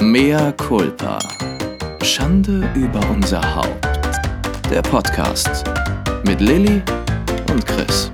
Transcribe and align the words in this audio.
Mea 0.00 0.52
culpa. 0.52 1.18
Schande 2.04 2.70
über 2.76 3.00
unser 3.10 3.42
Haupt. 3.56 3.84
Der 4.70 4.80
Podcast 4.80 5.64
mit 6.24 6.40
Lilly 6.40 6.80
und 7.50 7.66
Chris. 7.66 8.12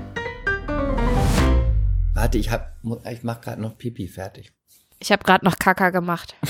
Warte, 2.15 2.39
ich 2.39 2.49
hab, 2.49 2.73
ich 3.11 3.21
mach 3.21 3.39
gerade 3.39 3.61
noch 3.61 3.77
Pipi 3.77 4.07
fertig. 4.07 4.51
Ich 4.97 5.11
habe 5.11 5.23
gerade 5.23 5.45
noch 5.45 5.59
Kaka 5.59 5.91
gemacht. 5.91 6.35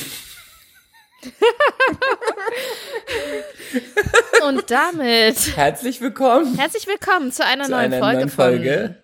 Und 4.48 4.72
damit 4.72 5.58
Herzlich 5.58 6.00
willkommen 6.00 6.56
herzlich 6.58 6.88
willkommen 6.88 7.32
zu 7.32 7.44
einer 7.44 7.66
zu 7.66 7.72
neuen 7.72 7.92
einer 7.92 8.00
Folge 8.00 8.18
neuen 8.20 8.30
Folge. 8.30 9.04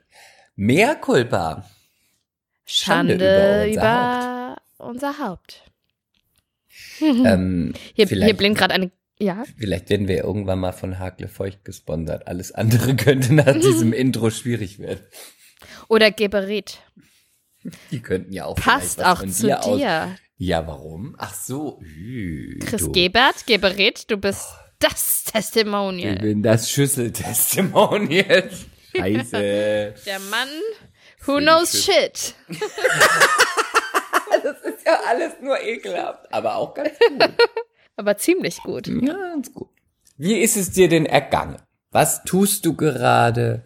Mehr 0.55 0.95
Culpa. 0.95 1.66
Schande, 2.63 3.18
Schande 3.20 3.66
über 3.66 3.82
über, 3.82 4.55
unser 4.77 5.09
unser 5.09 5.18
Haupt. 5.18 5.70
Ähm, 7.25 7.73
Hier, 7.94 8.07
hier 8.07 8.34
blinkt 8.35 8.59
gerade 8.59 8.73
eine. 8.73 8.91
Ja, 9.20 9.44
vielleicht 9.57 9.89
werden 9.91 10.07
wir 10.07 10.23
irgendwann 10.23 10.59
mal 10.59 10.71
von 10.71 10.98
Hakle 10.98 11.27
Feucht 11.27 11.63
gesponsert. 11.66 12.27
Alles 12.27 12.52
andere 12.52 12.95
könnte 12.95 13.34
nach 13.34 13.53
diesem 13.59 13.94
Intro 14.03 14.30
schwierig 14.31 14.80
werden. 14.80 15.05
oder 15.88 16.11
Geberit. 16.11 16.80
Die 17.91 17.99
könnten 17.99 18.34
ja 18.34 18.45
auch 18.45 18.55
Passt 18.55 19.03
auch 19.03 19.20
von 19.20 19.30
zu 19.31 19.45
dir. 19.48 19.63
Aus 19.63 19.80
ja, 20.38 20.66
warum? 20.66 21.16
Ach 21.20 21.35
so. 21.35 21.80
Ü, 21.84 22.58
Chris 22.66 22.81
du. 22.81 22.91
Gebert, 22.91 23.45
Geberit, 23.45 24.09
du 24.09 24.17
bist 24.17 24.47
das 24.80 25.23
Ich 25.27 25.31
Testimonial. 25.31 26.16
bin 26.16 26.41
das 26.41 26.72
Schüsseltestimonial. 26.72 28.49
Scheiße. 28.95 29.94
Der 30.05 30.20
Mann 30.31 30.49
who 31.27 31.38
knows 31.38 31.86
shit. 31.86 32.33
Ist 34.81 34.88
ja 34.88 34.99
alles 35.08 35.34
nur 35.41 35.62
ekelhaft, 35.62 36.34
aber 36.34 36.55
auch 36.55 36.73
ganz 36.73 36.89
gut. 36.98 37.30
Aber 37.98 38.17
ziemlich 38.17 38.58
gut. 38.63 38.88
Ja, 38.88 39.13
ganz 39.13 39.53
gut. 39.53 39.70
Wie 40.17 40.39
ist 40.39 40.58
es 40.58 40.72
dir 40.72 40.89
denn 40.89 41.05
ergangen? 41.05 41.58
Was 41.92 42.23
tust 42.23 42.66
du 42.66 42.75
gerade? 42.75 43.64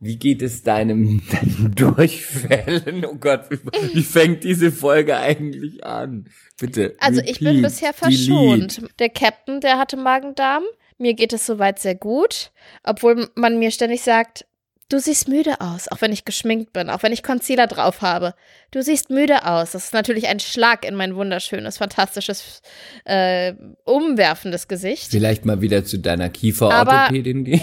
Wie 0.00 0.16
geht 0.16 0.42
es 0.42 0.64
deinem, 0.64 1.22
deinem 1.30 1.74
Durchfällen? 1.76 3.04
Oh 3.04 3.14
Gott, 3.14 3.48
wie, 3.50 3.58
wie 3.94 4.02
fängt 4.02 4.42
diese 4.42 4.72
Folge 4.72 5.18
eigentlich 5.18 5.84
an? 5.84 6.28
Bitte. 6.58 6.96
Also 6.98 7.20
ich 7.20 7.38
bin 7.38 7.48
repeat, 7.48 7.62
bisher 7.62 7.92
delete. 7.92 8.24
verschont. 8.26 8.82
Der 8.98 9.10
Captain, 9.10 9.60
der 9.60 9.78
hatte 9.78 9.96
Magen-Darm. 9.96 10.64
Mir 10.98 11.14
geht 11.14 11.32
es 11.32 11.46
soweit 11.46 11.78
sehr 11.78 11.94
gut, 11.94 12.50
obwohl 12.82 13.28
man 13.36 13.58
mir 13.60 13.70
ständig 13.70 14.02
sagt, 14.02 14.46
du 14.90 14.98
siehst 15.00 15.28
müde 15.28 15.60
aus, 15.60 15.88
auch 15.88 16.00
wenn 16.00 16.12
ich 16.12 16.24
geschminkt 16.26 16.72
bin, 16.74 16.90
auch 16.90 17.02
wenn 17.02 17.12
ich 17.12 17.22
Concealer 17.22 17.66
drauf 17.66 18.02
habe. 18.02 18.34
Du 18.70 18.82
siehst 18.82 19.08
müde 19.10 19.46
aus. 19.46 19.72
Das 19.72 19.84
ist 19.84 19.94
natürlich 19.94 20.28
ein 20.28 20.40
Schlag 20.40 20.84
in 20.84 20.94
mein 20.94 21.14
wunderschönes, 21.16 21.78
fantastisches, 21.78 22.60
äh, 23.04 23.54
umwerfendes 23.84 24.68
Gesicht. 24.68 25.10
Vielleicht 25.10 25.44
mal 25.46 25.60
wieder 25.62 25.84
zu 25.84 25.98
deiner 25.98 26.28
Kieferorthopädin 26.28 27.44
gehen. 27.44 27.62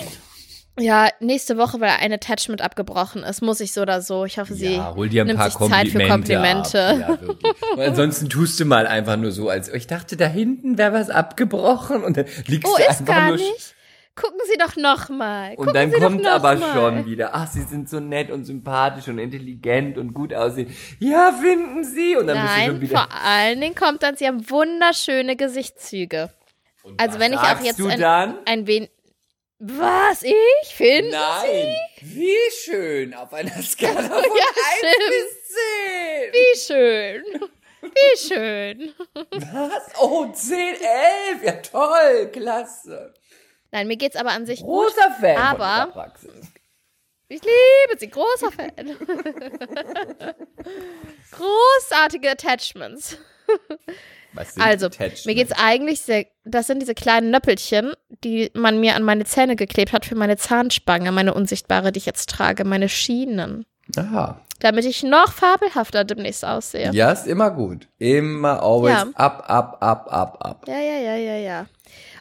Ja, 0.80 1.10
nächste 1.20 1.58
Woche, 1.58 1.80
weil 1.80 1.90
ein 2.00 2.14
Attachment 2.14 2.62
abgebrochen 2.62 3.24
ist, 3.24 3.42
muss 3.42 3.60
ich 3.62 3.74
so 3.74 3.82
oder 3.82 4.00
so. 4.04 4.26
Ich 4.26 4.38
hoffe, 4.38 4.54
sie 4.54 4.76
Ja, 4.76 4.94
hol 4.96 5.10
dir 5.10 5.24
ein 5.24 5.28
nimmt 5.28 5.40
paar 5.40 5.50
sich 5.50 5.58
Zeit 5.58 5.88
für 5.88 6.06
Komplimente. 6.08 6.94
Komplimente. 6.94 7.06
Ab. 7.08 7.78
Ja, 7.78 7.84
ansonsten 7.88 8.30
tust 8.30 8.60
du 8.60 8.66
mal 8.66 8.86
einfach 8.86 9.18
nur 9.18 9.32
so, 9.32 9.50
als 9.50 9.70
ich 9.74 9.88
dachte, 9.88 10.18
da 10.18 10.28
hinten 10.28 10.78
wäre 10.78 10.94
was 10.94 11.10
abgebrochen 11.10 12.04
und 12.04 12.16
dann 12.16 12.26
liegst 12.46 12.72
Oh, 12.72 12.78
du 12.78 12.84
ist 12.84 12.90
einfach 13.02 13.06
gar 13.08 13.28
nur 13.30 13.38
nicht. 13.38 13.76
Gucken 14.20 14.40
Sie 14.52 14.58
doch 14.58 14.76
noch 14.76 15.10
mal. 15.10 15.54
Und 15.56 15.74
dann 15.76 15.92
Sie 15.92 16.00
kommt 16.00 16.26
aber 16.26 16.56
mal. 16.56 16.74
schon 16.74 17.06
wieder, 17.06 17.30
ach, 17.34 17.48
sie 17.48 17.62
sind 17.62 17.88
so 17.88 18.00
nett 18.00 18.32
und 18.32 18.46
sympathisch 18.46 19.08
und 19.08 19.20
intelligent 19.20 19.98
und 19.98 20.14
gut 20.14 20.34
aussehen. 20.34 20.76
Ja, 21.00 21.32
finden 21.32 21.84
sie. 21.84 22.16
Und 22.16 22.28
dann 22.28 22.38
du 22.38 22.48
schon 22.48 22.58
Nein, 22.74 22.82
wieder. 22.82 22.98
vor 22.98 23.08
allen 23.24 23.62
Dingen 23.62 23.76
kommt 23.76 24.02
dann, 24.04 24.16
sie 24.18 24.26
haben 24.28 24.50
wunderschöne 24.50 25.36
Gesichtszüge. 25.36 26.32
Und 26.84 27.00
Also 27.00 27.20
wenn 27.20 27.32
ich 27.34 27.40
auch 27.40 27.60
jetzt 27.62 27.80
ein, 27.80 28.00
dann? 28.00 28.38
ein 28.46 28.66
wenig... 28.68 28.90
Was, 29.60 30.22
ich 30.24 30.76
finde? 30.76 31.12
Nein, 31.12 31.76
wie 32.02 32.36
schön 32.64 33.14
auf 33.16 33.34
einer 33.34 33.60
Skala 33.64 34.02
von 34.02 34.14
1 34.14 34.24
stimmt. 34.78 35.10
bis 35.10 35.56
10. 36.28 36.34
Wie 36.34 36.60
schön. 36.60 37.24
Wie 37.82 38.18
schön. 38.18 38.94
Was? 39.32 39.84
Oh, 40.00 40.28
10, 40.32 40.58
11. 40.60 41.44
Ja, 41.44 41.52
toll, 41.54 42.30
klasse. 42.32 43.14
Nein, 43.72 43.88
mir 43.88 43.98
geht's 43.98 44.16
aber 44.16 44.32
an 44.32 44.46
sich 44.46 44.62
gut. 44.62 44.88
Großer 44.88 45.12
Fan 45.20 45.38
aber- 45.38 45.84
von 45.84 45.92
Praxis. 45.94 46.32
Ich 47.30 47.42
liebe 47.42 48.00
sie, 48.00 48.10
großer 48.10 48.52
Fan. 48.54 48.96
Großartige 51.32 52.32
Attachments. 52.32 53.18
Was 54.34 54.54
sind 54.54 54.64
Also, 54.64 54.86
Attachments? 54.88 55.26
mir 55.26 55.36
geht's 55.36 55.52
eigentlich 55.52 56.02
sehr, 56.02 56.26
das 56.46 56.68
sind 56.68 56.80
diese 56.82 56.94
kleinen 56.96 57.32
Nöppelchen, 57.32 57.94
die 58.24 58.52
man 58.54 58.80
mir 58.80 58.96
an 58.96 59.04
meine 59.04 59.26
Zähne 59.26 59.56
geklebt 59.56 59.94
hat 59.94 60.06
für 60.06 60.16
meine 60.16 60.38
Zahnspange, 60.38 61.12
meine 61.12 61.34
unsichtbare, 61.34 61.92
die 61.92 61.98
ich 62.00 62.06
jetzt 62.06 62.30
trage, 62.30 62.64
meine 62.64 62.90
Schienen. 62.90 63.66
Aha. 63.98 64.42
Damit 64.60 64.86
ich 64.86 65.04
noch 65.04 65.32
fabelhafter 65.32 66.04
demnächst 66.04 66.44
aussehe. 66.44 66.92
Ja, 66.92 67.12
ist 67.12 67.28
immer 67.28 67.52
gut. 67.52 67.88
Immer 68.00 68.62
always 68.64 68.94
Ja. 68.94 69.06
up, 69.16 69.44
up, 69.50 69.78
up, 69.82 70.08
up, 70.12 70.38
up. 70.46 70.68
Ja, 70.68 70.80
ja, 70.80 70.98
ja, 71.00 71.16
ja, 71.16 71.36
ja. 71.38 71.66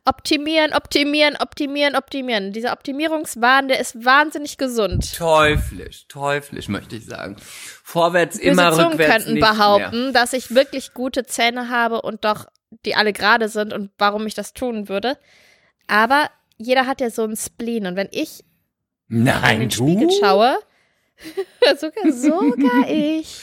Optimieren, 0.08 0.72
optimieren, 0.72 1.36
optimieren, 1.36 1.96
optimieren. 1.96 2.52
Dieser 2.52 2.72
Optimierungswahn, 2.72 3.66
der 3.66 3.80
ist 3.80 4.04
wahnsinnig 4.04 4.56
gesund. 4.56 5.16
Teuflisch, 5.16 6.06
teuflisch, 6.06 6.68
möchte 6.68 6.94
ich 6.96 7.04
sagen. 7.06 7.36
Vorwärts 7.40 8.38
Böse 8.38 8.50
immer, 8.50 8.70
Zungen 8.72 8.88
rückwärts 8.92 9.12
könnten 9.12 9.34
nicht 9.34 9.42
behaupten, 9.42 10.12
dass 10.12 10.32
ich 10.32 10.54
wirklich 10.54 10.94
gute 10.94 11.26
Zähne 11.26 11.70
habe 11.70 12.02
und 12.02 12.24
doch 12.24 12.46
die 12.84 12.94
alle 12.94 13.12
gerade 13.12 13.48
sind 13.48 13.72
und 13.72 13.90
warum 13.98 14.26
ich 14.26 14.34
das 14.34 14.52
tun 14.52 14.88
würde. 14.88 15.18
Aber 15.86 16.30
jeder 16.56 16.86
hat 16.86 17.00
ja 17.00 17.10
so 17.10 17.22
einen 17.22 17.36
Spleen 17.36 17.86
und 17.86 17.96
wenn 17.96 18.08
ich 18.10 18.44
mehr. 19.08 19.34
in 19.34 19.40
Nein, 19.40 19.60
den 19.60 19.68
du? 19.70 19.74
Spiegel 19.74 20.10
schaue, 20.20 20.58
sogar, 21.78 22.12
sogar 22.12 22.88
ich, 22.88 23.40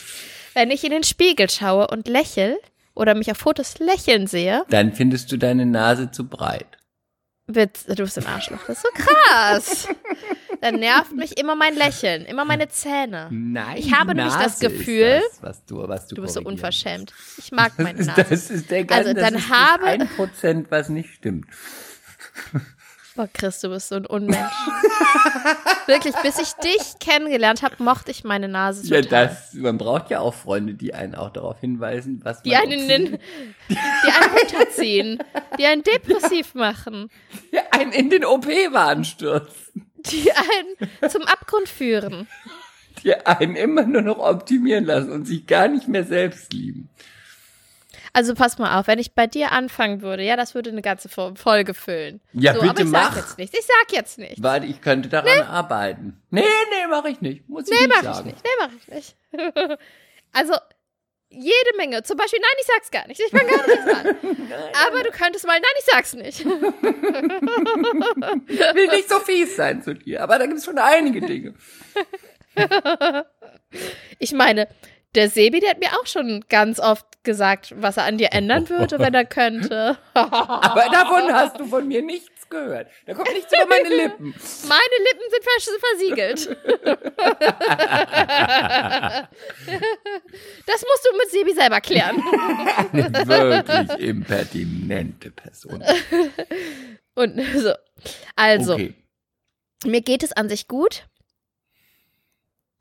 wenn 0.54 0.72
ich 0.72 0.84
in 0.84 0.92
den 0.92 1.04
Spiegel 1.04 1.50
schaue 1.50 1.88
und 1.88 2.08
lächel 2.08 2.58
oder 2.96 3.16
mich 3.16 3.30
auf 3.32 3.38
Fotos 3.38 3.80
lächeln 3.80 4.28
sehe, 4.28 4.66
Dann 4.70 4.94
findest 4.94 5.32
du 5.32 5.38
deine 5.38 5.66
Nase 5.66 6.12
zu 6.12 6.28
breit. 6.28 6.68
Witz, 7.48 7.84
du 7.86 7.96
bist 8.04 8.18
ein 8.18 8.26
Arschloch. 8.26 8.60
Das 8.68 8.78
ist 8.78 8.84
so 8.84 8.90
krass. 8.94 9.88
Dann 10.62 10.76
nervt 10.76 11.12
mich 11.12 11.38
immer 11.38 11.56
mein 11.56 11.76
Lächeln, 11.76 12.24
immer 12.26 12.46
meine 12.46 12.70
Zähne. 12.70 13.28
Nein. 13.32 13.76
Ich 13.78 13.94
habe 13.94 14.16
nämlich 14.16 14.34
das 14.34 14.62
Nase 14.62 14.66
ist 14.68 14.78
Gefühl- 14.80 15.22
das, 15.30 15.42
was 15.44 15.66
du, 15.66 15.86
was 15.88 16.08
du, 16.08 16.16
Du 16.16 16.22
bist 16.22 16.36
so 16.36 16.42
unverschämt. 16.42 17.14
Ich 17.38 17.52
mag 17.52 17.78
meine. 17.80 18.00
Nase. 18.06 18.26
Das 18.30 18.50
ist 18.50 18.72
der 18.72 18.86
ganze, 18.86 19.10
Also, 19.10 19.20
dann 19.22 19.34
das 19.34 19.44
ist 19.44 19.50
habe- 19.50 19.86
ein 19.88 20.08
Prozent, 20.16 20.68
was 20.72 20.88
nicht 20.88 21.14
stimmt. 21.16 21.48
Boah, 23.16 23.30
Chris, 23.32 23.60
du 23.60 23.70
bist 23.70 23.90
so 23.90 23.96
ein 23.96 24.06
Unmensch. 24.08 24.38
Wirklich, 25.86 26.16
bis 26.24 26.40
ich 26.40 26.54
dich 26.54 26.98
kennengelernt 27.00 27.62
habe, 27.62 27.76
mochte 27.84 28.10
ich 28.10 28.24
meine 28.24 28.48
Nase 28.48 28.88
Ja, 28.88 29.02
total. 29.02 29.28
das, 29.28 29.54
man 29.54 29.78
braucht 29.78 30.10
ja 30.10 30.20
auch 30.20 30.34
Freunde, 30.34 30.74
die 30.74 30.94
einen 30.96 31.14
auch 31.14 31.30
darauf 31.30 31.60
hinweisen, 31.60 32.22
was 32.24 32.42
die 32.42 32.52
man 32.52 32.62
einen, 32.64 32.90
in 32.90 33.20
die 33.70 33.78
einen 33.78 34.38
runterziehen, 34.38 35.20
die 35.60 35.66
einen 35.66 35.84
depressiv 35.84 36.56
machen, 36.56 37.10
die 37.52 37.60
einen 37.72 37.92
in 37.92 38.10
den 38.10 38.26
OP-Wagen 38.26 39.06
stürzen, 39.06 39.92
die 40.08 40.32
einen 40.32 41.10
zum 41.12 41.24
Abgrund 41.24 41.70
führen. 41.70 42.28
die 43.04 43.14
einen 43.14 43.56
immer 43.56 43.84
nur 43.84 44.02
noch 44.02 44.18
optimieren 44.20 44.86
lassen 44.86 45.12
und 45.12 45.26
sich 45.26 45.46
gar 45.46 45.68
nicht 45.68 45.88
mehr 45.88 46.04
selbst 46.06 46.52
lieben. 46.54 46.90
Also 48.16 48.36
pass 48.36 48.60
mal 48.60 48.80
auf, 48.80 48.86
wenn 48.88 49.00
ich 49.00 49.16
bei 49.16 49.26
dir 49.26 49.52
anfangen 49.52 50.02
würde, 50.04 50.22
ja, 50.24 50.36
das 50.36 50.54
würde 50.54 50.70
eine 50.70 50.84
ganze 50.84 51.10
Fo- 51.10 51.34
Folge 51.36 51.74
füllen. 51.74 52.22
Ja, 52.34 52.54
so, 52.54 52.60
bitte 52.62 52.70
aber 52.72 52.82
ich 52.82 52.88
mach. 52.88 53.14
sag 53.16 53.24
jetzt 53.24 53.38
nichts. 53.40 53.58
Ich 53.60 53.66
sag 53.66 53.92
jetzt 53.92 54.18
nichts. 54.20 54.44
Warte, 54.44 54.68
ich 54.68 54.82
könnte 54.82 55.10
daran 55.10 55.42
arbeiten. 55.48 56.22
Nee, 56.30 56.42
nee, 56.42 56.88
mach 56.90 57.06
ich 57.06 57.22
nicht. 57.22 57.50
Muss 57.50 57.68
ich 57.68 57.72
Nee, 57.80 57.88
nicht 57.88 58.04
mach 58.04 58.14
sagen. 58.14 58.30
ich 58.30 58.36
nicht. 58.36 58.46
Nee, 58.46 58.52
mach 58.60 58.70
ich 58.78 58.88
nicht. 58.88 59.16
also, 60.32 60.54
jede 61.36 61.76
Menge. 61.78 62.04
Zum 62.04 62.16
Beispiel, 62.16 62.38
nein, 62.40 62.52
ich 62.60 62.66
sag's 62.68 62.92
gar 62.92 63.08
nicht. 63.08 63.20
Ich 63.20 63.32
fang 63.32 63.48
gar 63.48 63.68
nicht 63.68 63.80
an. 63.96 64.16
Aber 64.88 65.02
du 65.02 65.10
könntest 65.10 65.48
mal, 65.48 65.60
nein, 65.60 65.72
ich 65.80 65.86
sag's 65.86 66.14
nicht. 66.14 66.42
Ich 66.42 66.46
will 68.76 68.88
nicht 68.90 69.10
so 69.10 69.18
fies 69.22 69.56
sein 69.56 69.82
zu 69.82 69.96
dir, 69.96 70.22
aber 70.22 70.38
da 70.38 70.46
gibt 70.46 70.60
es 70.60 70.66
schon 70.66 70.78
einige 70.78 71.22
Dinge. 71.22 71.56
Ich 74.20 74.32
meine, 74.34 74.68
der 75.16 75.30
Sebi, 75.30 75.60
der 75.60 75.72
hat 75.72 75.80
mir 75.80 75.92
auch 76.00 76.06
schon 76.08 76.46
ganz 76.50 76.80
oft 76.80 77.06
gesagt, 77.24 77.74
was 77.78 77.98
er 77.98 78.06
an 78.06 78.18
dir 78.18 78.30
ändern 78.34 78.68
würde, 78.70 78.98
wenn 79.00 79.14
er 79.14 79.26
könnte. 79.26 79.98
Aber 80.14 80.86
davon 80.92 81.32
hast 81.34 81.60
du 81.60 81.66
von 81.66 81.88
mir 81.88 82.02
nichts 82.02 82.50
gehört. 82.50 82.88
Da 83.06 83.14
kommt 83.14 83.32
nichts 83.32 83.54
über 83.54 83.68
meine 83.68 83.90
Lippen. 83.90 84.34
Meine 84.68 84.98
Lippen 85.00 85.22
sind 85.32 85.44
vers 85.44 85.70
versiegelt. 85.90 86.48
das 90.66 90.82
musst 90.82 91.06
du 91.06 91.12
mit 91.18 91.30
Sebi 91.32 91.54
selber 91.54 91.80
klären. 91.82 92.22
Eine 92.92 93.28
wirklich 93.28 94.00
impertinente 94.08 95.32
Person. 95.32 95.84
Und 97.16 97.40
so. 97.58 97.74
Also, 98.36 98.74
Okay. 98.74 98.94
mir 99.86 100.02
geht 100.02 100.24
es 100.24 100.34
an 100.34 100.50
sich 100.50 100.68
gut, 100.68 101.06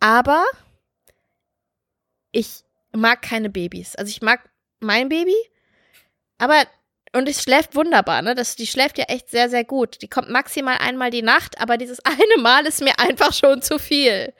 aber 0.00 0.44
ich 2.32 2.64
mag 2.92 3.22
keine 3.22 3.48
Babys. 3.50 3.94
Also 3.96 4.10
ich 4.10 4.20
mag 4.22 4.48
mein 4.80 5.08
Baby, 5.08 5.36
Aber, 6.38 6.64
und 7.14 7.28
es 7.28 7.42
schläft 7.42 7.76
wunderbar, 7.76 8.20
ne? 8.22 8.34
Das, 8.34 8.56
die 8.56 8.66
schläft 8.66 8.98
ja 8.98 9.04
echt 9.04 9.30
sehr, 9.30 9.48
sehr 9.48 9.64
gut. 9.64 10.02
Die 10.02 10.08
kommt 10.08 10.28
maximal 10.30 10.76
einmal 10.78 11.10
die 11.10 11.22
Nacht, 11.22 11.60
aber 11.60 11.76
dieses 11.76 12.00
eine 12.04 12.42
Mal 12.42 12.66
ist 12.66 12.82
mir 12.82 12.98
einfach 12.98 13.32
schon 13.32 13.62
zu 13.62 13.78
viel. 13.78 14.32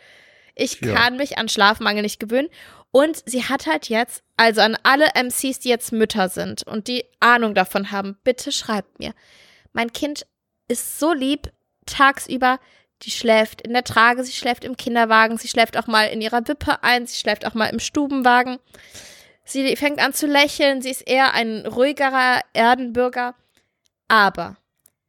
Ich 0.55 0.81
Ja. 0.81 0.94
kann 0.94 1.17
mich 1.17 1.39
an 1.39 1.49
Schlafmangel 1.49 2.03
nicht 2.03 2.19
gewöhnen. 2.19 2.49
Und 2.91 3.23
sie 3.25 3.44
hat 3.44 3.67
halt 3.67 3.89
jetzt, 3.89 4.23
also 4.37 4.61
an 4.61 4.77
alle 4.83 5.06
MCs, 5.15 5.61
die 5.61 5.69
jetzt 5.71 5.93
Mütter 5.93 6.29
sind 6.29 6.67
und 6.67 6.89
die 6.89 7.05
Ahnung 7.21 7.55
davon 7.55 7.91
haben, 7.91 8.19
bitte 8.25 8.53
schreibt 8.53 8.99
mir. 8.99 9.15
Mein 9.73 9.93
Kind 9.93 10.27
ist 10.69 10.99
so 10.99 11.12
lieb 11.15 11.53
tagsüber. 11.87 12.59
Die 13.03 13.11
schläft 13.11 13.63
in 13.63 13.73
der 13.73 13.85
Trage, 13.85 14.23
sie 14.25 14.33
schläft 14.33 14.65
im 14.65 14.77
Kinderwagen, 14.77 15.37
sie 15.37 15.49
schläft 15.49 15.77
auch 15.77 15.87
mal 15.87 16.05
in 16.05 16.21
ihrer 16.21 16.47
Wippe 16.47 16.83
ein, 16.83 17.07
sie 17.07 17.17
schläft 17.17 17.47
auch 17.47 17.55
mal 17.55 17.67
im 17.67 17.81
Stubenwagen. 17.81 18.59
Sie 19.45 19.75
fängt 19.77 19.99
an 19.99 20.15
zu 20.15 20.27
lächeln, 20.27 20.83
sie 20.83 20.91
ist 20.91 21.03
eher 21.03 21.35
ein 21.35 21.67
ruhigerer 21.67 22.41
Erdenbürger. 22.53 23.35
Aber 24.07 24.57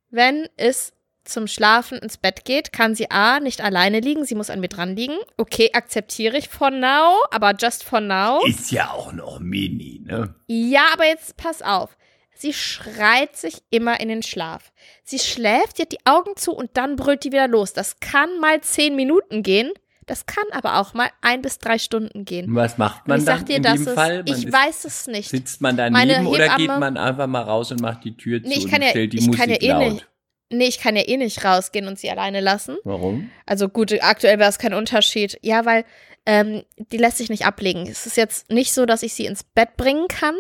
wenn 0.10 0.48
es 0.58 0.94
zum 1.24 1.48
Schlafen 1.48 2.00
ins 2.00 2.18
Bett 2.18 2.44
geht, 2.46 2.74
kann 2.74 2.96
sie 2.96 3.10
A, 3.12 3.40
nicht 3.40 3.62
alleine 3.62 4.00
liegen, 4.00 4.26
sie 4.26 4.36
muss 4.36 4.50
an 4.50 4.60
mir 4.60 4.68
dran 4.68 4.96
liegen. 4.96 5.18
Okay, 5.38 5.70
akzeptiere 5.74 6.38
ich 6.38 6.50
for 6.50 6.70
now, 6.70 7.24
aber 7.32 7.54
just 7.58 7.84
for 7.84 8.02
now. 8.02 8.44
Ist 8.46 8.72
ja 8.72 8.90
auch 8.92 9.14
noch 9.14 9.40
mini, 9.40 10.02
ne? 10.04 10.36
Ja, 10.48 10.88
aber 10.94 11.06
jetzt 11.06 11.38
pass 11.38 11.62
auf. 11.62 11.96
Sie 12.44 12.52
schreit 12.52 13.38
sich 13.38 13.64
immer 13.70 14.02
in 14.02 14.10
den 14.10 14.22
Schlaf. 14.22 14.74
Sie 15.06 15.18
schläft, 15.18 15.78
sie 15.78 15.84
hat 15.84 15.94
die 15.94 16.06
Augen 16.06 16.36
zu 16.36 16.52
und 16.52 16.72
dann 16.76 16.98
brüllt 16.98 17.24
die 17.24 17.32
wieder 17.32 17.48
los. 17.48 17.72
Das 17.72 18.02
kann 18.02 18.38
mal 18.42 18.60
zehn 18.60 18.98
Minuten 18.98 19.44
gehen. 19.44 19.72
Das 20.08 20.26
kann 20.26 20.44
aber 20.52 20.78
auch 20.82 20.94
mal 20.94 21.10
ein 21.22 21.42
bis 21.42 21.60
drei 21.60 21.78
Stunden 21.78 22.26
gehen. 22.26 22.54
Was 22.54 22.78
macht 22.78 23.08
man 23.08 23.20
ich 23.20 23.24
sag 23.26 23.38
dann 23.38 23.46
dir, 23.46 23.56
in 23.56 23.64
dem 23.64 23.88
es, 23.88 23.94
Fall? 23.94 24.18
Man 24.18 24.28
ich 24.28 24.44
ist, 24.48 24.52
weiß 24.52 24.84
es 24.84 25.08
nicht. 25.08 25.30
Sitzt 25.30 25.62
man 25.62 25.78
daneben 25.78 25.94
Meine 25.94 26.28
oder 26.28 26.58
geht 26.58 26.68
man 26.68 26.98
einfach 26.98 27.28
mal 27.28 27.44
raus 27.44 27.72
und 27.72 27.80
macht 27.80 28.04
die 28.04 28.18
Tür 28.18 28.44
zu 28.44 28.50
Nee, 28.50 28.56
ich 28.58 28.66
und 28.66 28.72
kann 28.72 28.82
ja- 28.82 28.90
stellt 28.90 29.14
die 29.14 29.20
ich 29.20 29.28
Musik 29.28 29.40
kann 29.40 29.50
ja 29.50 29.62
eh 29.62 29.68
laut? 29.70 29.94
nicht. 29.94 30.08
Nee, 30.50 30.68
ich 30.68 30.80
kann 30.80 30.98
ja 30.98 31.04
eh 31.08 31.16
nicht 31.16 31.46
rausgehen 31.46 31.88
und 31.88 31.98
sie 31.98 32.10
alleine 32.10 32.42
lassen. 32.42 32.76
Warum? 32.84 33.30
Also 33.46 33.70
gut, 33.70 33.94
aktuell 34.04 34.38
wäre 34.38 34.50
es 34.50 34.58
kein 34.60 34.74
Unterschied. 34.74 35.40
Ja, 35.42 35.64
weil 35.64 35.86
ähm, 36.26 36.64
die 36.76 36.98
lässt 36.98 37.20
sich 37.20 37.30
nicht 37.30 37.46
ablegen. 37.46 37.88
Es 37.88 38.06
ist 38.06 38.18
jetzt 38.18 38.52
nicht 38.52 38.74
so, 38.74 38.86
dass 38.86 39.02
ich 39.02 39.14
sie 39.14 39.28
ins 39.28 39.46
Bett 39.46 39.78
bringen 39.78 40.10
kann. 40.10 40.36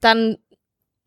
Dann 0.00 0.36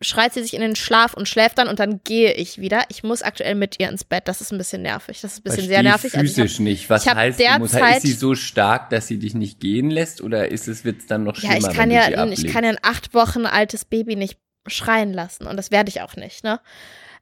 schreit 0.01 0.33
sie 0.33 0.43
sich 0.43 0.53
in 0.53 0.61
den 0.61 0.75
Schlaf 0.75 1.13
und 1.15 1.27
schläft 1.27 1.57
dann 1.57 1.67
und 1.67 1.79
dann 1.79 2.01
gehe 2.03 2.33
ich 2.33 2.59
wieder. 2.59 2.83
Ich 2.89 3.03
muss 3.03 3.23
aktuell 3.23 3.55
mit 3.55 3.79
ihr 3.79 3.89
ins 3.89 4.03
Bett. 4.03 4.27
Das 4.27 4.41
ist 4.41 4.51
ein 4.51 4.57
bisschen 4.57 4.83
nervig. 4.83 5.21
Das 5.21 5.33
ist 5.33 5.39
ein 5.39 5.43
bisschen 5.43 5.67
sehr 5.67 5.81
Versteh 5.81 5.89
nervig. 5.89 6.13
Also 6.15 6.25
ich 6.25 6.35
Physisch 6.35 6.59
nicht. 6.59 6.89
Was 6.89 7.03
ich 7.03 7.09
hab 7.09 7.17
heißt, 7.17 7.39
du 7.39 7.59
musst, 7.59 7.73
ist 7.75 8.01
sie 8.03 8.13
so 8.13 8.35
stark, 8.35 8.91
dass 8.91 9.07
sie 9.07 9.17
dich 9.17 9.33
nicht 9.33 9.59
gehen 9.59 9.89
lässt 9.89 10.21
oder 10.21 10.51
ist 10.51 10.67
es 10.67 10.85
wird's 10.85 11.07
dann 11.07 11.23
noch 11.23 11.35
hab, 11.35 11.39
schlimmer, 11.39 11.59
ja, 11.61 11.69
ich 11.69 11.75
kann 11.75 11.91
ja, 11.91 12.01
ablegst? 12.03 12.43
ich 12.43 12.53
kann 12.53 12.63
ja 12.63 12.69
ein 12.69 12.79
acht 12.83 13.13
Wochen 13.15 13.45
altes 13.47 13.85
Baby 13.85 14.15
nicht 14.15 14.37
schreien 14.67 15.13
lassen 15.13 15.47
und 15.47 15.57
das 15.57 15.71
werde 15.71 15.89
ich 15.89 16.01
auch 16.01 16.15
nicht. 16.15 16.43
Ne? 16.43 16.59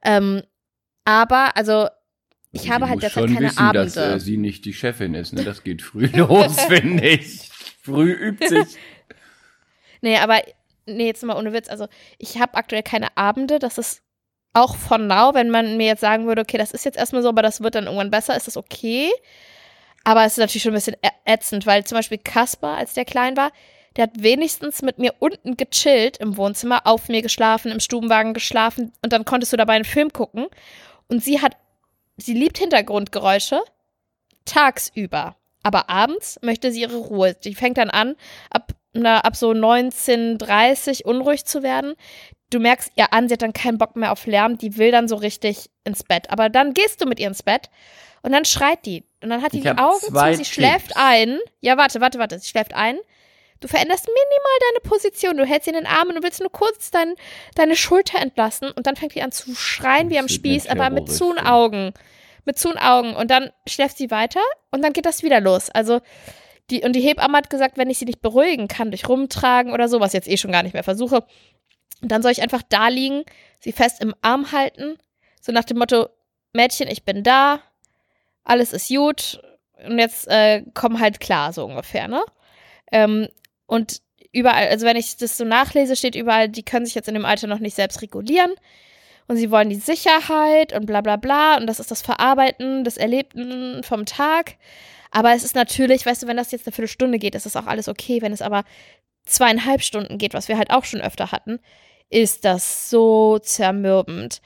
Ähm, 0.04 0.42
aber 1.06 1.56
also 1.56 1.88
ich 2.52 2.62
Also 2.62 2.74
habe 2.74 2.86
halt 2.86 2.96
muss 2.96 3.02
derzeit 3.02 3.24
schon 3.24 3.34
keine 3.34 3.48
wissen, 3.48 3.58
Abende. 3.60 3.86
dass 3.86 3.98
äh, 3.98 4.20
sie 4.20 4.38
nicht 4.38 4.66
die 4.66 4.74
Chefin 4.74 5.14
ist. 5.14 5.34
Ne? 5.34 5.44
Das 5.44 5.64
geht 5.64 5.82
früh 5.82 6.08
los, 6.14 6.60
finde 6.62 7.08
ich. 7.08 7.50
Früh 7.82 8.12
übt 8.12 8.48
sich. 8.48 8.78
Nee, 10.02 10.18
aber 10.18 10.40
nee, 10.86 11.08
jetzt 11.08 11.24
mal 11.24 11.38
ohne 11.38 11.54
Witz. 11.54 11.70
Also 11.70 11.88
ich 12.18 12.40
habe 12.40 12.56
aktuell 12.56 12.84
keine 12.84 13.16
Abende. 13.18 13.60
Das 13.60 13.78
ist 13.78 14.02
auch 14.54 14.76
von 14.76 15.08
now, 15.08 15.34
wenn 15.34 15.50
man 15.50 15.78
mir 15.78 15.88
jetzt 15.88 16.02
sagen 16.02 16.28
würde, 16.28 16.42
okay, 16.42 16.58
das 16.58 16.72
ist 16.72 16.86
jetzt 16.86 16.98
erstmal 16.98 17.22
so, 17.22 17.30
aber 17.30 17.42
das 17.42 17.62
wird 17.62 17.76
dann 17.76 17.86
irgendwann 17.86 18.12
besser, 18.12 18.36
ist 18.38 18.48
das 18.48 18.58
okay. 18.58 19.12
Aber 20.04 20.24
es 20.24 20.34
ist 20.34 20.38
natürlich 20.38 20.64
schon 20.64 20.72
ein 20.72 20.76
bisschen 20.76 20.98
ätzend, 21.26 21.66
weil 21.66 21.84
zum 21.84 21.98
Beispiel 21.98 22.20
Kaspar, 22.20 22.78
als 22.78 22.94
der 22.94 23.06
klein 23.06 23.36
war, 23.36 23.52
der 23.96 24.04
hat 24.04 24.12
wenigstens 24.16 24.82
mit 24.82 25.00
mir 25.00 25.14
unten 25.20 25.58
gechillt 25.58 26.18
im 26.18 26.38
Wohnzimmer, 26.38 26.86
auf 26.86 27.10
mir 27.10 27.22
geschlafen, 27.22 27.72
im 27.72 27.80
Stubenwagen 27.80 28.34
geschlafen 28.34 28.94
und 29.02 29.14
dann 29.14 29.26
konntest 29.26 29.54
du 29.54 29.58
dabei 29.58 29.74
einen 29.74 29.86
Film 29.86 30.12
gucken. 30.12 30.48
Und 31.08 31.24
sie 31.24 31.42
hat, 31.42 31.58
sie 32.18 32.34
liebt 32.34 32.58
Hintergrundgeräusche 32.58 33.62
tagsüber. 34.46 35.36
Aber 35.64 35.90
abends 35.90 36.40
möchte 36.44 36.72
sie 36.72 36.82
ihre 36.82 36.98
Ruhe. 36.98 37.34
Die 37.34 37.56
fängt 37.56 37.78
dann 37.80 37.90
an, 37.90 38.16
ab, 38.52 38.74
na, 38.96 39.20
ab 39.20 39.36
so 39.36 39.52
19.30 39.52 41.04
unruhig 41.04 41.46
zu 41.46 41.64
werden. 41.64 41.94
Du 42.50 42.60
merkst 42.60 42.92
ihr 42.96 43.12
an, 43.12 43.28
sie 43.28 43.34
hat 43.34 43.42
dann 43.42 43.54
keinen 43.54 43.78
Bock 43.78 43.96
mehr 43.96 44.12
auf 44.12 44.26
Lärm, 44.26 44.58
die 44.58 44.78
will 44.78 44.92
dann 44.92 45.08
so 45.08 45.16
richtig 45.16 45.70
ins 45.84 46.04
Bett. 46.04 46.30
Aber 46.30 46.50
dann 46.50 46.74
gehst 46.74 47.02
du 47.02 47.06
mit 47.06 47.20
ihr 47.20 47.28
ins 47.28 47.44
Bett 47.44 47.70
und 48.22 48.32
dann 48.32 48.46
schreit 48.46 48.86
die. 48.86 49.04
Und 49.22 49.30
dann 49.30 49.42
hat 49.42 49.54
die 49.54 49.58
Ich 49.58 49.64
die 49.64 49.78
Augen 49.78 50.00
zu, 50.00 50.36
sie 50.36 50.46
schläft 50.46 50.88
Tipps. 50.88 51.00
ein. 51.00 51.40
Ja, 51.62 51.78
warte, 51.78 52.02
warte, 52.02 52.20
warte, 52.20 52.40
sie 52.40 52.48
schläft 52.48 52.74
ein. 52.74 52.98
Du 53.62 53.68
veränderst 53.68 54.06
minimal 54.06 54.60
deine 54.70 54.90
Position. 54.90 55.38
Du 55.38 55.46
hältst 55.46 55.66
sie 55.66 55.72
in 55.72 55.78
den 55.78 55.88
Armen 55.88 56.18
und 56.18 56.24
willst 56.24 56.40
nur 56.42 56.52
kurz 56.52 56.92
dein, 56.92 57.16
deine 57.56 57.76
Schulter 57.76 58.20
entlassen. 58.20 58.70
Und 58.72 58.86
dann 58.86 58.96
fängt 58.96 59.16
die 59.16 59.22
an 59.22 59.32
zu 59.32 59.56
schreien 59.56 60.10
wie 60.10 60.20
am 60.20 60.28
Spieß, 60.28 60.68
aber 60.68 60.90
mit 60.90 61.12
zuen. 61.12 61.40
Augen. 61.40 61.94
Mit 62.46 62.60
zuen 62.60 62.78
Augen. 62.78 63.16
Und 63.16 63.32
dann 63.32 63.52
schläft 63.68 63.98
sie 63.98 64.12
weiter 64.12 64.42
und 64.72 64.84
dann 64.84 64.94
geht 64.94 65.06
das 65.06 65.24
wieder 65.24 65.42
los. 65.42 65.70
Also, 65.72 66.02
die, 66.70 66.84
und 66.84 66.94
die 66.94 67.02
Hebamme 67.02 67.38
hat 67.38 67.50
gesagt, 67.50 67.78
wenn 67.78 67.90
ich 67.90 68.00
sie 68.00 68.06
nicht 68.06 68.22
beruhigen 68.22 68.68
kann 68.68 68.92
durch 68.92 69.08
Rumtragen 69.08 69.72
oder 69.72 69.88
so, 69.88 70.00
was 70.00 70.14
jetzt 70.14 70.28
eh 70.28 70.38
schon 70.38 70.52
gar 70.52 70.64
nicht 70.64 70.74
mehr 70.74 70.84
versuche, 70.84 71.24
dann 72.02 72.22
soll 72.22 72.32
ich 72.32 72.42
einfach 72.42 72.64
da 72.68 72.88
liegen, 72.88 73.24
sie 73.60 73.72
fest 73.72 74.02
im 74.02 74.16
Arm 74.22 74.52
halten. 74.52 74.98
So 75.42 75.52
nach 75.52 75.64
dem 75.64 75.78
Motto, 75.78 76.10
Mädchen, 76.54 76.88
ich 76.88 77.04
bin 77.04 77.24
da, 77.24 77.60
alles 78.44 78.74
ist 78.74 78.90
gut 78.90 79.42
und 79.86 80.00
jetzt 80.00 80.28
äh, 80.28 80.64
komm 80.74 81.00
halt 81.00 81.20
klar, 81.20 81.54
so 81.54 81.66
ungefähr, 81.66 82.08
ne? 82.08 82.24
Ähm, 82.92 83.28
und 83.68 84.02
überall, 84.32 84.68
also 84.68 84.86
wenn 84.86 84.98
ich 84.98 85.18
das 85.18 85.38
so 85.38 85.46
nachlese, 85.46 85.96
steht 85.96 86.16
überall, 86.16 86.50
die 86.50 86.64
können 86.64 86.86
sich 86.86 86.96
jetzt 86.96 87.08
in 87.08 87.14
dem 87.14 87.26
Alter 87.26 87.48
noch 87.48 87.60
nicht 87.60 87.76
selbst 87.76 88.02
regulieren 88.02 88.52
und 89.28 89.38
sie 89.38 89.52
wollen 89.52 89.70
die 89.70 89.76
Sicherheit 89.76 90.74
und 90.74 90.86
bla 90.86 91.02
bla 91.02 91.16
bla 91.16 91.58
und 91.58 91.68
das 91.68 91.80
ist 91.80 91.92
das 91.92 92.02
Verarbeiten 92.02 92.84
des 92.84 92.98
Erlebten 92.98 93.84
vom 93.84 94.06
Tag. 94.06 94.56
Aber 95.16 95.32
es 95.34 95.46
ist 95.46 95.56
natürlich, 95.56 96.06
weißt 96.06 96.24
du, 96.24 96.28
wenn 96.28 96.36
das 96.36 96.52
jetzt 96.52 96.68
eine 96.68 96.74
Viertelstunde 96.74 97.20
geht, 97.20 97.36
ist 97.36 97.46
das 97.46 97.56
auch 97.56 97.68
alles 97.68 97.88
okay. 97.88 98.22
Wenn 98.22 98.34
es 98.34 98.42
aber 98.42 98.66
zweieinhalb 99.26 99.82
Stunden 99.82 100.18
geht, 100.18 100.34
was 100.34 100.50
wir 100.50 100.58
halt 100.58 100.72
auch 100.72 100.84
schon 100.84 101.00
öfter 101.00 101.32
hatten, 101.32 101.60
ist 102.10 102.44
das 102.44 102.90
so 102.90 103.40
zermürbend. 103.40 104.42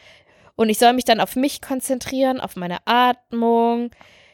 Und 0.56 0.69
ich 0.69 0.77
soll 0.77 0.94
mich 0.94 1.06
dann 1.06 1.21
auf 1.21 1.36
mich 1.36 1.62
konzentrieren, 1.62 2.39
auf 2.39 2.56
meine 2.56 2.77
Atmung, 2.86 3.89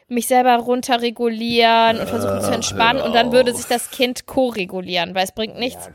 mich 0.08 0.26
selber 0.26 0.56
runterregulieren 0.56 2.00
und 2.00 2.06
versuchen 2.08 2.42
zu 2.42 2.50
Ah, 2.50 2.54
entspannen. 2.54 3.00
Und 3.00 3.14
dann 3.14 3.32
würde 3.32 3.52
auf. 3.52 3.56
sich 3.56 3.66
das 3.66 3.90
Kind 3.90 4.26
co-regulieren, 4.26 5.14
weil 5.14 5.24
es 5.24 5.32
bringt 5.32 5.58
nichts. 5.58 5.88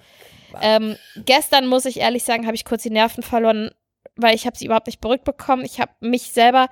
Ähm, 0.60 0.96
gestern, 1.18 1.68
muss 1.68 1.86
ich 1.86 2.00
ehrlich 2.00 2.24
sagen, 2.24 2.48
habe 2.48 2.56
ich 2.56 2.66
kurz 2.66 2.82
die 2.82 2.90
Nerven 2.90 3.22
verloren, 3.22 3.69
weil 4.16 4.33
ich 4.33 4.48
habe 4.48 4.57
sie 4.57 4.66
überhaupt 4.66 4.88
nicht 4.88 5.02
beruhigt 5.02 5.24
bekommen. 5.24 5.64
Ich 5.66 5.80
habe 5.80 5.92
mich 6.00 6.31
selber 6.31 6.68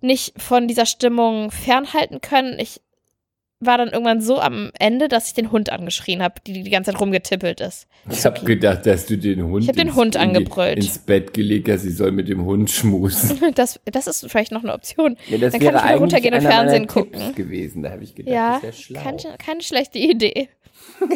nicht 0.00 0.40
von 0.40 0.68
dieser 0.68 0.86
Stimmung 0.86 1.50
fernhalten 1.50 2.20
können. 2.20 2.58
Ich 2.58 2.80
war 3.60 3.78
dann 3.78 3.88
irgendwann 3.88 4.20
so 4.20 4.38
am 4.40 4.70
Ende, 4.78 5.08
dass 5.08 5.28
ich 5.28 5.34
den 5.34 5.50
Hund 5.50 5.70
angeschrien 5.70 6.22
habe, 6.22 6.34
die 6.46 6.62
die 6.64 6.70
ganze 6.70 6.90
Zeit 6.92 7.00
rumgetippelt 7.00 7.60
ist. 7.62 7.86
Ich 8.10 8.24
habe 8.26 8.44
gedacht, 8.44 8.84
dass 8.84 9.06
du 9.06 9.16
den 9.16 9.42
Hund, 9.44 9.62
Ich 9.62 9.68
hab 9.68 9.76
den 9.76 9.86
ins- 9.88 9.96
Hund 9.96 10.16
angebrüllt. 10.16 10.76
ins 10.78 10.98
Bett 10.98 11.32
gelegt 11.32 11.68
hast, 11.70 11.80
sie 11.82 11.90
soll 11.92 12.12
mit 12.12 12.28
dem 12.28 12.44
Hund 12.44 12.70
schmusen. 12.70 13.40
Das, 13.54 13.80
das 13.84 14.06
ist 14.06 14.28
vielleicht 14.30 14.52
noch 14.52 14.62
eine 14.62 14.74
Option. 14.74 15.16
Ja, 15.28 15.38
Dann 15.38 15.52
kann 15.52 15.62
ich 15.62 15.68
eigentlich 15.80 16.00
runtergehen 16.00 16.34
und 16.34 16.42
Fernsehen 16.42 16.82
Tipps 16.88 16.92
gucken. 16.94 17.34
gewesen. 17.34 17.82
Da 17.82 17.90
habe 17.92 18.04
ich 18.04 18.14
gedacht, 18.14 18.34
Ja, 18.34 18.52
das 18.54 18.62
wäre 18.62 18.72
schlau. 18.74 19.00
keine, 19.02 19.36
keine 19.38 19.62
schlechte 19.62 19.98
Idee. 19.98 20.48
Keine 20.98 21.08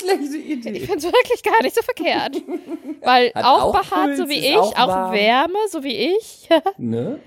schlechte 0.00 0.36
Idee. 0.36 0.70
Ich 0.78 0.84
finde 0.86 0.98
es 0.98 1.04
wirklich 1.04 1.42
gar 1.42 1.60
nicht 1.62 1.74
so 1.74 1.82
verkehrt. 1.82 2.36
Weil 3.02 3.32
Hat 3.34 3.44
auch, 3.44 3.74
auch 3.74 3.80
behaart, 3.80 4.16
so 4.16 4.24
Puls, 4.24 4.28
wie 4.36 4.38
ist 4.38 4.44
ich, 4.50 4.56
auch 4.56 4.78
auch. 5.08 5.12
Wärme, 5.12 5.58
so 5.70 5.82
wie 5.82 6.12
ich. 6.16 6.48
Ne? 6.76 7.18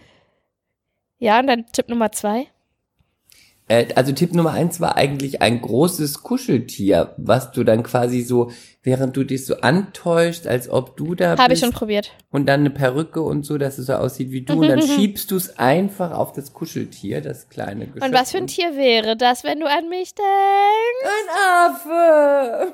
ja, 1.19 1.39
und 1.39 1.47
dann 1.47 1.65
Tipp 1.73 1.89
Nummer 1.89 2.11
zwei. 2.11 2.47
Äh, 3.71 3.93
also 3.95 4.11
Tipp 4.11 4.33
Nummer 4.33 4.51
eins 4.51 4.81
war 4.81 4.97
eigentlich 4.97 5.41
ein 5.41 5.61
großes 5.61 6.23
Kuscheltier, 6.23 7.13
was 7.15 7.53
du 7.53 7.63
dann 7.63 7.83
quasi 7.83 8.21
so, 8.21 8.51
während 8.83 9.15
du 9.15 9.23
dich 9.23 9.45
so 9.45 9.61
antäuscht, 9.61 10.45
als 10.45 10.69
ob 10.69 10.97
du 10.97 11.15
da 11.15 11.37
Habe 11.37 11.43
ich 11.43 11.47
bist 11.47 11.61
schon 11.61 11.71
probiert. 11.71 12.11
und 12.31 12.47
dann 12.47 12.59
eine 12.61 12.69
Perücke 12.69 13.21
und 13.21 13.45
so, 13.45 13.57
dass 13.57 13.77
es 13.77 13.85
so 13.85 13.93
aussieht 13.93 14.31
wie 14.31 14.41
du 14.41 14.59
und 14.59 14.67
dann 14.67 14.81
schiebst 14.85 15.31
du 15.31 15.37
es 15.37 15.57
einfach 15.57 16.11
auf 16.11 16.33
das 16.33 16.51
Kuscheltier, 16.51 17.21
das 17.21 17.47
kleine 17.47 17.87
Geschöpf. 17.87 18.05
Und 18.05 18.13
was 18.13 18.31
für 18.31 18.39
ein 18.39 18.47
Tier 18.47 18.75
wäre 18.75 19.15
das, 19.15 19.45
wenn 19.45 19.61
du 19.61 19.67
an 19.67 19.87
mich 19.87 20.15
denkst? 20.15 21.05
Ein 21.05 21.71
Affe! 21.71 22.73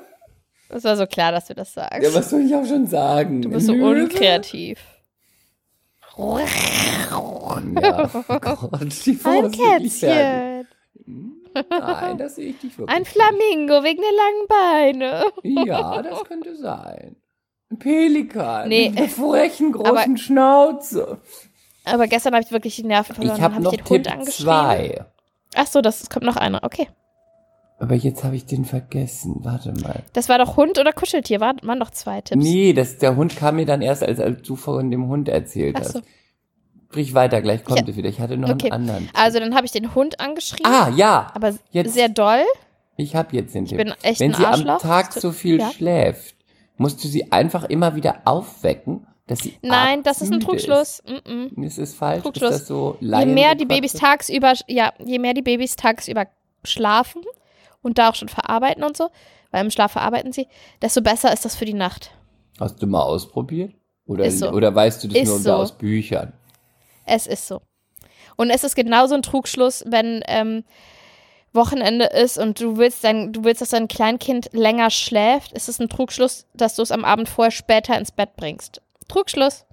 Das 0.70 0.82
war 0.82 0.96
so 0.96 1.06
klar, 1.06 1.30
dass 1.30 1.46
du 1.46 1.54
das 1.54 1.74
sagst. 1.74 2.02
Ja, 2.02 2.12
was 2.12 2.28
soll 2.28 2.40
ich 2.40 2.54
auch 2.56 2.66
schon 2.66 2.88
sagen? 2.88 3.42
du 3.42 3.50
bist 3.50 3.66
so 3.66 3.72
unkreativ. 3.72 4.80
Ja, 7.80 8.10
oh 8.28 8.38
Gott, 8.40 9.06
die 9.06 9.18
Ein. 9.22 9.52
Kätzchen. 9.52 10.66
Nein, 11.06 12.18
das 12.18 12.36
sehe 12.36 12.50
ich 12.50 12.58
dich 12.58 12.78
wirklich. 12.78 12.96
Ein 12.96 13.04
Flamingo 13.04 13.82
wegen 13.82 14.00
der 14.00 14.12
langen 14.12 14.46
Beine. 14.48 15.24
Ja, 15.66 16.02
das 16.02 16.24
könnte 16.24 16.56
sein. 16.56 17.16
Ein 17.70 17.78
Pelikan. 17.78 18.68
Nee, 18.68 18.90
Mit 18.90 18.98
einer 18.98 19.08
frechen, 19.08 19.72
großen 19.72 19.96
aber- 19.96 20.16
Schnauze. 20.16 21.18
Aber 21.84 22.06
gestern 22.06 22.34
habe 22.34 22.44
ich 22.44 22.52
wirklich 22.52 22.76
die 22.76 22.84
Nerven 22.84 23.14
verloren. 23.14 23.36
Ich 23.36 23.42
habe 23.42 23.54
hab 23.54 23.62
noch 23.62 23.72
ich 23.72 23.78
den 23.82 23.88
Hund 23.88 24.04
Tipp 24.04 24.12
angeschrien. 24.12 24.44
2. 24.46 25.04
Ach 25.54 25.66
so, 25.66 25.80
das 25.80 26.10
kommt 26.10 26.26
noch 26.26 26.36
einer. 26.36 26.62
Okay. 26.62 26.88
Aber 27.80 27.94
jetzt 27.94 28.24
habe 28.24 28.36
ich 28.36 28.44
den 28.44 28.64
vergessen. 28.64 29.36
Warte 29.40 29.72
mal. 29.82 30.02
Das 30.12 30.28
war 30.28 30.38
doch 30.38 30.56
Hund 30.56 30.78
oder 30.78 30.92
Kuscheltier, 30.92 31.40
war, 31.40 31.54
waren 31.62 31.78
doch 31.80 31.90
zwei 31.90 32.20
Tipps. 32.20 32.42
Nee, 32.42 32.72
das, 32.72 32.98
der 32.98 33.16
Hund 33.16 33.36
kam 33.36 33.56
mir 33.56 33.66
dann 33.66 33.80
erst, 33.82 34.02
als, 34.02 34.18
als 34.20 34.42
du 34.42 34.56
von 34.56 34.90
dem 34.90 35.08
Hund 35.08 35.28
erzählt 35.28 35.76
Ach 35.78 35.80
hast. 35.84 36.02
Sprich 36.90 37.12
weiter, 37.14 37.42
gleich 37.42 37.64
kommt 37.64 37.82
Ich- 37.82 37.88
es 37.88 37.96
wieder. 37.96 38.08
Ich 38.08 38.18
hatte 38.20 38.36
noch 38.38 38.48
Okay. 38.50 38.70
einen 38.70 38.88
anderen. 38.88 39.10
Also 39.14 39.38
dann 39.40 39.54
habe 39.54 39.66
ich 39.66 39.72
den 39.72 39.94
Hund 39.94 40.20
angeschrieben, 40.20 40.72
Ah, 40.72 40.88
ja. 40.96 41.30
aber 41.34 41.54
jetzt- 41.70 41.92
sehr 41.94 42.08
doll. 42.08 42.42
Ich 42.96 43.14
habe 43.14 43.36
jetzt 43.36 43.54
den 43.54 43.66
Tipp. 43.66 43.76
bin 43.78 43.92
echt 44.02 44.20
Wenn 44.20 44.34
ein 44.34 44.36
sie 44.38 44.44
am. 44.70 44.78
Tag 44.78 45.12
Das 45.14 45.22
so 45.22 45.32
viel 45.32 45.60
ja. 45.60 45.70
schläft, 45.70 46.34
musst 46.78 47.02
du 47.04 47.08
sie 47.08 47.30
einfach 47.30 47.64
immer 47.64 47.94
wieder 47.94 48.22
aufwecken, 48.24 49.06
dass 49.26 49.40
sie 49.40 49.56
Nein, 49.62 50.02
das 50.02 50.22
ist 50.22 50.32
ein 50.32 50.40
Trugschluss. 50.40 51.02
Mm 51.06 51.28
-mm. 51.28 51.64
Ist. 51.66 51.78
Ist 51.78 51.94
falsch? 51.96 52.22
Trugschluss. 52.22 52.50
Ist 52.52 52.60
das 52.62 52.68
so 52.68 52.96
Je 53.00 53.26
mehr 53.26 53.54
die? 53.54 53.66
Babys 53.66 53.92
tagsüber, 53.92 54.54
ja, 54.66 54.92
je 55.04 55.18
mehr 55.18 55.34
die 55.34 55.42
Babys 55.42 55.76
tagsüber 55.76 56.26
schlafen 56.64 57.22
und 57.82 57.98
da 57.98 58.08
auch 58.10 58.14
schon 58.14 58.28
verarbeiten 58.30 58.82
und 58.82 58.96
so, 58.96 59.10
weil 59.50 59.62
im 59.64 59.70
Schlaf 59.70 59.92
verarbeiten 59.92 60.32
sie, 60.32 60.48
desto 60.82 61.02
besser 61.02 61.32
ist 61.32 61.44
das 61.44 61.54
für 61.54 61.66
die 61.66 61.74
Nacht. 61.74 62.10
Hast 62.58 62.82
du 62.82 62.86
mal 62.86 63.02
ausprobiert? 63.02 63.74
Oder, 64.06 64.24
Ist 64.24 64.38
so. 64.38 64.50
oder 64.50 64.74
weißt 64.74 65.04
du 65.04 65.08
das 65.08 65.18
Ist 65.18 65.28
nur 65.28 65.38
so. 65.38 65.52
aus 65.52 65.76
Büchern? 65.76 66.32
Es 67.08 67.26
ist 67.26 67.46
so. 67.46 67.60
Und 68.36 68.50
es 68.50 68.64
ist 68.64 68.76
genauso 68.76 69.14
ein 69.14 69.22
Trugschluss, 69.22 69.84
wenn 69.86 70.22
ähm, 70.28 70.64
Wochenende 71.52 72.04
ist 72.06 72.38
und 72.38 72.60
du 72.60 72.76
willst, 72.76 73.02
dein, 73.04 73.32
du 73.32 73.44
willst, 73.44 73.62
dass 73.62 73.70
dein 73.70 73.88
Kleinkind 73.88 74.50
länger 74.52 74.90
schläft, 74.90 75.52
ist 75.52 75.68
es 75.68 75.80
ein 75.80 75.88
Trugschluss, 75.88 76.46
dass 76.54 76.76
du 76.76 76.82
es 76.82 76.92
am 76.92 77.04
Abend 77.04 77.28
vorher 77.28 77.50
später 77.50 77.98
ins 77.98 78.12
Bett 78.12 78.36
bringst. 78.36 78.80
Trugschluss. 79.08 79.64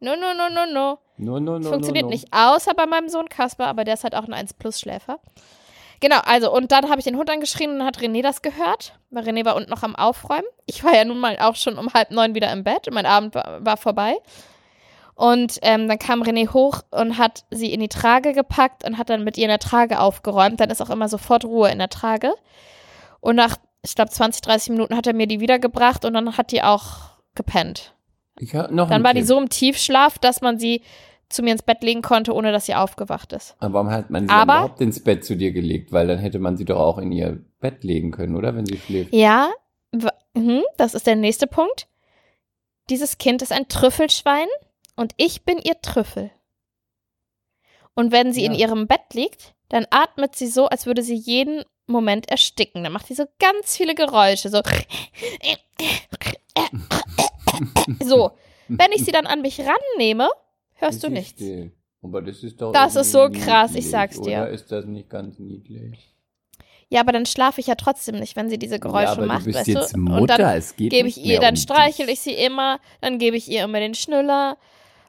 No, 0.00 0.14
no, 0.14 0.34
no, 0.34 0.50
no, 0.50 0.72
no. 0.72 0.98
No, 1.18 1.40
no, 1.40 1.58
no, 1.58 1.70
Funktioniert 1.70 2.04
no, 2.04 2.10
no. 2.10 2.14
nicht, 2.14 2.28
außer 2.30 2.74
bei 2.74 2.84
meinem 2.84 3.08
Sohn 3.08 3.30
Kasper, 3.30 3.66
aber 3.66 3.84
der 3.84 3.94
ist 3.94 4.04
halt 4.04 4.14
auch 4.14 4.28
ein 4.28 4.34
1-Plus-Schläfer. 4.34 5.18
Genau, 6.00 6.18
also, 6.26 6.52
und 6.52 6.72
dann 6.72 6.90
habe 6.90 6.98
ich 6.98 7.06
den 7.06 7.16
Hund 7.16 7.30
angeschrien 7.30 7.70
und 7.70 7.78
dann 7.78 7.86
hat 7.86 7.98
René 7.98 8.22
das 8.22 8.42
gehört, 8.42 8.98
weil 9.08 9.24
René 9.24 9.46
war 9.46 9.56
unten 9.56 9.70
noch 9.70 9.82
am 9.82 9.96
Aufräumen. 9.96 10.44
Ich 10.66 10.84
war 10.84 10.94
ja 10.94 11.06
nun 11.06 11.18
mal 11.18 11.38
auch 11.38 11.56
schon 11.56 11.78
um 11.78 11.94
halb 11.94 12.10
neun 12.10 12.34
wieder 12.34 12.52
im 12.52 12.64
Bett 12.64 12.86
und 12.86 12.92
mein 12.94 13.06
Abend 13.06 13.34
war, 13.34 13.64
war 13.64 13.78
vorbei. 13.78 14.16
Und 15.16 15.58
ähm, 15.62 15.88
dann 15.88 15.98
kam 15.98 16.22
René 16.22 16.52
hoch 16.52 16.82
und 16.90 17.16
hat 17.18 17.44
sie 17.50 17.72
in 17.72 17.80
die 17.80 17.88
Trage 17.88 18.34
gepackt 18.34 18.84
und 18.84 18.98
hat 18.98 19.08
dann 19.10 19.24
mit 19.24 19.38
ihr 19.38 19.44
in 19.44 19.48
der 19.48 19.58
Trage 19.58 19.98
aufgeräumt. 19.98 20.60
Dann 20.60 20.68
ist 20.70 20.82
auch 20.82 20.90
immer 20.90 21.08
sofort 21.08 21.44
Ruhe 21.46 21.70
in 21.70 21.78
der 21.78 21.88
Trage. 21.88 22.32
Und 23.20 23.36
nach, 23.36 23.56
ich 23.82 23.94
glaube, 23.94 24.10
20, 24.10 24.42
30 24.42 24.70
Minuten 24.70 24.94
hat 24.94 25.06
er 25.06 25.14
mir 25.14 25.26
die 25.26 25.40
wiedergebracht 25.40 26.04
und 26.04 26.12
dann 26.14 26.36
hat 26.36 26.52
die 26.52 26.62
auch 26.62 26.98
gepennt. 27.34 27.94
Ich 28.38 28.54
hab 28.54 28.70
noch 28.70 28.90
Dann 28.90 29.02
war 29.02 29.14
die 29.14 29.20
Tipp. 29.20 29.28
so 29.28 29.38
im 29.40 29.48
Tiefschlaf, 29.48 30.18
dass 30.18 30.42
man 30.42 30.58
sie 30.58 30.82
zu 31.30 31.42
mir 31.42 31.52
ins 31.52 31.62
Bett 31.62 31.82
legen 31.82 32.02
konnte, 32.02 32.34
ohne 32.34 32.52
dass 32.52 32.66
sie 32.66 32.74
aufgewacht 32.74 33.32
ist. 33.32 33.56
Aber 33.58 33.72
warum 33.74 33.90
hat 33.90 34.10
man 34.10 34.28
sie 34.28 34.34
Aber- 34.34 34.52
überhaupt 34.52 34.80
ins 34.82 35.02
Bett 35.02 35.24
zu 35.24 35.34
dir 35.34 35.50
gelegt? 35.52 35.92
Weil 35.92 36.06
dann 36.08 36.18
hätte 36.18 36.38
man 36.38 36.58
sie 36.58 36.66
doch 36.66 36.78
auch 36.78 36.98
in 36.98 37.10
ihr 37.10 37.38
Bett 37.58 37.82
legen 37.84 38.10
können, 38.10 38.36
oder? 38.36 38.54
Wenn 38.54 38.66
sie 38.66 38.76
schläft. 38.76 39.14
Ja, 39.14 39.48
mhm, 40.34 40.62
das 40.76 40.92
ist 40.92 41.06
der 41.06 41.16
nächste 41.16 41.46
Punkt. 41.46 41.88
Dieses 42.90 43.16
Kind 43.16 43.40
ist 43.40 43.52
ein 43.52 43.66
Trüffelschwein 43.68 44.46
und 44.96 45.12
ich 45.16 45.44
bin 45.44 45.58
ihr 45.58 45.80
Trüffel. 45.80 46.30
Und 47.94 48.12
wenn 48.12 48.32
sie 48.32 48.44
in 48.44 48.52
Ja. 48.52 48.58
ihrem 48.68 48.86
Bett 48.86 49.14
liegt, 49.14 49.54
dann 49.68 49.86
atmet 49.90 50.36
sie 50.36 50.46
so, 50.48 50.66
als 50.66 50.86
würde 50.86 51.02
sie 51.02 51.14
jeden 51.16 51.64
Moment 51.86 52.28
ersticken. 52.28 52.82
Dann 52.84 52.92
macht 52.92 53.06
sie 53.06 53.14
so 53.14 53.24
ganz 53.38 53.76
viele 53.76 53.94
Geräusche, 53.94 54.48
so. 54.50 54.60
So, 58.02 58.32
wenn 58.68 58.92
ich 58.92 59.04
sie 59.04 59.12
dann 59.12 59.26
an 59.26 59.42
mich 59.42 59.60
rannehme, 59.60 60.28
hörst 60.74 61.02
du 61.02 61.08
nichts. 61.08 61.40
still. 61.40 61.72
Aber 62.02 62.22
das 62.22 62.42
ist 62.42 62.60
doch 62.60 62.72
Das 62.72 62.94
ist 62.96 63.12
so 63.12 63.28
krass, 63.30 63.74
ich 63.74 63.88
sag's 63.88 64.20
dir. 64.20 64.38
Oder 64.42 64.50
ist 64.50 64.70
das 64.70 64.84
nicht 64.84 65.08
ganz 65.08 65.38
niedlich? 65.38 66.12
Ja, 66.88 67.00
aber 67.00 67.10
dann 67.12 67.26
schlafe 67.26 67.60
ich 67.60 67.66
ja 67.66 67.74
trotzdem 67.74 68.16
nicht, 68.20 68.36
wenn 68.36 68.48
sie 68.48 68.58
diese 68.58 68.78
Geräusche 68.78 69.04
ja, 69.04 69.12
aber 69.12 69.26
macht, 69.26 69.40
du 69.40 69.44
bist 69.46 69.58
weißt 69.58 69.68
jetzt 69.68 69.94
du? 69.94 69.98
Mutter, 69.98 70.20
Und 70.20 70.30
dann 70.30 70.56
es 70.56 70.76
geht 70.76 70.90
gebe 70.90 71.08
ich 71.08 71.16
ihr, 71.18 71.24
mehr 71.26 71.40
dann 71.40 71.54
um 71.54 71.60
streichel 71.60 72.08
ich 72.08 72.20
sie 72.20 72.34
immer, 72.34 72.78
dann 73.00 73.18
gebe 73.18 73.36
ich 73.36 73.48
ihr 73.50 73.64
immer 73.64 73.80
den 73.80 73.94
Schnüller. 73.94 74.56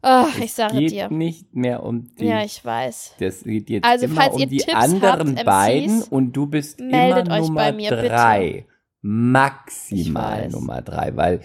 Es 0.02 0.38
ich 0.38 0.54
sage 0.54 0.78
geht 0.78 0.92
dir. 0.92 1.10
nicht 1.10 1.56
mehr 1.56 1.84
um 1.84 2.14
dich. 2.16 2.28
Ja, 2.30 2.44
ich 2.44 2.64
weiß. 2.64 3.16
Das 3.20 3.44
geht 3.44 3.70
jetzt 3.70 3.86
Also, 3.86 4.06
immer 4.06 4.22
falls 4.22 4.36
um 4.36 4.42
ihr 4.42 4.48
die 4.48 4.58
Tipps 4.58 4.74
anderen 4.76 5.36
habt, 5.36 5.46
beiden 5.46 5.98
MCs, 6.00 6.08
und 6.10 6.34
du 6.34 6.46
bist 6.48 6.80
immer 6.80 7.18
euch 7.18 7.26
Nummer 7.48 7.62
bei 7.62 7.72
mir, 7.74 7.90
bitte. 7.90 8.08
drei. 8.08 8.66
Maximal 9.02 10.40
Ich 10.40 10.46
weiß. 10.46 10.52
Nummer 10.54 10.82
drei, 10.82 11.16
weil 11.16 11.42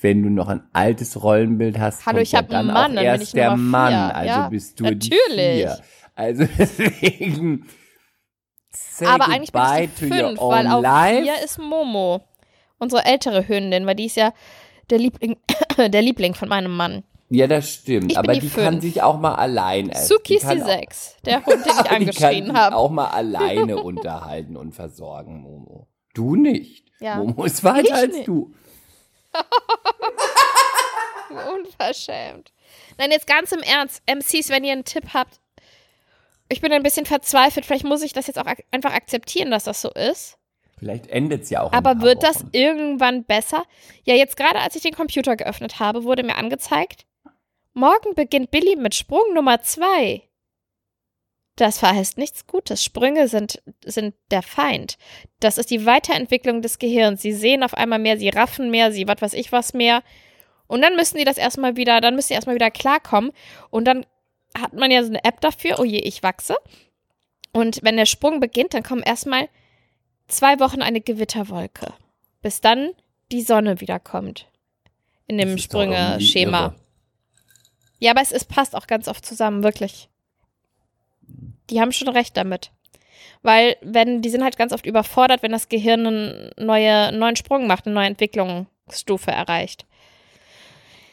wenn 0.00 0.22
du 0.22 0.30
noch 0.30 0.48
ein 0.48 0.62
altes 0.72 1.22
Rollenbild 1.22 1.78
hast, 1.78 2.04
Hallo, 2.06 2.16
kommt 2.16 2.22
ich 2.26 2.32
ja 2.32 2.42
dann 2.42 2.66
Mann, 2.66 2.98
auch 2.98 3.02
erst 3.02 3.34
der 3.34 3.56
Mann, 3.56 3.92
vier. 3.92 4.14
also 4.16 4.28
Ja, 4.28 4.48
bist 4.48 4.78
du 4.80 4.84
natürlich. 4.84 5.08
die 5.08 5.56
vier. 5.56 5.78
Also 6.14 6.44
deswegen 6.58 7.66
say 8.70 9.06
aber 9.06 9.28
eigentlich 9.28 9.52
bin 9.52 9.62
ich 9.82 9.90
die 9.98 10.08
fünf, 10.08 10.40
weil 10.40 10.66
auf 10.66 10.82
life. 10.82 11.22
vier 11.22 11.44
ist 11.44 11.58
Momo. 11.58 12.20
Unsere 12.78 13.04
ältere 13.06 13.48
Hündin, 13.48 13.86
weil 13.86 13.94
die 13.94 14.04
ist 14.06 14.16
ja 14.16 14.32
der 14.90 14.98
Liebling, 14.98 15.36
der 15.78 16.02
Liebling 16.02 16.34
von 16.34 16.48
meinem 16.48 16.76
Mann. 16.76 17.02
Ja, 17.28 17.46
das 17.48 17.68
stimmt. 17.70 18.12
Ich 18.12 18.18
aber 18.18 18.34
die 18.34 18.40
die 18.40 18.48
kann 18.50 18.80
sich 18.80 19.02
auch 19.02 19.18
mal 19.18 19.34
allein 19.34 19.90
essen. 19.90 20.06
Suki 20.06 20.36
ist 20.36 20.48
die 20.48 20.60
sechs, 20.60 21.16
der 21.24 21.44
Hund, 21.44 21.64
den 21.64 21.72
ich 21.72 21.72
Aber 21.72 21.82
die 21.82 21.88
kann 21.88 21.96
angeschrien 22.02 22.46
sich 22.46 22.54
habe. 22.54 22.76
auch 22.76 22.90
mal 22.90 23.08
alleine 23.08 23.76
unterhalten 23.82 24.56
und 24.56 24.72
versorgen, 24.74 25.40
Momo. 25.40 25.88
Du 26.14 26.36
nicht. 26.36 26.84
Ja. 27.00 27.16
Momo 27.16 27.44
ist 27.44 27.64
weiter 27.64 27.80
Ich 27.86 27.92
als 27.94 28.14
nicht. 28.14 28.28
du. 28.28 28.54
Unverschämt. 31.54 32.52
Nein, 32.98 33.10
jetzt 33.10 33.26
ganz 33.26 33.52
im 33.52 33.60
Ernst. 33.60 34.02
MCs, 34.06 34.48
wenn 34.50 34.64
ihr 34.64 34.72
einen 34.72 34.84
Tipp 34.84 35.12
habt, 35.12 35.40
ich 36.48 36.60
bin 36.60 36.72
ein 36.72 36.82
bisschen 36.82 37.06
verzweifelt. 37.06 37.66
Vielleicht 37.66 37.84
muss 37.84 38.02
ich 38.02 38.12
das 38.12 38.26
jetzt 38.28 38.38
auch 38.38 38.46
ak 38.46 38.62
einfach 38.70 38.92
akzeptieren, 38.92 39.50
dass 39.50 39.64
das 39.64 39.80
so 39.82 39.90
ist. 39.90 40.38
Vielleicht 40.78 41.08
endet 41.08 41.42
es 41.42 41.50
ja 41.50 41.62
auch. 41.62 41.72
Aber 41.72 42.00
wird 42.02 42.22
das 42.22 42.40
Wochen. 42.44 42.50
irgendwann 42.52 43.24
besser? 43.24 43.64
Ja, 44.04 44.14
jetzt 44.14 44.36
gerade 44.36 44.60
als 44.60 44.76
ich 44.76 44.82
den 44.82 44.94
Computer 44.94 45.34
geöffnet 45.36 45.80
habe, 45.80 46.04
wurde 46.04 46.22
mir 46.22 46.36
angezeigt, 46.36 47.04
morgen 47.76 48.14
beginnt 48.14 48.50
Billy 48.50 48.74
mit 48.74 48.94
Sprung 48.94 49.34
Nummer 49.34 49.60
zwei. 49.62 50.22
Das 51.56 51.78
verheißt 51.78 52.18
nichts 52.18 52.46
Gutes. 52.46 52.82
Sprünge 52.82 53.28
sind, 53.28 53.62
sind 53.84 54.14
der 54.30 54.42
Feind. 54.42 54.98
Das 55.40 55.58
ist 55.58 55.70
die 55.70 55.86
Weiterentwicklung 55.86 56.60
des 56.60 56.78
Gehirns. 56.78 57.22
Sie 57.22 57.32
sehen 57.32 57.62
auf 57.62 57.74
einmal 57.74 57.98
mehr, 57.98 58.18
sie 58.18 58.28
raffen 58.28 58.70
mehr, 58.70 58.92
sie 58.92 59.06
was 59.06 59.22
weiß 59.22 59.34
ich 59.34 59.52
was 59.52 59.72
mehr. 59.72 60.02
Und 60.66 60.82
dann 60.82 60.96
müssen 60.96 61.16
die 61.16 61.24
das 61.24 61.38
erstmal 61.38 61.76
wieder, 61.76 62.00
dann 62.00 62.14
müssen 62.14 62.28
die 62.28 62.34
erstmal 62.34 62.56
wieder 62.56 62.70
klarkommen. 62.70 63.30
Und 63.70 63.86
dann 63.86 64.04
hat 64.58 64.72
man 64.72 64.90
ja 64.90 65.02
so 65.02 65.10
eine 65.10 65.24
App 65.24 65.40
dafür, 65.40 65.78
oh 65.78 65.84
je, 65.84 65.98
ich 65.98 66.22
wachse. 66.22 66.56
Und 67.52 67.80
wenn 67.82 67.96
der 67.96 68.06
Sprung 68.06 68.40
beginnt, 68.40 68.74
dann 68.74 68.82
kommen 68.82 69.02
erstmal 69.02 69.48
zwei 70.28 70.60
Wochen 70.60 70.82
eine 70.82 71.00
Gewitterwolke. 71.00 71.94
Bis 72.42 72.60
dann 72.60 72.90
die 73.32 73.42
Sonne 73.42 73.80
wiederkommt. 73.80 74.46
In 75.26 75.38
dem 75.38 75.56
Sprünge-Schema. 75.56 76.74
Ja, 77.98 78.10
aber 78.12 78.20
es, 78.20 78.32
es 78.32 78.44
passt 78.44 78.76
auch 78.76 78.86
ganz 78.86 79.08
oft 79.08 79.24
zusammen, 79.24 79.62
wirklich. 79.62 80.08
Die 81.70 81.80
haben 81.80 81.92
schon 81.92 82.08
recht 82.08 82.36
damit. 82.36 82.70
Weil, 83.42 83.76
wenn, 83.82 84.22
die 84.22 84.28
sind 84.28 84.42
halt 84.42 84.56
ganz 84.56 84.72
oft 84.72 84.86
überfordert, 84.86 85.42
wenn 85.42 85.52
das 85.52 85.68
Gehirn 85.68 86.06
einen 86.06 86.50
neue, 86.58 87.12
neuen 87.12 87.36
Sprung 87.36 87.66
macht, 87.66 87.86
eine 87.86 87.94
neue 87.94 88.06
Entwicklungsstufe 88.06 89.30
erreicht. 89.30 89.86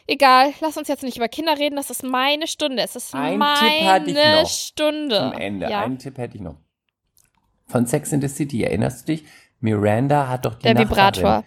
Egal, 0.06 0.54
lass 0.60 0.78
uns 0.78 0.90
jetzt 0.90 1.04
nicht 1.04 1.18
über 1.18 1.30
Kinder 1.30 1.58
reden, 1.58 1.76
das 1.76 1.90
ist 1.90 2.04
meine 2.04 2.48
Stunde. 2.48 2.84
Es 2.84 2.96
ist 2.96 3.16
Ein 3.16 3.38
meine 3.38 3.70
Tipp 3.70 3.88
hatte 3.88 4.10
ich 4.10 4.16
noch 4.16 4.50
Stunde. 4.50 5.18
Zum 5.18 5.34
Ende. 5.34 5.70
Ja. 5.70 5.84
Einen 5.84 5.98
Tipp 5.98 6.18
hätte 6.18 6.36
ich 6.36 6.42
noch. 6.42 6.58
Von 7.68 7.86
Sex 7.86 8.12
in 8.12 8.22
the 8.22 8.28
City, 8.28 8.64
erinnerst 8.64 9.08
du 9.08 9.14
dich? 9.14 9.26
Miranda 9.62 10.28
hat 10.28 10.46
doch 10.46 10.56
die 10.56 10.64
Der 10.64 10.74
Nachbarin, 10.74 11.16
Vibrator. 11.16 11.46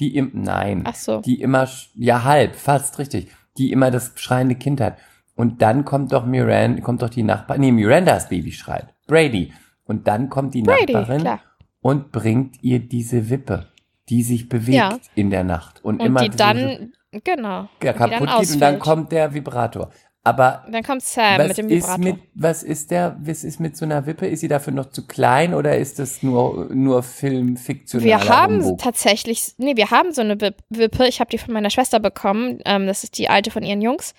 Die 0.00 0.16
im, 0.16 0.30
nein. 0.34 0.82
Ach 0.84 0.96
so. 0.96 1.20
Die 1.20 1.40
immer, 1.40 1.68
ja 1.94 2.24
halb, 2.24 2.56
fast 2.56 2.98
richtig. 2.98 3.28
Die 3.58 3.70
immer 3.72 3.90
das 3.90 4.12
schreiende 4.16 4.54
Kind 4.54 4.80
hat. 4.80 4.96
Und 5.34 5.62
dann 5.62 5.84
kommt 5.84 6.12
doch 6.12 6.24
Miranda, 6.26 6.80
kommt 6.82 7.02
doch 7.02 7.10
die 7.10 7.22
Nachbarin, 7.22 7.60
nee, 7.62 7.72
Mirandas 7.72 8.28
Baby 8.28 8.52
schreit. 8.52 8.94
Brady. 9.06 9.52
Und 9.84 10.06
dann 10.06 10.28
kommt 10.28 10.54
die 10.54 10.62
Brady, 10.62 10.92
Nachbarin 10.92 11.20
klar. 11.22 11.40
und 11.80 12.12
bringt 12.12 12.62
ihr 12.62 12.78
diese 12.80 13.28
Wippe, 13.30 13.66
die 14.08 14.22
sich 14.22 14.48
bewegt 14.48 14.76
Ja. 14.76 14.98
in 15.14 15.30
der 15.30 15.44
Nacht. 15.44 15.84
Und, 15.84 16.00
Und 16.00 16.06
immer 16.06 16.20
die 16.20 16.30
dann, 16.36 16.92
genau. 17.24 17.68
ja, 17.82 17.92
die 17.92 17.98
dann 17.98 18.10
kaputt 18.10 18.28
geht 18.40 18.50
und 18.52 18.60
dann 18.60 18.78
kommt 18.78 19.12
der 19.12 19.34
Vibrator. 19.34 19.90
Aber 20.24 20.64
Dann 20.70 20.84
kommt 20.84 21.02
Sam 21.02 21.38
was 21.38 21.48
mit 21.48 21.58
dem 21.58 21.68
ist 21.68 21.98
mit 21.98 22.16
was 22.34 22.62
ist 22.62 22.92
der 22.92 23.16
was 23.20 23.42
ist 23.42 23.58
mit 23.58 23.76
so 23.76 23.84
einer 23.84 24.06
Wippe? 24.06 24.26
Ist 24.28 24.38
sie 24.40 24.46
dafür 24.48 24.72
noch 24.72 24.90
zu 24.90 25.04
klein 25.06 25.52
oder 25.52 25.76
ist 25.76 25.98
das 25.98 26.22
nur 26.22 26.68
nur 26.72 27.02
filmfiktionaler 27.02 28.06
Wir 28.06 28.28
haben 28.28 28.62
Humbug? 28.62 28.78
tatsächlich, 28.78 29.54
nee, 29.58 29.74
wir 29.76 29.90
haben 29.90 30.12
so 30.12 30.20
eine 30.20 30.40
Wip- 30.40 30.62
Wippe. 30.70 31.08
Ich 31.08 31.18
habe 31.18 31.30
die 31.30 31.38
von 31.38 31.52
meiner 31.52 31.70
Schwester 31.70 31.98
bekommen. 31.98 32.60
Ähm, 32.64 32.86
das 32.86 33.02
ist 33.02 33.18
die 33.18 33.28
alte 33.28 33.50
von 33.50 33.64
ihren 33.64 33.82
Jungs. 33.82 34.14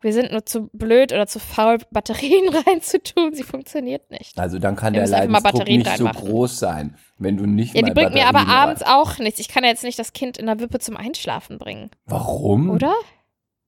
Wir 0.00 0.12
sind 0.14 0.32
nur 0.32 0.44
zu 0.46 0.68
blöd 0.72 1.12
oder 1.12 1.26
zu 1.26 1.38
faul, 1.38 1.78
Batterien 1.90 2.48
reinzutun. 2.66 3.34
Sie 3.34 3.42
funktioniert 3.42 4.10
nicht. 4.10 4.38
Also 4.38 4.58
dann 4.58 4.76
kann 4.76 4.94
Wir 4.94 5.00
der 5.02 5.10
Leidensdruck 5.10 5.42
Batterien 5.52 5.78
nicht 5.82 5.96
so 5.98 6.04
reinmachen. 6.06 6.26
groß 6.28 6.58
sein, 6.58 6.96
wenn 7.18 7.36
du 7.36 7.44
nicht 7.46 7.74
Ja, 7.74 7.82
mal 7.82 7.88
die 7.88 7.94
bringt 7.94 8.14
mir 8.14 8.22
aber 8.28 8.40
Batterien 8.40 8.58
abends 8.62 8.82
rein- 8.82 8.92
auch 8.92 9.18
nichts. 9.18 9.40
Ich 9.40 9.48
kann 9.48 9.62
ja 9.62 9.68
jetzt 9.68 9.84
nicht 9.84 9.98
das 9.98 10.14
Kind 10.14 10.38
in 10.38 10.46
der 10.46 10.58
Wippe 10.60 10.78
zum 10.78 10.96
Einschlafen 10.96 11.58
bringen, 11.58 11.90
Warum? 12.06 12.70
oder? 12.70 12.94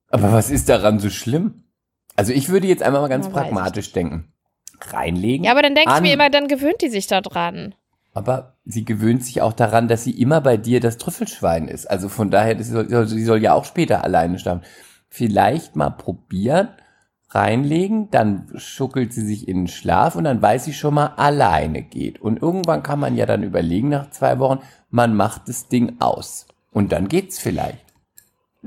Aber 0.09 0.31
was 0.31 0.49
ist 0.49 0.69
daran 0.69 0.99
so 0.99 1.09
schlimm? 1.09 1.63
Also 2.17 2.33
ich 2.33 2.49
würde 2.49 2.67
jetzt 2.67 2.83
einmal 2.83 3.01
mal 3.01 3.07
ganz 3.07 3.27
ich 3.27 3.31
pragmatisch 3.31 3.93
denken. 3.93 4.33
Reinlegen. 4.81 5.45
Ja, 5.45 5.51
aber 5.51 5.61
dann 5.61 5.75
denke 5.75 5.93
ich 5.95 6.01
mir 6.01 6.13
immer, 6.13 6.29
dann 6.29 6.47
gewöhnt 6.47 6.81
die 6.81 6.89
sich 6.89 7.07
da 7.07 7.21
dran. 7.21 7.73
Aber 8.13 8.57
sie 8.65 8.83
gewöhnt 8.83 9.23
sich 9.23 9.41
auch 9.41 9.53
daran, 9.53 9.87
dass 9.87 10.03
sie 10.03 10.19
immer 10.19 10.41
bei 10.41 10.57
dir 10.57 10.79
das 10.79 10.97
Trüffelschwein 10.97 11.67
ist. 11.67 11.85
Also 11.89 12.09
von 12.09 12.31
daher, 12.31 12.61
soll, 12.63 13.07
sie 13.07 13.23
soll 13.23 13.41
ja 13.41 13.53
auch 13.53 13.65
später 13.65 14.03
alleine 14.03 14.39
schlafen. 14.39 14.63
Vielleicht 15.07 15.75
mal 15.75 15.91
probieren, 15.91 16.69
reinlegen, 17.29 18.09
dann 18.09 18.47
schuckelt 18.55 19.13
sie 19.13 19.25
sich 19.25 19.47
in 19.47 19.57
den 19.57 19.67
Schlaf 19.67 20.15
und 20.15 20.23
dann 20.23 20.41
weiß 20.41 20.65
sie 20.65 20.73
schon 20.73 20.95
mal, 20.95 21.13
alleine 21.17 21.83
geht. 21.83 22.19
Und 22.19 22.41
irgendwann 22.41 22.81
kann 22.81 22.99
man 22.99 23.15
ja 23.15 23.27
dann 23.27 23.43
überlegen, 23.43 23.89
nach 23.89 24.09
zwei 24.09 24.39
Wochen, 24.39 24.59
man 24.89 25.15
macht 25.15 25.47
das 25.47 25.67
Ding 25.67 25.97
aus. 25.99 26.47
Und 26.71 26.91
dann 26.91 27.07
geht's 27.07 27.37
vielleicht. 27.37 27.86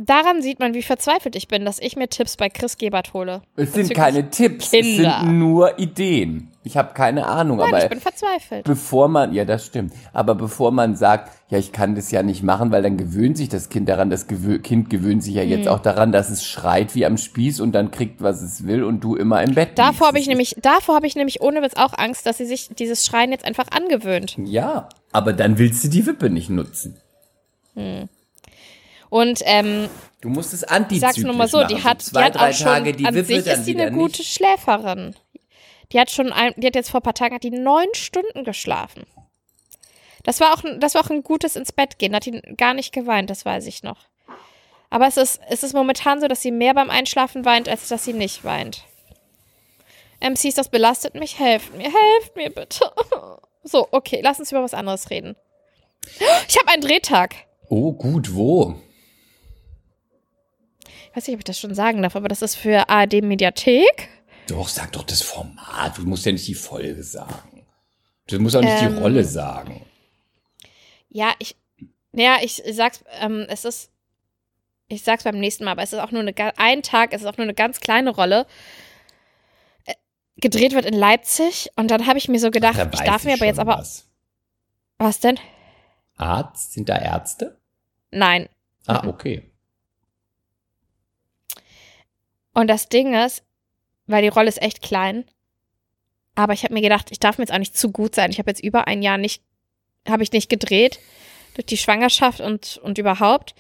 Daran 0.03 0.41
sieht 0.41 0.61
man, 0.61 0.73
wie 0.73 0.83
verzweifelt 0.83 1.37
ich 1.37 1.47
bin, 1.47 1.67
dass 1.67 1.79
ich 1.79 1.95
mir 1.95 2.09
Tipps 2.09 2.37
bei 2.39 2.49
Chris 2.49 2.79
Gebert 2.79 3.13
hole. 3.13 3.43
Es 3.57 3.75
sind 3.75 3.93
keine 3.93 4.31
Tipps, 4.31 4.67
es 4.67 4.71
Kinder. 4.71 5.21
sind 5.21 5.39
nur 5.39 5.79
Ideen. 5.79 6.47
Ich 6.63 6.77
habe 6.77 6.95
keine 6.95 7.27
Ahnung, 7.27 7.59
Nein, 7.59 7.69
aber 7.69 7.83
ich 7.85 7.89
bin 7.91 8.01
verzweifelt. 8.01 8.65
bevor 8.65 9.09
man, 9.09 9.33
ja, 9.35 9.45
das 9.45 9.65
stimmt, 9.67 9.93
aber 10.13 10.35
bevor 10.35 10.73
man 10.73 10.95
sagt, 10.97 11.31
ja, 11.49 11.59
ich 11.59 11.73
kann 11.73 11.95
das 11.95 12.11
ja 12.11 12.23
nicht 12.23 12.43
machen, 12.43 12.71
weil 12.71 12.83
dann 12.83 12.97
gewöhnt 12.97 13.37
sich 13.37 13.49
das 13.49 13.69
Kind 13.69 13.89
daran, 13.89 14.09
das 14.11 14.27
gewö 14.27 14.59
Kind 14.59 14.89
gewöhnt 14.91 15.23
sich 15.23 15.35
ja 15.35 15.43
jetzt 15.43 15.65
Mhm. 15.67 15.71
auch 15.73 15.81
daran, 15.81 16.13
dass 16.13 16.29
es 16.31 16.45
schreit 16.45 16.95
wie 16.95 17.05
am 17.07 17.17
Spieß 17.19 17.61
und 17.61 17.73
dann 17.73 17.91
kriegt, 17.91 18.23
was 18.23 18.41
es 18.43 18.67
will 18.67 18.85
und 18.85 19.01
du 19.05 19.17
immer 19.17 19.43
im 19.43 19.55
Bett 19.55 19.79
Davor 19.79 20.09
habe 20.09 20.19
ich 20.19 20.27
nämlich, 20.29 20.57
davor 20.63 20.95
habe 20.97 21.07
ich 21.07 21.17
nämlich 21.17 21.41
ohne 21.41 21.63
Witz 21.63 21.75
auch 21.77 21.93
Angst, 21.97 22.27
dass 22.27 22.39
sie 22.39 22.47
sich 22.47 22.69
dieses 22.79 23.05
Schreien 23.07 23.33
jetzt 23.33 23.45
einfach 23.45 23.67
angewöhnt. 23.71 24.37
Ja, 24.45 24.89
aber 25.13 25.33
dann 25.33 25.59
willst 25.59 25.83
du 25.85 25.89
die 25.89 26.07
Wippe 26.07 26.29
nicht 26.31 26.51
nutzen. 26.51 26.97
Und 29.11 29.43
ähm, 29.45 29.89
Du 30.23 30.29
musst 30.29 30.53
es 30.55 30.63
ich 30.63 30.69
antizyklisch 30.71 31.01
sag's 31.15 31.19
nur 31.25 31.35
mal 31.35 31.49
so, 31.49 31.59
machen. 31.59 31.77
die 31.77 31.83
hat, 31.85 32.01
zwei, 32.03 32.21
die 32.21 32.25
hat 32.27 32.35
drei 32.37 32.51
auch 32.51 32.55
schon, 32.55 32.67
Tage 32.67 32.93
die 32.93 33.05
an 33.07 33.15
sich 33.25 33.45
dann 33.45 33.59
ist 33.61 33.65
die 33.67 33.75
wieder 33.75 33.87
eine 33.87 33.97
gute 33.97 34.19
nicht. 34.19 34.33
Schläferin. 34.33 35.17
Die 35.93 35.99
hat 36.01 36.11
schon, 36.11 36.33
ein, 36.33 36.55
die 36.57 36.67
hat 36.67 36.75
jetzt 36.77 36.91
vor 36.91 37.01
ein 37.01 37.03
paar 37.03 37.15
Tagen 37.15 37.35
hat 37.35 37.43
die 37.43 37.51
neun 37.51 37.89
Stunden 37.95 38.45
geschlafen. 38.45 39.05
Das 40.23 40.39
war 40.41 40.53
auch, 40.55 40.63
ein- 40.65 40.79
das 40.81 40.95
war 40.95 41.05
auch 41.05 41.11
ein 41.11 41.23
gutes 41.25 41.57
ins 41.57 41.73
Bett 41.73 41.99
gehen. 41.99 42.13
Da 42.13 42.17
hat 42.17 42.27
die 42.27 42.41
gar 42.57 42.75
nicht 42.75 42.93
geweint, 42.93 43.31
das 43.31 43.45
weiß 43.45 43.67
ich 43.67 43.83
noch. 43.83 43.99
Aber 44.91 45.07
es 45.07 45.17
ist, 45.17 45.41
es 45.49 45.63
ist 45.63 45.73
momentan 45.75 46.21
so, 46.21 46.29
dass 46.29 46.43
sie 46.43 46.51
mehr 46.53 46.75
beim 46.75 46.91
Einschlafen 46.91 47.45
weint, 47.45 47.69
als 47.69 47.89
dass 47.89 48.05
sie 48.05 48.13
nicht 48.13 48.45
weint. 48.45 48.85
MCs, 50.21 50.55
das 50.55 50.69
belastet 50.69 51.15
mich. 51.15 51.39
Helft 51.39 51.75
mir, 51.77 51.85
helft 51.91 52.37
mir 52.37 52.51
bitte. 52.51 52.93
So, 53.63 53.89
okay, 53.91 54.21
lass 54.23 54.39
uns 54.39 54.53
über 54.53 54.63
was 54.63 54.75
anderes 54.75 55.11
reden. 55.11 55.37
Ich 56.49 56.59
habe 56.59 56.69
einen 56.73 56.83
Drehtag. 56.83 57.35
Oh, 57.69 57.93
gut, 57.93 58.35
wo? 58.35 58.75
Ich 61.11 61.17
weiß 61.17 61.27
nicht, 61.27 61.35
ob 61.35 61.41
ich 61.41 61.45
das 61.45 61.59
schon 61.59 61.75
sagen 61.75 62.03
darf, 62.03 62.15
aber 62.17 62.29
das 62.29 62.41
ist 62.43 62.55
für 62.55 62.89
ARD 62.89 63.23
Mediathek. 63.23 64.09
Doch, 64.47 64.69
sag 64.69 64.93
doch 64.93 65.03
das 65.05 65.23
Format. 65.23 65.99
Du 65.99 66.03
musst 66.03 66.25
ja 66.25 66.33
nicht 66.33 66.47
die 66.47 66.55
Folge 66.55 67.03
sagen. 67.03 67.65
Du 68.29 68.39
musst 68.39 68.55
auch 68.57 68.61
nicht 68.63 68.81
Ähm, 68.81 68.95
die 68.95 69.01
Rolle 69.01 69.25
sagen. 69.25 69.85
Ja, 71.09 71.33
ich, 71.41 71.57
ja, 72.13 72.37
ich 72.43 72.63
sag's, 72.71 73.03
ähm, 73.21 73.45
es 73.49 73.65
ist, 73.65 73.91
ich 74.87 75.03
sag's 75.03 75.25
beim 75.25 75.39
nächsten 75.39 75.65
Mal, 75.65 75.73
aber 75.73 75.83
es 75.83 75.93
ist 75.93 75.99
auch 75.99 76.13
nur 76.13 76.21
eine, 76.23 76.35
ein 76.59 76.83
Tag, 76.83 77.13
es 77.13 77.23
ist 77.23 77.27
auch 77.27 77.37
nur 77.37 77.45
eine 77.45 77.55
ganz 77.55 77.81
kleine 77.81 78.11
Rolle. 78.11 78.47
Äh, 79.87 79.95
Gedreht 80.37 80.73
wird 80.75 80.85
in 80.85 80.95
Leipzig 80.95 81.71
und 81.75 81.91
dann 81.91 82.07
habe 82.07 82.19
ich 82.19 82.29
mir 82.29 82.39
so 82.39 82.53
gedacht, 82.53 82.79
Da 82.79 82.89
ich 82.93 83.01
darf 83.01 83.25
mir 83.25 83.35
aber 83.35 83.47
jetzt 83.47 83.59
aber, 83.59 83.79
Was. 83.79 84.07
was 84.99 85.19
denn? 85.19 85.39
Arzt? 86.17 86.73
Sind 86.75 86.89
da 86.89 86.97
Ärzte? 86.99 87.59
Nein. 88.13 88.49
Ah, 88.87 89.07
okay. 89.09 89.50
Und 92.55 92.69
das 92.69 92.89
Ding 92.89 93.15
ist, 93.15 93.45
weil 94.07 94.23
die 94.23 94.29
Rolle 94.29 94.49
ist 94.49 94.63
echt 94.63 94.83
klein, 94.83 95.25
aber 96.35 96.53
ich 96.53 96.65
habe 96.65 96.75
mir 96.75 96.83
gedacht, 96.83 97.09
ich 97.11 97.21
darf 97.21 97.39
mir 97.39 97.43
jetzt 97.45 97.53
auch 97.53 97.59
nicht 97.59 97.77
zu 97.77 97.91
gut 97.91 98.15
sein. 98.15 98.31
Ich 98.31 98.39
habe 98.39 98.51
jetzt 98.51 98.63
über 98.63 98.87
ein 98.87 99.03
Jahr 99.03 99.19
nicht, 99.19 99.43
habe 100.09 100.23
ich 100.23 100.33
nicht 100.33 100.49
gedreht 100.49 100.99
durch 101.55 101.67
die 101.67 101.77
Schwangerschaft 101.77 102.41
und 102.41 102.81
und 102.83 102.99
überhaupt. 102.99 103.55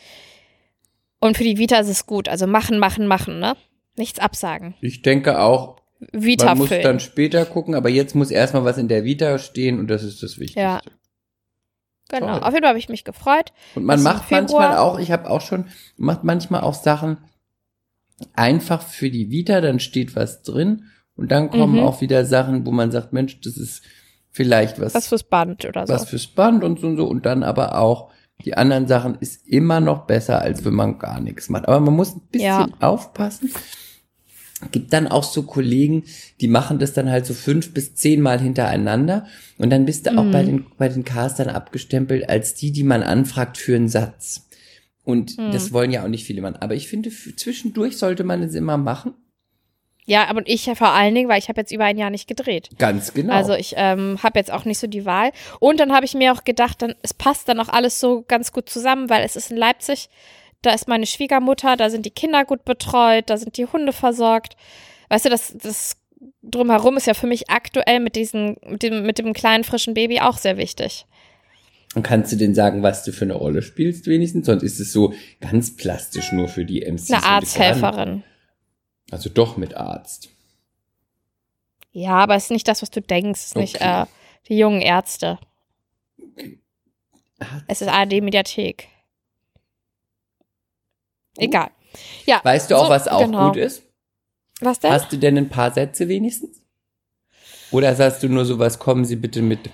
Und 1.18 1.36
für 1.36 1.44
die 1.44 1.58
Vita 1.58 1.78
ist 1.78 1.88
es 1.88 2.06
gut. 2.06 2.28
Also 2.28 2.46
machen, 2.46 2.78
machen, 2.78 3.06
machen, 3.06 3.38
ne? 3.38 3.56
Nichts 3.96 4.18
absagen. 4.18 4.74
Ich 4.80 5.02
denke 5.02 5.40
auch, 5.40 5.76
Vita 6.12 6.46
man 6.46 6.58
muss 6.58 6.68
füllen. 6.68 6.82
dann 6.82 7.00
später 7.00 7.44
gucken, 7.44 7.74
aber 7.74 7.90
jetzt 7.90 8.14
muss 8.14 8.30
erstmal 8.30 8.64
was 8.64 8.78
in 8.78 8.88
der 8.88 9.04
Vita 9.04 9.38
stehen 9.38 9.78
und 9.78 9.88
das 9.88 10.02
ist 10.02 10.22
das 10.22 10.38
Wichtigste. 10.38 10.60
Ja. 10.60 10.80
Genau. 12.08 12.26
toll. 12.26 12.40
Auf 12.40 12.54
jeden 12.54 12.62
Fall 12.62 12.70
habe 12.70 12.78
ich 12.78 12.88
mich 12.88 13.04
gefreut. 13.04 13.52
Und 13.74 13.84
man 13.84 14.02
macht 14.02 14.30
manchmal 14.30 14.78
auch, 14.78 14.98
ich 14.98 15.12
habe 15.12 15.28
auch 15.28 15.42
schon, 15.42 15.68
macht 15.96 16.24
manchmal 16.24 16.62
auch 16.62 16.74
Sachen 16.74 17.18
einfach 18.34 18.82
für 18.82 19.10
die 19.10 19.30
Vita, 19.30 19.60
dann 19.60 19.80
steht 19.80 20.16
was 20.16 20.42
drin 20.42 20.84
und 21.16 21.30
dann 21.30 21.50
kommen 21.50 21.74
Mhm. 21.74 21.80
auch 21.80 22.00
wieder 22.00 22.24
Sachen, 22.24 22.66
wo 22.66 22.70
man 22.70 22.90
sagt, 22.90 23.12
Mensch, 23.12 23.40
das 23.40 23.56
ist 23.56 23.82
vielleicht 24.30 24.80
was, 24.80 24.94
Was 24.94 25.08
fürs 25.08 25.24
Band 25.24 25.64
oder 25.64 25.86
so. 25.86 25.92
was 25.92 26.08
fürs 26.08 26.26
Band 26.28 26.62
und 26.64 26.80
so 26.80 26.86
und 26.86 26.96
so 26.96 27.06
und 27.06 27.26
dann 27.26 27.42
aber 27.42 27.78
auch 27.78 28.10
die 28.44 28.56
anderen 28.56 28.86
Sachen 28.86 29.16
ist 29.20 29.46
immer 29.46 29.80
noch 29.80 30.06
besser, 30.06 30.40
als 30.40 30.64
wenn 30.64 30.72
man 30.72 30.98
gar 30.98 31.20
nichts 31.20 31.50
macht. 31.50 31.68
Aber 31.68 31.78
man 31.80 31.94
muss 31.94 32.14
ein 32.14 32.22
bisschen 32.30 32.46
Ja. 32.46 32.68
aufpassen. 32.80 33.50
Gibt 34.72 34.92
dann 34.92 35.08
auch 35.08 35.24
so 35.24 35.42
Kollegen, 35.44 36.04
die 36.42 36.48
machen 36.48 36.78
das 36.78 36.92
dann 36.92 37.10
halt 37.10 37.24
so 37.24 37.32
fünf 37.32 37.72
bis 37.72 37.94
zehn 37.94 38.20
Mal 38.20 38.38
hintereinander 38.40 39.26
und 39.56 39.70
dann 39.70 39.86
bist 39.86 40.06
du 40.06 40.18
auch 40.18 40.24
Mhm. 40.24 40.30
bei 40.32 40.42
den, 40.42 40.66
bei 40.76 40.88
den 40.90 41.04
Castern 41.04 41.48
abgestempelt 41.48 42.28
als 42.28 42.54
die, 42.54 42.70
die 42.70 42.82
man 42.84 43.02
anfragt 43.02 43.56
für 43.56 43.74
einen 43.74 43.88
Satz. 43.88 44.46
Und 45.10 45.36
Mhm. 45.38 45.52
das 45.52 45.72
wollen 45.72 45.90
ja 45.90 46.02
auch 46.04 46.08
nicht 46.08 46.24
viele 46.24 46.40
machen. 46.42 46.56
Aber 46.56 46.74
ich 46.74 46.88
finde, 46.88 47.10
zwischendurch 47.10 47.98
sollte 47.98 48.24
man 48.24 48.42
es 48.42 48.54
immer 48.54 48.76
machen. 48.78 49.14
Ja, 50.06 50.26
aber 50.28 50.42
ich 50.46 50.66
ja 50.66 50.74
vor 50.74 50.88
allen 50.88 51.14
Dingen, 51.14 51.28
weil 51.28 51.38
ich 51.38 51.48
habe 51.48 51.60
jetzt 51.60 51.70
über 51.72 51.84
ein 51.84 51.98
Jahr 51.98 52.10
nicht 52.10 52.26
gedreht. 52.26 52.70
Ganz 52.78 53.12
genau. 53.14 53.32
Also 53.32 53.52
ich 53.54 53.74
ähm, 53.76 54.18
habe 54.22 54.38
jetzt 54.38 54.50
auch 54.50 54.64
nicht 54.64 54.78
so 54.78 54.86
die 54.88 55.04
Wahl. 55.04 55.30
Und 55.60 55.78
dann 55.78 55.92
habe 55.92 56.04
ich 56.04 56.14
mir 56.14 56.32
auch 56.32 56.42
gedacht, 56.42 56.82
dann, 56.82 56.94
es 57.02 57.14
passt 57.14 57.48
dann 57.48 57.60
auch 57.60 57.68
alles 57.68 58.00
so 58.00 58.24
ganz 58.26 58.50
gut 58.52 58.68
zusammen, 58.68 59.08
weil 59.08 59.24
es 59.24 59.36
ist 59.36 59.50
in 59.52 59.56
Leipzig, 59.56 60.08
da 60.62 60.72
ist 60.72 60.88
meine 60.88 61.06
Schwiegermutter, 61.06 61.76
da 61.76 61.90
sind 61.90 62.06
die 62.06 62.10
Kinder 62.10 62.44
gut 62.44 62.64
betreut, 62.64 63.30
da 63.30 63.36
sind 63.36 63.56
die 63.56 63.66
Hunde 63.66 63.92
versorgt. 63.92 64.56
Weißt 65.10 65.26
du, 65.26 65.28
das, 65.28 65.54
das 65.56 65.96
drumherum 66.42 66.96
ist 66.96 67.06
ja 67.06 67.14
für 67.14 67.26
mich 67.26 67.48
aktuell 67.50 68.00
mit 68.00 68.16
diesem, 68.16 68.56
mit 68.66 68.82
dem, 68.82 69.02
mit 69.04 69.18
dem 69.18 69.32
kleinen 69.32 69.64
frischen 69.64 69.94
Baby 69.94 70.20
auch 70.20 70.38
sehr 70.38 70.56
wichtig. 70.56 71.06
Und 71.94 72.02
kannst 72.04 72.30
du 72.30 72.36
denn 72.36 72.54
sagen, 72.54 72.82
was 72.82 73.02
du 73.02 73.12
für 73.12 73.24
eine 73.24 73.34
Rolle 73.34 73.62
spielst 73.62 74.06
wenigstens? 74.06 74.46
Sonst 74.46 74.62
ist 74.62 74.78
es 74.78 74.92
so 74.92 75.12
ganz 75.40 75.76
plastisch 75.76 76.30
nur 76.32 76.46
für 76.48 76.64
die 76.64 76.82
MCs. 76.82 77.10
Eine 77.10 77.24
Arzthelferin. 77.24 78.22
Also 79.10 79.28
doch 79.28 79.56
mit 79.56 79.74
Arzt. 79.74 80.28
Ja, 81.92 82.18
aber 82.18 82.36
es 82.36 82.44
ist 82.44 82.50
nicht 82.50 82.68
das, 82.68 82.82
was 82.82 82.90
du 82.90 83.00
denkst. 83.00 83.40
Es 83.40 83.46
ist 83.48 83.56
nicht 83.56 83.76
Okay. 83.76 84.02
äh, 84.02 84.06
die 84.48 84.56
jungen 84.56 84.80
Ärzte. 84.80 85.40
Arzt. 87.40 87.64
Es 87.66 87.82
ist 87.82 87.88
ARD-Mediathek. 87.88 88.86
Egal. 91.36 91.70
Ja. 92.26 92.40
Weißt 92.44 92.70
du 92.70 92.76
auch, 92.76 92.84
so, 92.84 92.90
was 92.90 93.08
auch 93.08 93.24
genau. 93.24 93.48
gut 93.48 93.56
ist? 93.56 93.82
Was 94.60 94.78
denn? 94.78 94.92
Hast 94.92 95.10
du 95.12 95.16
denn 95.16 95.38
ein 95.38 95.48
paar 95.48 95.72
Sätze 95.72 96.06
wenigstens? 96.08 96.62
Oder 97.72 97.94
sagst 97.94 98.22
du 98.22 98.28
nur 98.28 98.44
sowas, 98.44 98.78
kommen 98.78 99.04
Sie 99.04 99.16
bitte 99.16 99.42
mit? 99.42 99.70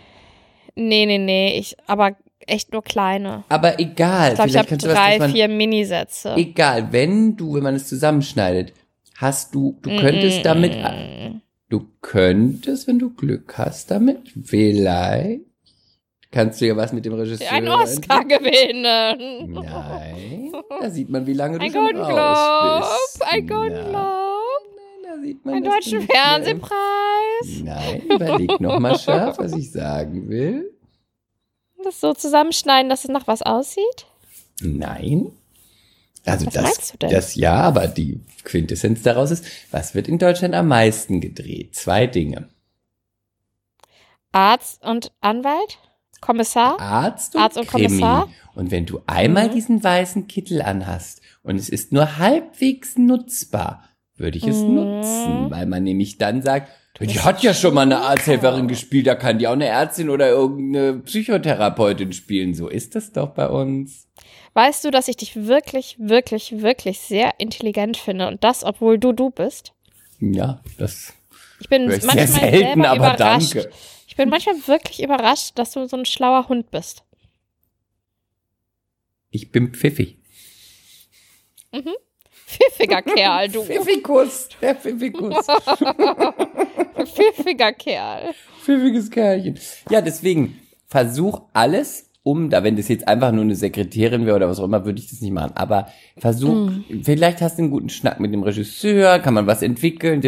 Nee, 0.77 1.07
nee, 1.07 1.19
nee. 1.19 1.59
Ich, 1.59 1.77
aber 1.87 2.17
echt 2.47 2.73
nur 2.73 2.83
kleine. 2.85 3.43
Aber 3.49 3.81
egal, 3.81 4.31
Ich 4.31 4.35
glaube, 4.37 4.49
ich 4.49 4.53
vielleicht 4.53 4.57
habe 4.59 4.69
kannst 4.69 4.85
du 4.85 4.89
was, 4.91 4.95
drei, 4.95 5.19
man, 5.19 5.31
vier 5.33 5.49
Minisätze. 5.49 6.35
egal, 6.37 6.93
wenn 6.93 7.37
du, 7.37 7.55
wenn 7.55 7.62
man 7.62 7.75
es 7.75 7.89
zusammenschneidet, 7.89 8.73
hast 9.17 9.55
du, 9.55 9.79
du 9.83 9.97
könntest 9.97 10.41
Mm, 10.41 10.43
damit, 10.45 10.73
mm, 10.77 11.41
du 11.71 11.87
könntest, 12.03 12.87
wenn 12.87 12.99
du 12.99 13.11
Glück 13.15 13.57
hast 13.59 13.91
damit, 13.91 14.19
vielleicht, 14.45 15.41
kannst 16.31 16.61
du 16.61 16.67
ja 16.67 16.77
was 16.77 16.93
mit 16.93 17.05
dem 17.07 17.15
Regisseur. 17.15 17.51
Ein 17.51 17.67
Oscar 17.69 18.25
gewinnen. 18.25 19.55
Nein, 19.55 20.53
da 20.81 20.91
sieht 20.91 21.09
man, 21.09 21.27
wie 21.27 21.33
lange 21.33 21.59
du 21.59 21.65
Ein 21.65 21.73
schon 21.73 21.83
Golden 21.85 22.01
raus 22.03 22.39
Globe. 22.61 22.87
bist. 23.01 23.33
Ein 23.33 23.47
Golden 23.47 23.85
Globe. 23.91 24.37
Da 25.05 25.23
sieht 25.23 25.45
man, 25.45 25.55
Ein 25.55 25.65
dass 25.65 25.73
du 25.73 25.81
deutschen 25.81 25.99
nicht 26.01 26.12
Fernsehpreis. 27.44 27.62
Nein, 27.64 28.01
überleg 28.03 28.61
noch 28.61 28.79
mal 28.79 28.99
scharf, 28.99 29.38
was 29.38 29.53
ich 29.53 29.70
sagen 29.72 30.29
will. 30.29 30.72
Das 31.85 32.01
so 32.01 32.14
zusammenschneiden, 32.14 32.88
dass 32.88 33.05
es 33.05 33.11
nach 33.11 33.27
was 33.27 33.42
aussieht? 33.42 34.07
Nein. 34.61 35.31
Also 36.25 36.46
Was 36.46 36.55
das, 36.55 36.62
meinst 36.64 36.92
du 36.94 36.99
denn? 36.99 37.11
das 37.11 37.35
ja, 37.37 37.55
aber 37.55 37.87
die 37.87 38.20
Quintessenz 38.42 39.03
daraus 39.03 39.31
ist, 39.31 39.44
was 39.70 39.94
wird 39.94 40.09
in 40.09 40.18
Deutschland 40.18 40.55
am 40.55 40.66
meisten 40.66 41.20
gedreht? 41.20 41.77
Zwei 41.77 42.07
Dinge. 42.09 42.49
Arzt 44.33 44.83
und 44.85 45.12
Anwalt? 45.20 45.79
Kommissar? 46.20 46.81
Arzt 46.81 47.37
und, 47.37 47.42
Arzt 47.42 47.57
und 47.59 47.68
Krimi. 47.68 47.87
Kommissar? 47.88 48.29
Und 48.55 48.70
wenn 48.70 48.87
du 48.87 49.01
einmal 49.07 49.49
Mhm. 49.49 49.53
diesen 49.53 49.85
weißen 49.85 50.27
Kittel 50.27 50.62
anhast 50.62 51.20
und 51.42 51.57
es 51.57 51.68
ist 51.68 51.92
nur 51.92 52.18
halbwegs 52.18 52.96
nutzbar, 52.99 53.85
würde 54.16 54.38
ich 54.38 54.49
es 54.49 54.64
Mhm. 54.66 54.75
nutzen, 54.75 55.51
weil 55.51 55.66
man 55.66 55.85
nämlich 55.85 56.18
dann 56.18 56.42
sagt, 56.42 56.72
die 57.01 57.21
hat 57.21 57.43
ja 57.43 57.53
schon 57.53 57.75
mal 57.75 57.83
eine 57.83 57.99
Arzthelferin 57.99 58.69
gespielt, 58.69 59.07
da 59.07 59.15
kann 59.15 59.39
die 59.39 59.47
auch 59.47 59.53
eine 59.53 59.67
Ärztin 59.67 60.09
oder 60.11 60.29
irgendeine 60.29 60.95
Psychotherapeutin 61.01 62.13
spielen. 62.13 62.55
So 62.55 62.69
ist 62.69 62.95
das 62.95 63.13
doch 63.13 63.31
bei 63.31 63.49
uns. 63.49 64.09
Weißt 64.55 64.85
du, 64.85 64.91
dass 64.91 65.09
ich 65.09 65.17
dich 65.17 65.37
wirklich, 65.47 65.97
wirklich, 65.99 66.63
wirklich 66.63 67.01
sehr 67.01 67.35
intelligent 67.39 67.99
finde 67.99 68.27
und 68.29 68.43
das, 68.43 68.65
obwohl 68.65 68.99
du 68.99 69.13
du 69.13 69.31
bist? 69.31 69.75
Ja, 70.21 70.61
das 70.79 71.13
Ich 71.61 71.69
bin 71.69 71.91
ich 71.91 72.03
manchmal 72.05 72.27
sehr 72.27 72.51
selten, 72.51 72.85
aber 72.87 72.97
überrascht. 73.15 73.55
danke. 73.55 73.71
Ich 74.09 74.17
bin 74.17 74.31
manchmal 74.31 74.57
wirklich 74.67 75.03
überrascht, 75.03 75.53
dass 75.57 75.73
du 75.73 75.87
so 75.87 75.97
ein 75.99 76.07
schlauer 76.07 76.49
Hund 76.49 76.71
bist. 76.71 77.03
Ich 79.31 79.53
bin 79.53 79.75
pfiffig. 79.75 80.17
Pfiffiger 82.47 83.03
Kerl, 83.03 83.49
du. 83.49 83.63
Pfiffikus. 83.63 84.49
Der 84.63 84.77
Pfiffikus. 84.77 85.47
Pfiffiger 87.05 87.73
Kerl. 87.73 88.35
Pfiffiges 88.63 89.11
Kerlchen. 89.11 89.59
Ja, 89.91 90.01
deswegen 90.01 90.61
versuch 90.87 91.43
alles, 91.53 92.09
um, 92.23 92.49
da 92.51 92.63
wenn 92.63 92.77
das 92.77 92.87
jetzt 92.89 93.07
einfach 93.09 93.33
nur 93.33 93.43
eine 93.43 93.57
Sekretärin 93.57 94.27
wäre 94.27 94.37
oder 94.37 94.49
was 94.49 94.61
auch 94.61 94.65
immer, 94.65 94.85
würde 94.85 95.01
ich 95.01 95.09
das 95.11 95.21
nicht 95.21 95.33
machen. 95.33 95.53
Aber 95.57 95.89
versuch, 96.19 96.71
vielleicht 97.03 97.41
hast 97.41 97.59
du 97.59 97.63
einen 97.63 97.71
guten 97.71 97.89
Schnack 97.89 98.21
mit 98.21 98.33
dem 98.33 98.45
Regisseur, 98.45 99.19
kann 99.19 99.35
man 99.35 99.49
was 99.49 99.63
entwickeln. 99.63 100.23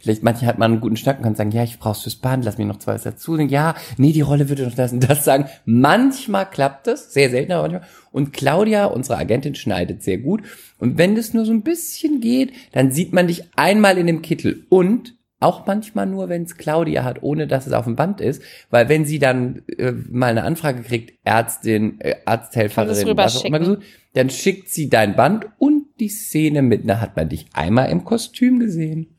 Vielleicht 0.00 0.22
manche 0.22 0.46
hat 0.46 0.58
man 0.58 0.72
einen 0.72 0.80
guten 0.80 0.96
Schnack 0.96 1.18
und 1.18 1.24
kann 1.24 1.34
sagen, 1.34 1.50
ja, 1.50 1.64
ich 1.64 1.78
brauch's 1.78 2.02
fürs 2.02 2.16
Band, 2.16 2.44
lass 2.44 2.58
mir 2.58 2.66
noch 2.66 2.78
zwei 2.78 2.94
was 2.94 3.02
dazu. 3.02 3.36
Ja, 3.38 3.74
nee, 3.96 4.12
die 4.12 4.20
Rolle 4.20 4.50
würde 4.50 4.64
noch 4.64 4.74
das 4.74 4.92
und 4.92 5.08
das 5.08 5.24
sagen. 5.24 5.46
Manchmal 5.64 6.48
klappt 6.48 6.86
das, 6.86 7.12
sehr 7.12 7.30
selten, 7.30 7.52
aber 7.52 7.68
manchmal. 7.68 7.88
Und 8.14 8.32
Claudia, 8.32 8.84
unsere 8.84 9.18
Agentin, 9.18 9.56
schneidet 9.56 10.04
sehr 10.04 10.18
gut. 10.18 10.42
Und 10.78 10.98
wenn 10.98 11.16
das 11.16 11.34
nur 11.34 11.44
so 11.44 11.50
ein 11.50 11.62
bisschen 11.62 12.20
geht, 12.20 12.52
dann 12.70 12.92
sieht 12.92 13.12
man 13.12 13.26
dich 13.26 13.42
einmal 13.56 13.98
in 13.98 14.06
dem 14.06 14.22
Kittel. 14.22 14.66
Und 14.68 15.16
auch 15.40 15.66
manchmal 15.66 16.06
nur, 16.06 16.28
wenn 16.28 16.44
es 16.44 16.56
Claudia 16.56 17.02
hat, 17.02 17.24
ohne 17.24 17.48
dass 17.48 17.66
es 17.66 17.72
auf 17.72 17.86
dem 17.86 17.96
Band 17.96 18.20
ist. 18.20 18.40
Weil 18.70 18.88
wenn 18.88 19.04
sie 19.04 19.18
dann 19.18 19.62
äh, 19.78 19.90
mal 19.90 20.28
eine 20.28 20.44
Anfrage 20.44 20.82
kriegt, 20.82 21.18
Ärztin, 21.24 21.96
äh, 21.98 22.14
Arzthelferin, 22.24 23.16
was 23.16 23.38
auch 23.38 23.44
immer 23.44 23.58
gesucht, 23.58 23.82
dann 24.12 24.30
schickt 24.30 24.68
sie 24.68 24.88
dein 24.88 25.16
Band 25.16 25.46
und 25.58 25.86
die 25.98 26.08
Szene 26.08 26.62
mit. 26.62 26.88
Da 26.88 27.00
hat 27.00 27.16
man 27.16 27.28
dich 27.28 27.46
einmal 27.52 27.90
im 27.90 28.04
Kostüm 28.04 28.60
gesehen. 28.60 29.13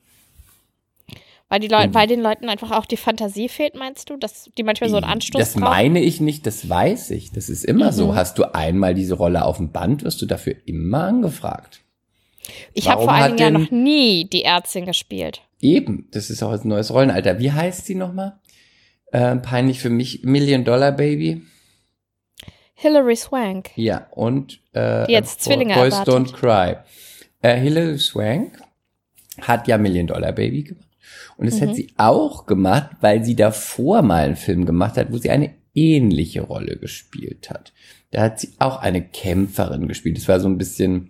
Weil, 1.47 1.59
die 1.59 1.67
Leute, 1.67 1.93
weil 1.93 2.07
den 2.07 2.21
Leuten 2.21 2.49
einfach 2.49 2.71
auch 2.71 2.85
die 2.85 2.97
Fantasie 2.97 3.49
fehlt, 3.49 3.75
meinst 3.75 4.09
du? 4.09 4.17
Dass 4.17 4.49
die 4.57 4.63
manchmal 4.63 4.89
so 4.89 4.95
einen 4.97 5.05
Anstoß 5.05 5.39
Das 5.39 5.53
brauchen? 5.53 5.63
meine 5.63 6.01
ich 6.01 6.19
nicht, 6.19 6.45
das 6.47 6.67
weiß 6.67 7.11
ich. 7.11 7.31
Das 7.31 7.49
ist 7.49 7.63
immer 7.63 7.93
so. 7.93 8.07
Mhm. 8.07 8.15
Hast 8.15 8.39
du 8.39 8.55
einmal 8.55 8.95
diese 8.95 9.13
Rolle 9.13 9.45
auf 9.45 9.57
dem 9.57 9.71
Band, 9.71 10.03
wirst 10.03 10.21
du 10.21 10.25
dafür 10.25 10.55
immer 10.65 11.03
angefragt. 11.03 11.81
Ich 12.73 12.89
habe 12.89 13.03
vor 13.03 13.11
allen 13.13 13.37
Dingen 13.37 13.53
ja 13.53 13.59
noch 13.59 13.71
nie 13.71 14.25
die 14.27 14.43
Ärztin 14.43 14.85
gespielt. 14.85 15.41
Eben, 15.61 16.07
das 16.11 16.29
ist 16.29 16.41
auch 16.43 16.51
ein 16.51 16.67
neues 16.67 16.91
Rollenalter. 16.93 17.39
Wie 17.39 17.51
heißt 17.51 17.85
sie 17.85 17.95
nochmal? 17.95 18.39
Äh, 19.11 19.35
peinlich 19.37 19.79
für 19.79 19.89
mich, 19.89 20.23
Million 20.23 20.63
Dollar 20.63 20.91
Baby. 20.91 21.41
Hilary 22.73 23.15
Swank. 23.15 23.69
Ja, 23.75 24.07
und 24.11 24.59
äh, 24.73 25.05
Die 25.07 25.13
jetzt 25.13 25.41
Zwillinge 25.41 25.73
Boys 25.75 25.93
erwartet. 25.93 26.13
Don't 26.13 26.33
Cry. 26.33 26.75
Äh, 27.41 27.57
Hilary 27.59 27.97
Swank 27.99 28.59
hat 29.41 29.67
ja 29.67 29.77
Million 29.77 30.07
Dollar 30.07 30.33
Baby 30.33 30.63
gemacht. 30.63 30.84
Und 31.37 31.45
das 31.47 31.59
Mhm. 31.59 31.67
hat 31.69 31.75
sie 31.75 31.93
auch 31.97 32.45
gemacht, 32.45 32.91
weil 33.01 33.23
sie 33.23 33.35
davor 33.35 34.01
mal 34.01 34.25
einen 34.25 34.35
Film 34.35 34.65
gemacht 34.65 34.97
hat, 34.97 35.11
wo 35.11 35.17
sie 35.17 35.29
eine 35.29 35.53
ähnliche 35.73 36.41
Rolle 36.41 36.77
gespielt 36.77 37.49
hat. 37.49 37.73
Da 38.11 38.21
hat 38.21 38.39
sie 38.39 38.53
auch 38.59 38.77
eine 38.81 39.03
Kämpferin 39.03 39.87
gespielt. 39.87 40.17
Das 40.17 40.27
war 40.27 40.39
so 40.39 40.47
ein 40.47 40.57
bisschen, 40.57 41.09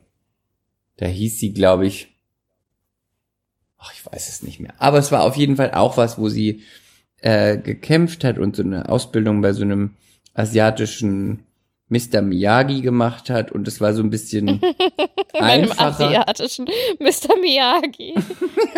da 0.98 1.06
hieß 1.06 1.40
sie, 1.40 1.54
glaube 1.54 1.86
ich, 1.86 2.08
ach, 3.78 3.94
ich 3.94 4.06
weiß 4.06 4.30
es 4.30 4.42
nicht 4.44 4.60
mehr. 4.60 4.74
Aber 4.80 4.98
es 4.98 5.12
war 5.12 5.24
auf 5.24 5.36
jeden 5.36 5.56
Fall 5.56 5.72
auch 5.72 5.98
was, 5.98 6.18
wo 6.18 6.30
sie 6.30 6.64
äh, 7.22 7.58
gekämpft 7.58 8.24
hat 8.24 8.38
und 8.40 8.56
so 8.56 8.64
eine 8.64 8.90
Ausbildung 8.90 9.42
bei 9.42 9.54
so 9.54 9.62
einem 9.62 9.96
asiatischen 10.34 11.45
Mr. 11.88 12.22
Miyagi 12.24 12.82
gemacht 12.82 13.30
hat 13.30 13.52
und 13.52 13.68
es 13.68 13.80
war 13.80 13.94
so 13.94 14.02
ein 14.02 14.10
bisschen 14.10 14.60
einfacher. 15.34 15.86
asiatischen 16.08 16.66
Mr. 17.00 17.38
Miyagi. 17.40 18.16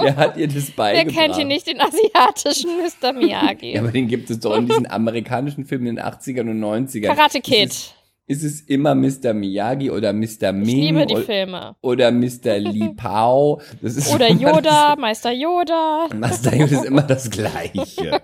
Wer 0.00 0.16
hat 0.16 0.36
ihr 0.36 0.46
das 0.48 0.68
Wer 0.68 0.74
beigebracht? 0.76 1.16
kennt 1.16 1.36
hier 1.36 1.44
nicht 1.44 1.66
den 1.66 1.80
asiatischen 1.80 2.70
Mr. 2.78 3.12
Miyagi? 3.12 3.72
Ja, 3.74 3.80
aber 3.82 3.90
den 3.90 4.06
gibt 4.08 4.30
es 4.30 4.38
doch 4.40 4.56
in 4.56 4.66
diesen 4.66 4.88
amerikanischen 4.90 5.64
Filmen 5.64 5.86
in 5.88 5.96
den 5.96 6.04
80ern 6.04 6.48
und 6.50 6.60
90ern. 6.60 7.06
Karate 7.14 7.40
Kid. 7.40 7.70
Ist 7.70 7.94
es, 8.28 8.44
ist 8.44 8.54
es 8.54 8.60
immer 8.68 8.94
Mr. 8.94 9.32
Miyagi 9.34 9.90
oder 9.90 10.12
Mr. 10.12 10.52
Ming 10.52 10.68
Ich 10.68 10.74
liebe 10.74 11.06
die 11.06 11.16
Filme. 11.16 11.74
oder 11.80 12.12
Mr. 12.12 12.58
Li 12.58 12.90
Pao? 12.96 13.60
Das 13.82 14.12
Oder 14.14 14.30
Yoda, 14.30 14.94
Meister 14.96 15.32
Yoda. 15.32 16.06
Das, 16.10 16.18
Master 16.18 16.54
Yoda 16.54 16.74
ist 16.76 16.84
immer 16.84 17.02
das 17.02 17.28
Gleiche. 17.30 18.20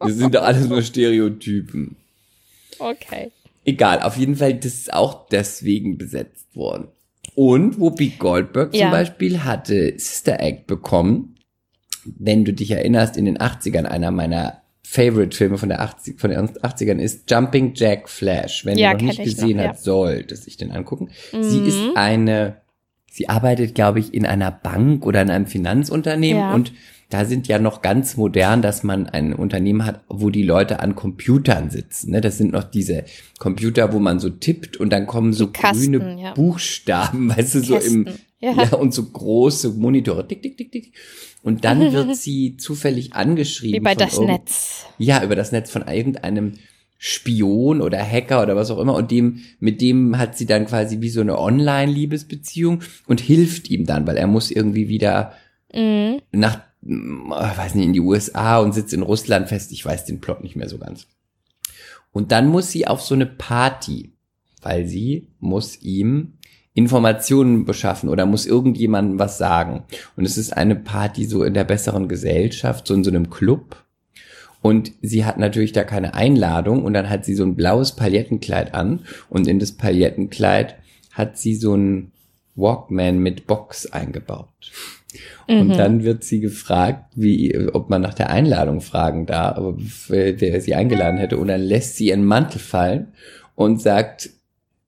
Das 0.00 0.12
sind 0.14 0.34
doch 0.34 0.42
alles 0.42 0.68
nur 0.68 0.82
Stereotypen. 0.82 1.96
Okay. 2.78 3.30
Egal, 3.64 4.02
auf 4.02 4.16
jeden 4.16 4.36
Fall, 4.36 4.54
das 4.54 4.74
ist 4.74 4.92
auch 4.92 5.26
deswegen 5.28 5.96
besetzt 5.98 6.54
worden. 6.54 6.88
Und 7.34 7.80
Whoopi 7.80 8.14
Goldberg 8.18 8.72
zum 8.72 8.80
Ja. 8.80 8.90
Beispiel 8.90 9.42
hatte 9.44 9.94
Sister 9.96 10.38
Act 10.40 10.66
bekommen. 10.66 11.36
Wenn 12.04 12.44
du 12.44 12.52
dich 12.52 12.70
erinnerst, 12.70 13.16
in 13.16 13.24
den 13.24 13.38
80ern, 13.38 13.86
einer 13.86 14.10
meiner 14.10 14.60
Favorite-Filme 14.86 15.56
von, 15.56 15.70
der 15.70 15.80
80, 15.80 16.20
von 16.20 16.30
den 16.30 16.38
80ern 16.38 16.98
ist 16.98 17.28
Jumping 17.30 17.72
Jack 17.74 18.08
Flash. 18.10 18.66
Wenn 18.66 18.76
Ja, 18.78 18.92
du 18.92 18.98
noch 18.98 19.10
nicht 19.12 19.18
ich 19.20 19.24
gesehen 19.36 19.56
noch, 19.56 19.68
hast, 19.68 19.84
solltest 19.84 20.46
dich 20.46 20.58
den 20.58 20.70
angucken. 20.70 21.08
Sie 21.40 21.60
ist 21.60 21.80
eine, 21.96 22.60
sie 23.10 23.28
arbeitet, 23.30 23.74
glaube 23.74 23.98
ich, 24.00 24.12
in 24.12 24.26
einer 24.26 24.50
Bank 24.50 25.06
oder 25.06 25.22
in 25.22 25.30
einem 25.30 25.46
Finanzunternehmen 25.46 26.42
Ja. 26.42 26.54
und 26.54 26.72
da 27.14 27.24
sind 27.24 27.46
ja 27.46 27.60
noch 27.60 27.80
ganz 27.80 28.16
modern, 28.16 28.60
dass 28.60 28.82
man 28.82 29.06
ein 29.06 29.34
Unternehmen 29.34 29.86
hat, 29.86 30.00
wo 30.08 30.30
die 30.30 30.42
Leute 30.42 30.80
an 30.80 30.96
Computern 30.96 31.70
sitzen. 31.70 32.10
Ne? 32.10 32.20
Das 32.20 32.38
sind 32.38 32.50
noch 32.50 32.64
diese 32.64 33.04
Computer, 33.38 33.92
wo 33.92 34.00
man 34.00 34.18
so 34.18 34.30
tippt 34.30 34.78
und 34.78 34.92
dann 34.92 35.06
kommen 35.06 35.32
so 35.32 35.46
Kasten, 35.46 35.92
grüne 35.92 36.20
ja. 36.20 36.34
Buchstaben, 36.34 37.28
weißt 37.36 37.54
du, 37.54 37.60
so 37.60 37.76
im, 37.76 38.06
Kästen, 38.06 38.20
ja. 38.40 38.50
ja. 38.50 38.72
und 38.76 38.92
so 38.92 39.04
große 39.04 39.70
Monitore, 39.74 40.26
tick, 40.26 40.42
tick, 40.42 40.56
tick, 40.56 40.72
tick. 40.72 40.92
Und 41.44 41.64
dann 41.64 41.92
wird 41.92 42.16
sie 42.16 42.56
zufällig 42.56 43.12
angeschrieben. 43.12 43.86
Von 43.86 43.96
das 43.96 44.18
Netz. 44.18 44.86
Ja, 44.98 45.22
über 45.22 45.36
das 45.36 45.52
Netz 45.52 45.70
von 45.70 45.86
irgendeinem 45.86 46.54
Spion 46.98 47.80
oder 47.80 48.04
Hacker 48.04 48.42
oder 48.42 48.56
was 48.56 48.72
auch 48.72 48.80
immer 48.80 48.94
und 48.94 49.12
dem, 49.12 49.42
mit 49.60 49.80
dem 49.80 50.18
hat 50.18 50.36
sie 50.36 50.46
dann 50.46 50.66
quasi 50.66 51.00
wie 51.00 51.10
so 51.10 51.20
eine 51.20 51.38
Online-Liebesbeziehung 51.38 52.80
und 53.06 53.20
hilft 53.20 53.70
ihm 53.70 53.86
dann, 53.86 54.04
weil 54.04 54.16
er 54.16 54.26
muss 54.26 54.50
irgendwie 54.50 54.88
wieder 54.88 55.34
Mhm. 55.74 56.20
nach, 56.32 56.60
weiß 56.86 57.74
nicht, 57.74 57.86
in 57.86 57.92
die 57.92 58.00
USA 58.00 58.58
und 58.58 58.72
sitzt 58.72 58.92
in 58.92 59.02
Russland 59.02 59.48
fest. 59.48 59.72
Ich 59.72 59.84
weiß 59.84 60.04
den 60.04 60.20
Plot 60.20 60.42
nicht 60.42 60.56
mehr 60.56 60.68
so 60.68 60.78
ganz. 60.78 61.06
Und 62.12 62.30
dann 62.32 62.48
muss 62.48 62.70
sie 62.70 62.86
auf 62.86 63.02
so 63.02 63.14
eine 63.14 63.26
Party, 63.26 64.12
weil 64.62 64.86
sie 64.86 65.28
muss 65.40 65.82
ihm 65.82 66.34
Informationen 66.74 67.64
beschaffen 67.64 68.08
oder 68.08 68.26
muss 68.26 68.46
irgendjemandem 68.46 69.18
was 69.18 69.38
sagen. 69.38 69.84
Und 70.16 70.24
es 70.24 70.36
ist 70.36 70.56
eine 70.56 70.76
Party 70.76 71.24
so 71.24 71.44
in 71.44 71.54
der 71.54 71.64
besseren 71.64 72.08
Gesellschaft, 72.08 72.86
so 72.86 72.94
in 72.94 73.04
so 73.04 73.10
einem 73.10 73.30
Club. 73.30 73.84
Und 74.60 74.92
sie 75.02 75.24
hat 75.24 75.38
natürlich 75.38 75.72
da 75.72 75.84
keine 75.84 76.14
Einladung 76.14 76.84
und 76.84 76.94
dann 76.94 77.10
hat 77.10 77.24
sie 77.24 77.34
so 77.34 77.44
ein 77.44 77.54
blaues 77.54 77.92
Palettenkleid 77.92 78.74
an 78.74 79.00
und 79.28 79.46
in 79.46 79.58
das 79.58 79.72
Palettenkleid 79.72 80.76
hat 81.12 81.38
sie 81.38 81.54
so 81.54 81.76
ein 81.76 82.12
Walkman 82.56 83.18
mit 83.18 83.46
Box 83.46 83.86
eingebaut. 83.86 84.48
Und 85.48 85.70
dann 85.70 86.04
wird 86.04 86.24
sie 86.24 86.40
gefragt, 86.40 87.12
wie, 87.14 87.68
ob 87.72 87.90
man 87.90 88.02
nach 88.02 88.14
der 88.14 88.30
Einladung 88.30 88.80
fragen 88.80 89.26
darf, 89.26 89.58
wer 90.08 90.60
sie 90.60 90.74
eingeladen 90.74 91.18
hätte. 91.18 91.36
Und 91.38 91.48
dann 91.48 91.60
lässt 91.60 91.96
sie 91.96 92.08
ihren 92.08 92.24
Mantel 92.24 92.58
fallen 92.58 93.12
und 93.54 93.80
sagt, 93.80 94.30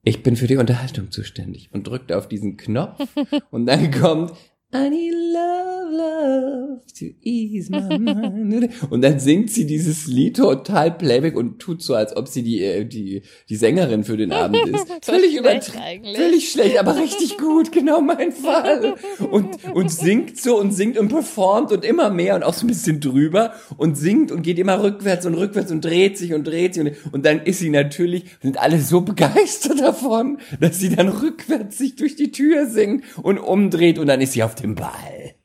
ich 0.02 0.22
bin 0.22 0.36
für 0.36 0.46
die 0.46 0.56
Unterhaltung 0.56 1.10
zuständig. 1.10 1.68
Und 1.72 1.86
drückt 1.86 2.12
auf 2.12 2.28
diesen 2.28 2.56
Knopf. 2.56 3.00
und 3.50 3.66
dann 3.66 3.90
kommt, 3.90 4.32
I 4.74 4.88
need 4.88 5.12
love, 5.12 5.75
love 5.90 6.80
to 6.98 7.06
ease 7.22 7.70
my 7.70 7.98
mind. 7.98 8.70
Und 8.90 9.02
dann 9.02 9.18
singt 9.18 9.50
sie 9.50 9.66
dieses 9.66 10.06
Lied 10.06 10.36
total 10.36 10.92
Playback 10.92 11.36
und 11.36 11.58
tut 11.58 11.82
so, 11.82 11.94
als 11.94 12.16
ob 12.16 12.28
sie 12.28 12.42
die, 12.42 12.62
äh, 12.62 12.84
die, 12.84 13.22
die 13.48 13.56
Sängerin 13.56 14.04
für 14.04 14.16
den 14.16 14.32
Abend 14.32 14.66
ist. 14.68 14.86
Völlig 15.02 15.36
übertrieben. 15.36 16.14
Völlig 16.14 16.50
schlecht, 16.50 16.78
aber 16.78 16.96
richtig 16.96 17.38
gut, 17.38 17.72
genau 17.72 18.00
mein 18.00 18.32
Fall. 18.32 18.94
Und, 19.30 19.56
und 19.72 19.90
singt 19.90 20.38
so 20.38 20.58
und 20.58 20.72
singt 20.72 20.98
und 20.98 21.08
performt 21.08 21.72
und 21.72 21.84
immer 21.84 22.10
mehr 22.10 22.34
und 22.34 22.42
auch 22.42 22.54
so 22.54 22.64
ein 22.64 22.68
bisschen 22.68 23.00
drüber 23.00 23.54
und 23.76 23.96
singt 23.96 24.32
und 24.32 24.42
geht 24.42 24.58
immer 24.58 24.82
rückwärts 24.82 25.26
und 25.26 25.34
rückwärts 25.34 25.70
und 25.70 25.84
dreht 25.84 26.18
sich 26.18 26.34
und 26.34 26.44
dreht 26.44 26.74
sich 26.74 26.84
und, 26.84 27.12
und 27.12 27.26
dann 27.26 27.40
ist 27.40 27.60
sie 27.60 27.70
natürlich, 27.70 28.24
sind 28.42 28.58
alle 28.58 28.80
so 28.80 29.00
begeistert 29.00 29.80
davon, 29.80 30.38
dass 30.60 30.78
sie 30.78 30.94
dann 30.94 31.08
rückwärts 31.08 31.78
sich 31.78 31.96
durch 31.96 32.16
die 32.16 32.32
Tür 32.32 32.66
singt 32.66 33.04
und 33.22 33.38
umdreht 33.38 33.98
und 33.98 34.06
dann 34.06 34.20
ist 34.20 34.32
sie 34.32 34.42
auf 34.42 34.54
dem 34.54 34.74
Ball. 34.74 35.35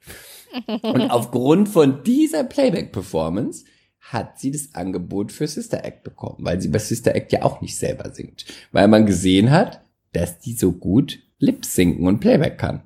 Und 0.82 1.02
aufgrund 1.12 1.70
von 1.70 2.04
dieser 2.04 2.44
Playback-Performance 2.44 3.66
hat 4.00 4.40
sie 4.40 4.52
das 4.52 4.74
Angebot 4.74 5.32
für 5.32 5.48
Sister 5.48 5.84
Act 5.86 6.04
bekommen, 6.04 6.38
weil 6.40 6.60
sie 6.62 6.68
bei 6.70 6.80
Sister 6.80 7.16
Act 7.16 7.32
ja 7.32 7.44
auch 7.44 7.62
nicht 7.62 7.78
selber 7.78 8.12
singt. 8.12 8.46
Weil 8.72 8.88
man 8.88 9.06
gesehen 9.06 9.52
hat, 9.52 9.82
dass 10.14 10.40
die 10.40 10.54
so 10.54 10.72
gut 10.72 11.20
Lip 11.40 11.66
sinken 11.66 12.08
und 12.08 12.20
Playback 12.20 12.58
kann. 12.58 12.82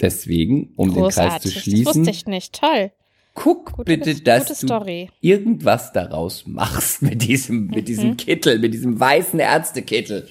Deswegen, 0.00 0.72
um 0.76 0.92
den 0.92 1.04
Kreis 1.04 1.14
zu 1.14 1.20
Großartig. 1.20 1.54
Das 1.54 1.62
schließen, 1.62 1.86
wusste 1.86 2.10
ich 2.10 2.26
nicht. 2.26 2.58
Toll. 2.60 2.92
guck 3.34 3.72
Gute, 3.72 3.84
bitte, 3.96 4.20
dass 4.22 4.46
du 4.46 4.54
Story. 4.54 5.10
irgendwas 5.20 5.92
daraus 5.92 6.46
machst 6.46 7.02
mit 7.02 7.22
diesem, 7.22 7.66
mit 7.68 7.86
diesem 7.88 8.10
Mhm. 8.10 8.16
Kittel, 8.16 8.58
mit 8.58 8.74
diesem 8.74 8.98
weißen 8.98 9.38
Ärztekittel. 9.38 10.28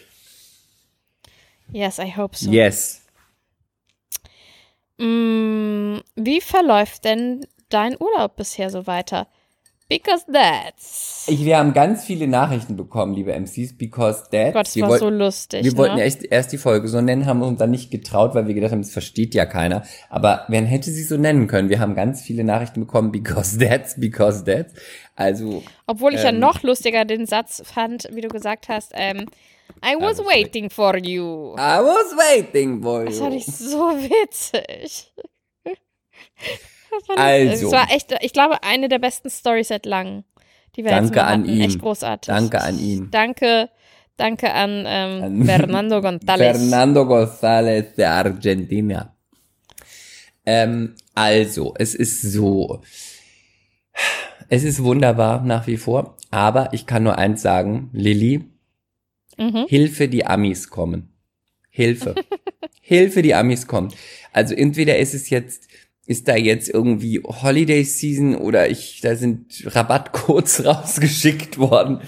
Yes, 1.71 1.98
I 2.00 2.13
hope 2.15 2.36
so. 2.38 2.52
Yes. 2.52 3.02
Mm, 4.99 5.99
wie 6.15 6.41
verläuft 6.41 7.03
denn 7.05 7.45
dein 7.69 7.97
Urlaub 7.99 8.36
bisher 8.38 8.69
so 8.69 8.88
weiter? 8.88 9.27
Because 9.88 10.26
that's. 10.32 11.28
Ich, 11.28 11.45
wir 11.45 11.58
haben 11.58 11.74
ganz 11.74 12.06
viele 12.06 12.28
Nachrichten 12.28 12.76
bekommen, 12.76 13.13
liebe 13.13 13.34
MCs, 13.39 13.78
because 13.78 14.24
that. 14.32 14.54
Gott, 14.54 14.65
es 14.67 14.76
wir 14.76 14.84
war 14.84 14.89
wollten- 14.89 15.06
so 15.06 15.10
lustig. 15.12 15.63
Wir 15.63 15.74
ne? 15.74 15.78
wollten 15.78 15.98
ja 15.98 16.06
echt 16.06 16.24
erst 16.24 16.52
die 16.52 16.58
Folge 16.58 16.88
so 16.88 17.02
nennen, 17.02 17.28
haben 17.28 17.43
uns 17.43 17.60
dann 17.60 17.69
nicht 17.69 17.91
getraut, 17.91 18.34
weil 18.34 18.48
wir 18.48 18.56
gedacht 18.56 18.71
haben, 18.71 18.82
das 18.82 18.91
versteht 18.91 19.36
ja 19.36 19.45
keiner. 19.45 19.84
Aber 20.10 20.45
wer 20.48 20.63
hätte 20.63 20.89
sie 20.89 21.04
so 21.04 21.17
nennen 21.17 21.45
können? 21.45 21.69
Wir 21.69 21.80
haben 21.80 21.93
ganz 21.93 22.24
viele 22.24 22.43
Nachrichten 22.43 22.80
bekommen, 22.80 23.12
because 23.12 23.60
that's, 23.60 24.00
because 24.00 24.43
that's. 24.43 24.74
Also, 25.15 25.62
Obwohl 25.86 26.15
ich 26.15 26.24
ja 26.24 26.30
ähm, 26.30 26.39
noch 26.39 26.63
lustiger 26.63 27.06
den 27.06 27.28
Satz 27.28 27.62
fand, 27.63 28.10
wie 28.12 28.21
du 28.21 28.28
gesagt 28.28 28.69
hast, 28.69 28.91
ähm, 28.95 29.28
I 29.84 29.95
was 30.00 30.17
was 30.17 30.26
waiting 30.26 30.69
for 30.71 30.98
you. 30.98 31.54
I 31.56 31.80
was 31.80 32.17
waiting 32.17 32.82
for 32.82 33.02
you. 33.02 33.06
Das 33.06 33.19
fand 33.19 33.36
ich 33.36 33.45
so 33.45 33.91
witzig. 33.91 35.13
Das 36.97 37.05
fand 37.08 37.19
Also. 37.19 37.67
Es 37.67 37.71
war 37.73 37.91
echt, 37.91 38.15
ich 38.21 38.34
glaube, 38.34 38.63
eine 38.63 38.88
der 38.89 38.99
besten 38.99 39.29
Stories 39.29 39.67
seit 39.69 39.86
langem. 39.86 40.23
Die 40.75 40.84
wir 40.84 40.91
Danke 40.91 41.23
an 41.23 41.41
hatten. 41.43 41.49
ihn. 41.49 41.62
Echt 41.62 41.79
großartig. 41.79 42.27
Danke 42.27 42.62
an 42.62 42.77
ihn. 42.79 43.10
Danke, 43.12 43.69
danke 44.17 44.51
an, 44.53 44.84
ähm, 44.88 45.23
An- 45.23 45.43
Fernando 45.45 45.99
González. 45.99 46.38
Fernando 46.38 47.01
González 47.03 47.95
de 47.95 48.05
Argentina. 48.05 49.15
Ähm, 50.45 50.95
also, 51.13 51.73
es 51.77 51.95
ist 51.95 52.21
so. 52.21 52.81
Es 54.49 54.63
ist 54.63 54.84
wunderbar 54.84 55.41
nach 55.41 55.65
wie 55.65 55.77
vor, 55.77 56.17
aber 56.29 56.69
ich 56.73 56.86
kann 56.86 57.03
nur 57.03 57.17
eins 57.17 57.41
sagen, 57.41 57.89
Lilly, 57.93 58.43
Mhm. 59.38 59.65
Hilfe, 59.67 60.08
die 60.08 60.25
Amis 60.25 60.69
kommen. 60.69 61.10
Hilfe. 61.69 62.15
Hilfe, 62.81 63.21
die 63.21 63.34
Amis 63.36 63.67
kommen. 63.67 63.91
Also 64.31 64.53
entweder 64.55 64.97
ist 64.97 65.13
es 65.13 65.29
jetzt, 65.29 65.67
ist 66.06 66.28
da 66.28 66.36
jetzt 66.36 66.70
irgendwie 66.70 67.22
Holiday 67.24 67.84
Season 67.84 68.36
oder 68.36 68.70
ich, 68.70 69.02
da 69.02 69.15
sind 69.15 69.63
Rabattcodes 69.65 70.65
rausgeschickt 70.65 71.58
worden. 71.58 72.02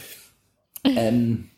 Ähm, 0.84 1.50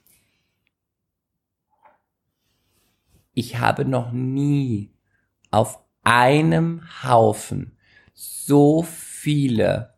ich 3.34 3.60
habe 3.60 3.86
noch 3.86 4.12
nie 4.12 4.92
auf 5.52 5.80
einem 6.04 6.84
Haufen 7.04 7.78
so 8.14 8.84
viele 8.84 9.94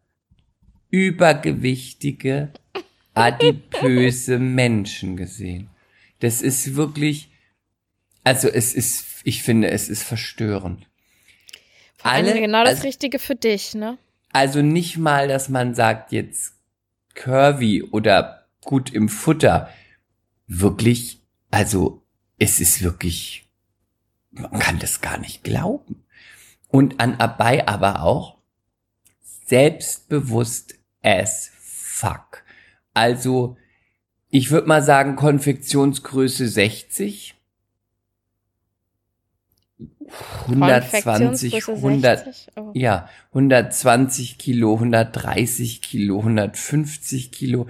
übergewichtige, 0.90 2.52
adipöse 3.14 4.40
Menschen 4.40 5.16
gesehen. 5.16 5.70
Das 6.20 6.42
ist 6.42 6.76
wirklich, 6.76 7.32
also 8.24 8.48
es 8.48 8.74
ist, 8.74 9.22
ich 9.24 9.42
finde, 9.42 9.70
es 9.70 9.90
ist 9.90 10.04
verstörend. 10.04 10.91
Alle, 12.04 12.34
genau 12.34 12.64
das 12.64 12.76
also, 12.76 12.84
Richtige 12.84 13.20
für 13.20 13.36
dich, 13.36 13.74
ne? 13.74 13.98
also 14.34 14.62
nicht 14.62 14.98
mal, 14.98 15.28
dass 15.28 15.50
man 15.50 15.74
sagt 15.76 16.12
jetzt 16.12 16.54
curvy 17.14 17.84
oder 17.84 18.48
gut 18.64 18.92
im 18.92 19.10
Futter. 19.10 19.70
Wirklich, 20.48 21.22
also 21.50 22.04
es 22.38 22.60
ist 22.60 22.82
wirklich, 22.82 23.50
man 24.32 24.60
kann 24.60 24.80
das 24.80 25.02
gar 25.02 25.18
nicht 25.18 25.44
glauben. 25.44 26.04
Und 26.68 27.00
an 27.00 27.18
dabei 27.18 27.68
aber 27.68 28.04
auch 28.04 28.38
selbstbewusst 29.48 30.76
as 31.02 31.52
fuck. 31.60 32.44
Also, 32.94 33.58
ich 34.30 34.52
würde 34.52 34.68
mal 34.68 34.82
sagen, 34.82 35.18
Konfektionsgröße 35.18 36.48
60. 36.48 37.36
120, 40.48 41.52
Konfektionsgröße 41.52 41.72
100, 41.74 42.26
60? 42.26 42.48
Oh. 42.58 42.72
ja, 42.74 43.10
120 43.30 44.38
Kilo, 44.38 44.74
130 44.76 45.82
Kilo, 45.82 46.20
150 46.20 47.32
Kilo. 47.32 47.68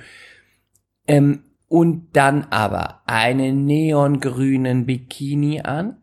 Ähm, 1.07 1.43
und 1.67 2.09
dann 2.13 2.43
aber 2.49 3.01
einen 3.05 3.65
neongrünen 3.65 4.85
Bikini 4.85 5.61
an, 5.61 5.97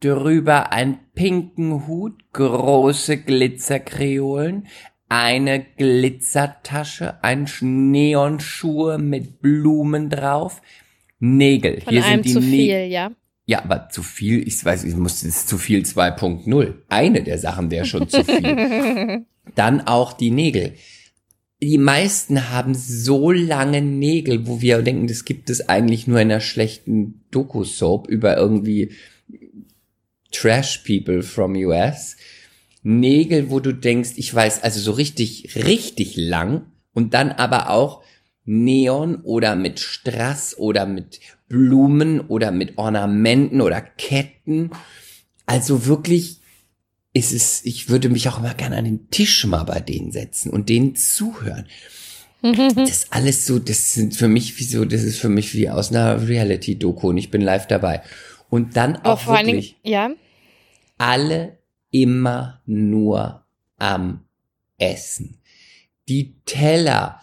drüber 0.00 0.72
einen 0.72 0.98
pinken 1.14 1.86
Hut, 1.86 2.32
große 2.32 3.18
Glitzerkreolen, 3.18 4.66
eine 5.10 5.62
Glitzertasche, 5.62 7.22
ein 7.22 7.46
Sch- 7.46 7.64
Neonschuhe 7.64 8.98
mit 8.98 9.40
Blumen 9.42 10.08
drauf, 10.08 10.62
Nägel. 11.18 11.80
Von 11.82 11.92
Hier 11.92 12.04
einem 12.04 12.22
sind 12.22 12.26
die 12.26 12.32
zu 12.32 12.40
viel, 12.40 12.86
ja. 12.86 13.10
Ja, 13.50 13.64
aber 13.64 13.88
zu 13.88 14.04
viel, 14.04 14.46
ich 14.46 14.64
weiß, 14.64 14.84
ich 14.84 14.94
muss, 14.94 15.22
das 15.22 15.24
ist 15.24 15.48
zu 15.48 15.58
viel 15.58 15.82
2.0. 15.82 16.74
Eine 16.88 17.24
der 17.24 17.36
Sachen 17.36 17.72
wäre 17.72 17.84
schon 17.84 18.08
zu 18.08 18.22
viel. 18.22 19.26
Dann 19.56 19.80
auch 19.80 20.12
die 20.12 20.30
Nägel. 20.30 20.74
Die 21.60 21.76
meisten 21.76 22.50
haben 22.50 22.76
so 22.76 23.32
lange 23.32 23.82
Nägel, 23.82 24.46
wo 24.46 24.60
wir 24.60 24.82
denken, 24.82 25.08
das 25.08 25.24
gibt 25.24 25.50
es 25.50 25.68
eigentlich 25.68 26.06
nur 26.06 26.20
in 26.20 26.30
einer 26.30 26.40
schlechten 26.40 27.24
Doku-Soap 27.32 28.06
über 28.06 28.36
irgendwie 28.36 28.92
Trash 30.30 30.84
People 30.86 31.24
from 31.24 31.56
US. 31.56 32.16
Nägel, 32.84 33.50
wo 33.50 33.58
du 33.58 33.72
denkst, 33.72 34.10
ich 34.14 34.32
weiß, 34.32 34.62
also 34.62 34.78
so 34.78 34.92
richtig, 34.92 35.56
richtig 35.56 36.14
lang 36.16 36.66
und 36.94 37.14
dann 37.14 37.32
aber 37.32 37.70
auch 37.70 38.04
Neon 38.50 39.16
oder 39.22 39.54
mit 39.54 39.78
Strass 39.78 40.58
oder 40.58 40.84
mit 40.84 41.20
Blumen 41.48 42.20
oder 42.20 42.50
mit 42.50 42.78
Ornamenten 42.78 43.60
oder 43.60 43.80
Ketten. 43.80 44.70
Also 45.46 45.86
wirklich 45.86 46.40
ist 47.12 47.32
es, 47.32 47.64
ich 47.64 47.88
würde 47.88 48.08
mich 48.08 48.28
auch 48.28 48.40
immer 48.40 48.54
gerne 48.54 48.76
an 48.76 48.86
den 48.86 49.08
Tisch 49.10 49.44
mal 49.46 49.62
bei 49.62 49.78
denen 49.78 50.10
setzen 50.10 50.50
und 50.50 50.68
denen 50.68 50.96
zuhören. 50.96 51.66
Das 52.42 52.88
ist 52.88 53.12
alles 53.12 53.44
so, 53.44 53.58
das 53.58 53.92
sind 53.92 54.16
für 54.16 54.26
mich 54.26 54.58
wie 54.58 54.64
so, 54.64 54.86
das 54.86 55.02
ist 55.02 55.18
für 55.18 55.28
mich 55.28 55.54
wie 55.54 55.68
aus 55.68 55.90
einer 55.90 56.26
Reality-Doku 56.26 57.10
und 57.10 57.18
ich 57.18 57.30
bin 57.30 57.42
live 57.42 57.66
dabei. 57.66 58.00
Und 58.48 58.78
dann 58.78 58.96
auch 59.04 59.20
vor 59.20 59.36
allen 59.36 59.46
Dingen, 59.46 59.58
wirklich 59.58 59.76
ja. 59.82 60.10
alle 60.96 61.58
immer 61.90 62.62
nur 62.64 63.44
am 63.76 64.24
Essen. 64.78 65.36
Die 66.08 66.34
Teller 66.46 67.20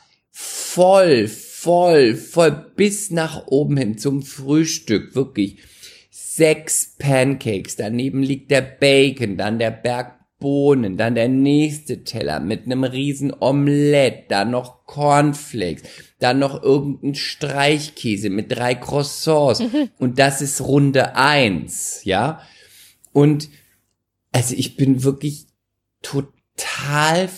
voll, 0.78 1.28
voll, 1.28 2.16
voll 2.16 2.52
bis 2.76 3.10
nach 3.10 3.48
oben 3.48 3.78
hin 3.78 3.98
zum 3.98 4.22
Frühstück, 4.22 5.16
wirklich. 5.16 5.58
Sechs 6.12 6.96
Pancakes, 7.00 7.78
daneben 7.78 8.22
liegt 8.22 8.52
der 8.52 8.62
Bacon, 8.62 9.38
dann 9.38 9.58
der 9.58 9.72
Berg 9.72 10.14
Bohnen, 10.38 10.96
dann 10.96 11.16
der 11.16 11.30
nächste 11.30 12.04
Teller 12.04 12.40
mit 12.40 12.66
einem 12.66 12.84
riesen 12.84 13.34
Omelette, 13.40 14.26
dann 14.30 14.52
noch 14.52 14.86
Cornflakes, 14.86 15.82
dann 16.20 16.38
noch 16.38 16.62
irgendein 16.62 17.16
Streichkäse 17.16 18.30
mit 18.30 18.52
drei 18.52 18.76
Croissants 18.76 19.64
und 19.98 20.20
das 20.20 20.44
ist 20.44 20.62
Runde 20.62 21.16
eins, 21.16 22.02
ja? 22.04 22.40
Und 23.14 23.50
also 24.32 24.54
ich 24.56 24.78
bin 24.78 25.02
wirklich 25.02 25.48
total, 26.04 27.30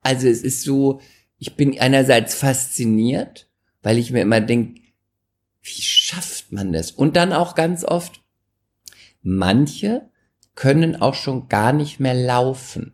also 0.00 0.28
es 0.28 0.40
ist 0.40 0.62
so, 0.62 1.02
ich 1.40 1.56
bin 1.56 1.76
einerseits 1.80 2.34
fasziniert, 2.36 3.48
weil 3.82 3.98
ich 3.98 4.12
mir 4.12 4.20
immer 4.22 4.40
denke, 4.40 4.80
wie 5.62 5.82
schafft 5.82 6.52
man 6.52 6.72
das? 6.72 6.90
Und 6.92 7.16
dann 7.16 7.32
auch 7.32 7.54
ganz 7.56 7.82
oft, 7.84 8.20
manche 9.22 10.02
können 10.54 10.96
auch 10.96 11.14
schon 11.14 11.48
gar 11.48 11.72
nicht 11.72 12.00
mehr 12.00 12.14
laufen. 12.14 12.92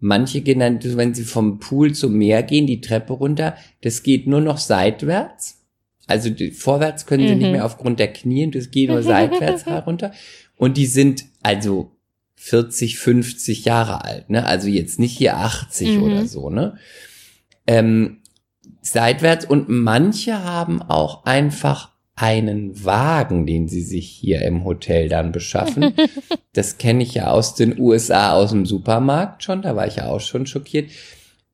Manche 0.00 0.42
gehen 0.42 0.60
dann, 0.60 0.78
wenn 0.96 1.14
sie 1.14 1.24
vom 1.24 1.58
Pool 1.58 1.92
zum 1.94 2.14
Meer 2.14 2.42
gehen, 2.42 2.66
die 2.66 2.80
Treppe 2.80 3.14
runter, 3.14 3.56
das 3.80 4.02
geht 4.02 4.26
nur 4.26 4.40
noch 4.40 4.58
seitwärts. 4.58 5.64
Also 6.06 6.30
die, 6.30 6.52
vorwärts 6.52 7.04
können 7.06 7.26
sie 7.26 7.34
Mhm. 7.34 7.40
nicht 7.40 7.52
mehr 7.52 7.64
aufgrund 7.64 7.98
der 7.98 8.12
Knie, 8.12 8.44
und 8.46 8.54
das 8.54 8.70
geht 8.70 8.88
nur 8.90 9.02
seitwärts 9.02 9.66
herunter. 9.66 10.12
Und 10.56 10.76
die 10.76 10.86
sind 10.86 11.24
also 11.42 11.92
40, 12.36 12.98
50 12.98 13.64
Jahre 13.64 14.04
alt, 14.04 14.30
ne? 14.30 14.46
Also 14.46 14.68
jetzt 14.68 14.98
nicht 15.00 15.16
hier 15.18 15.36
80 15.36 15.96
Mhm. 15.96 16.02
oder 16.04 16.26
so, 16.26 16.48
ne? 16.50 16.78
Ähm, 17.68 18.22
seitwärts 18.82 19.44
und 19.44 19.68
manche 19.68 20.42
haben 20.42 20.82
auch 20.82 21.24
einfach 21.24 21.90
einen 22.16 22.84
Wagen, 22.84 23.46
den 23.46 23.68
sie 23.68 23.82
sich 23.82 24.08
hier 24.08 24.42
im 24.42 24.64
Hotel 24.64 25.08
dann 25.08 25.30
beschaffen. 25.30 25.94
das 26.52 26.78
kenne 26.78 27.04
ich 27.04 27.14
ja 27.14 27.30
aus 27.30 27.54
den 27.54 27.78
USA, 27.78 28.32
aus 28.32 28.50
dem 28.50 28.66
Supermarkt 28.66 29.44
schon, 29.44 29.62
da 29.62 29.76
war 29.76 29.86
ich 29.86 29.96
ja 29.96 30.08
auch 30.08 30.20
schon 30.20 30.46
schockiert. 30.46 30.90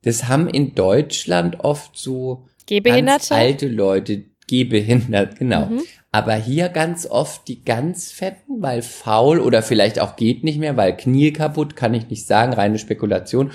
Das 0.01 0.27
haben 0.27 0.47
in 0.47 0.73
Deutschland 0.73 1.59
oft 1.59 1.97
so 1.97 2.47
ganz 2.83 3.31
alte 3.31 3.67
Leute, 3.67 4.23
gehbehindert, 4.47 5.37
genau. 5.37 5.67
Mhm. 5.67 5.81
Aber 6.11 6.35
hier 6.35 6.69
ganz 6.69 7.05
oft 7.05 7.47
die 7.47 7.63
ganz 7.63 8.11
fetten, 8.11 8.61
weil 8.61 8.81
faul 8.81 9.39
oder 9.39 9.61
vielleicht 9.61 9.99
auch 9.99 10.15
geht 10.15 10.43
nicht 10.43 10.59
mehr, 10.59 10.77
weil 10.77 10.95
Knie 10.95 11.33
kaputt, 11.33 11.75
kann 11.75 11.93
ich 11.93 12.09
nicht 12.09 12.25
sagen, 12.25 12.53
reine 12.53 12.79
Spekulation. 12.79 13.51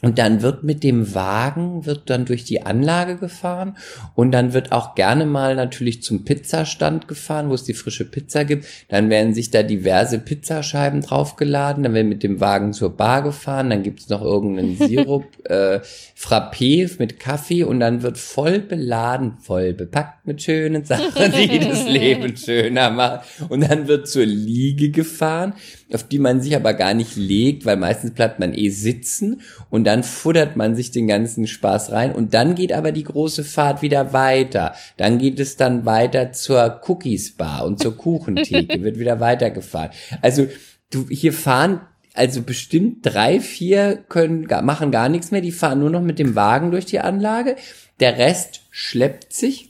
Und 0.00 0.18
dann 0.18 0.42
wird 0.42 0.62
mit 0.62 0.84
dem 0.84 1.14
Wagen, 1.14 1.84
wird 1.84 2.08
dann 2.08 2.24
durch 2.24 2.44
die 2.44 2.62
Anlage 2.62 3.16
gefahren. 3.16 3.76
Und 4.14 4.30
dann 4.30 4.52
wird 4.52 4.70
auch 4.70 4.94
gerne 4.94 5.26
mal 5.26 5.56
natürlich 5.56 6.02
zum 6.04 6.24
Pizzastand 6.24 7.08
gefahren, 7.08 7.50
wo 7.50 7.54
es 7.54 7.64
die 7.64 7.74
frische 7.74 8.04
Pizza 8.04 8.44
gibt. 8.44 8.66
Dann 8.88 9.10
werden 9.10 9.34
sich 9.34 9.50
da 9.50 9.64
diverse 9.64 10.20
Pizzascheiben 10.20 11.00
draufgeladen, 11.00 11.82
dann 11.82 11.94
wird 11.94 12.06
mit 12.06 12.22
dem 12.22 12.40
Wagen 12.40 12.72
zur 12.72 12.96
Bar 12.96 13.22
gefahren, 13.22 13.70
dann 13.70 13.82
gibt 13.82 14.00
es 14.00 14.08
noch 14.08 14.22
irgendeinen 14.22 14.76
Sirup, 14.78 15.26
äh, 15.44 15.80
Frappé 16.16 16.88
mit 17.00 17.18
Kaffee. 17.18 17.64
Und 17.64 17.80
dann 17.80 18.02
wird 18.02 18.18
voll 18.18 18.60
beladen, 18.60 19.38
voll 19.40 19.74
bepackt 19.74 20.17
mit 20.28 20.40
schönen 20.42 20.84
Sachen, 20.84 21.32
die 21.32 21.58
das 21.58 21.84
Leben 21.88 22.36
schöner 22.36 22.90
machen. 22.90 23.22
Und 23.48 23.68
dann 23.68 23.88
wird 23.88 24.06
zur 24.06 24.24
Liege 24.24 24.90
gefahren, 24.90 25.54
auf 25.92 26.04
die 26.04 26.20
man 26.20 26.40
sich 26.40 26.54
aber 26.54 26.74
gar 26.74 26.94
nicht 26.94 27.16
legt, 27.16 27.66
weil 27.66 27.76
meistens 27.76 28.12
bleibt 28.12 28.38
man 28.38 28.54
eh 28.54 28.68
sitzen 28.68 29.40
und 29.70 29.84
dann 29.84 30.04
futtert 30.04 30.54
man 30.54 30.76
sich 30.76 30.92
den 30.92 31.08
ganzen 31.08 31.48
Spaß 31.48 31.90
rein 31.90 32.12
und 32.12 32.34
dann 32.34 32.54
geht 32.54 32.72
aber 32.72 32.92
die 32.92 33.04
große 33.04 33.42
Fahrt 33.42 33.82
wieder 33.82 34.12
weiter. 34.12 34.74
Dann 34.96 35.18
geht 35.18 35.40
es 35.40 35.56
dann 35.56 35.84
weiter 35.84 36.30
zur 36.30 36.80
Cookies 36.86 37.36
Bar 37.36 37.66
und 37.66 37.80
zur 37.80 37.96
Kuchentheke, 37.96 38.82
wird 38.82 39.00
wieder 39.00 39.18
weitergefahren. 39.18 39.90
Also 40.22 40.46
du, 40.90 41.08
hier 41.08 41.32
fahren 41.32 41.80
also 42.14 42.42
bestimmt 42.42 42.98
drei, 43.02 43.40
vier 43.40 43.96
können, 44.08 44.48
machen 44.64 44.90
gar 44.90 45.08
nichts 45.08 45.30
mehr, 45.30 45.40
die 45.40 45.52
fahren 45.52 45.78
nur 45.78 45.90
noch 45.90 46.02
mit 46.02 46.18
dem 46.18 46.34
Wagen 46.34 46.72
durch 46.72 46.84
die 46.84 46.98
Anlage. 46.98 47.56
Der 48.00 48.18
Rest 48.18 48.62
schleppt 48.70 49.32
sich 49.32 49.67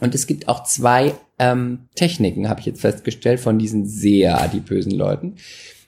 und 0.00 0.14
es 0.14 0.26
gibt 0.26 0.48
auch 0.48 0.64
zwei 0.64 1.14
ähm, 1.38 1.88
Techniken, 1.94 2.48
habe 2.48 2.60
ich 2.60 2.66
jetzt 2.66 2.80
festgestellt, 2.80 3.40
von 3.40 3.58
diesen 3.58 3.86
sehr 3.86 4.40
adipösen 4.40 4.92
Leuten. 4.92 5.36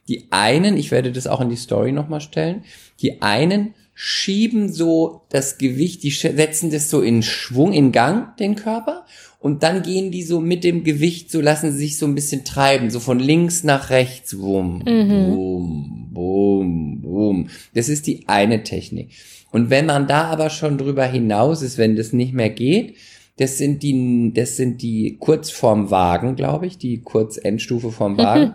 Die 0.08 0.26
einen, 0.30 0.76
ich 0.76 0.90
werde 0.90 1.12
das 1.12 1.26
auch 1.26 1.40
in 1.40 1.50
die 1.50 1.56
Story 1.56 1.92
nochmal 1.92 2.20
stellen, 2.20 2.64
die 3.00 3.22
einen 3.22 3.74
schieben 3.94 4.72
so 4.72 5.22
das 5.28 5.58
Gewicht, 5.58 6.02
die 6.02 6.10
setzen 6.10 6.70
das 6.70 6.88
so 6.88 7.02
in 7.02 7.22
Schwung, 7.22 7.72
in 7.72 7.92
Gang, 7.92 8.36
den 8.38 8.56
Körper, 8.56 9.04
und 9.40 9.62
dann 9.62 9.82
gehen 9.82 10.10
die 10.10 10.22
so 10.22 10.40
mit 10.40 10.64
dem 10.64 10.84
Gewicht, 10.84 11.30
so 11.30 11.40
lassen 11.40 11.72
sie 11.72 11.78
sich 11.78 11.98
so 11.98 12.06
ein 12.06 12.14
bisschen 12.14 12.44
treiben, 12.44 12.90
so 12.90 13.00
von 13.00 13.18
links 13.18 13.62
nach 13.62 13.90
rechts, 13.90 14.38
wum, 14.38 14.82
Mhm. 14.86 15.34
bum, 15.34 16.08
bum, 16.12 17.00
bum. 17.02 17.48
Das 17.74 17.88
ist 17.88 18.06
die 18.06 18.24
eine 18.26 18.62
Technik. 18.62 19.10
Und 19.50 19.70
wenn 19.70 19.86
man 19.86 20.06
da 20.06 20.24
aber 20.24 20.50
schon 20.50 20.78
drüber 20.78 21.06
hinaus 21.06 21.62
ist, 21.62 21.78
wenn 21.78 21.96
das 21.96 22.12
nicht 22.12 22.32
mehr 22.34 22.50
geht, 22.50 22.96
das 23.40 23.57
sind 23.57 23.83
die, 23.83 24.33
das 24.35 24.59
sind 24.59 24.83
die 24.83 25.16
kurz 25.18 25.50
vorm 25.50 25.90
Wagen, 25.90 26.37
glaube 26.37 26.66
ich, 26.68 26.76
die 26.76 27.00
kurz 27.00 27.38
Endstufe 27.38 27.90
vorm 27.90 28.18
Wagen. 28.18 28.55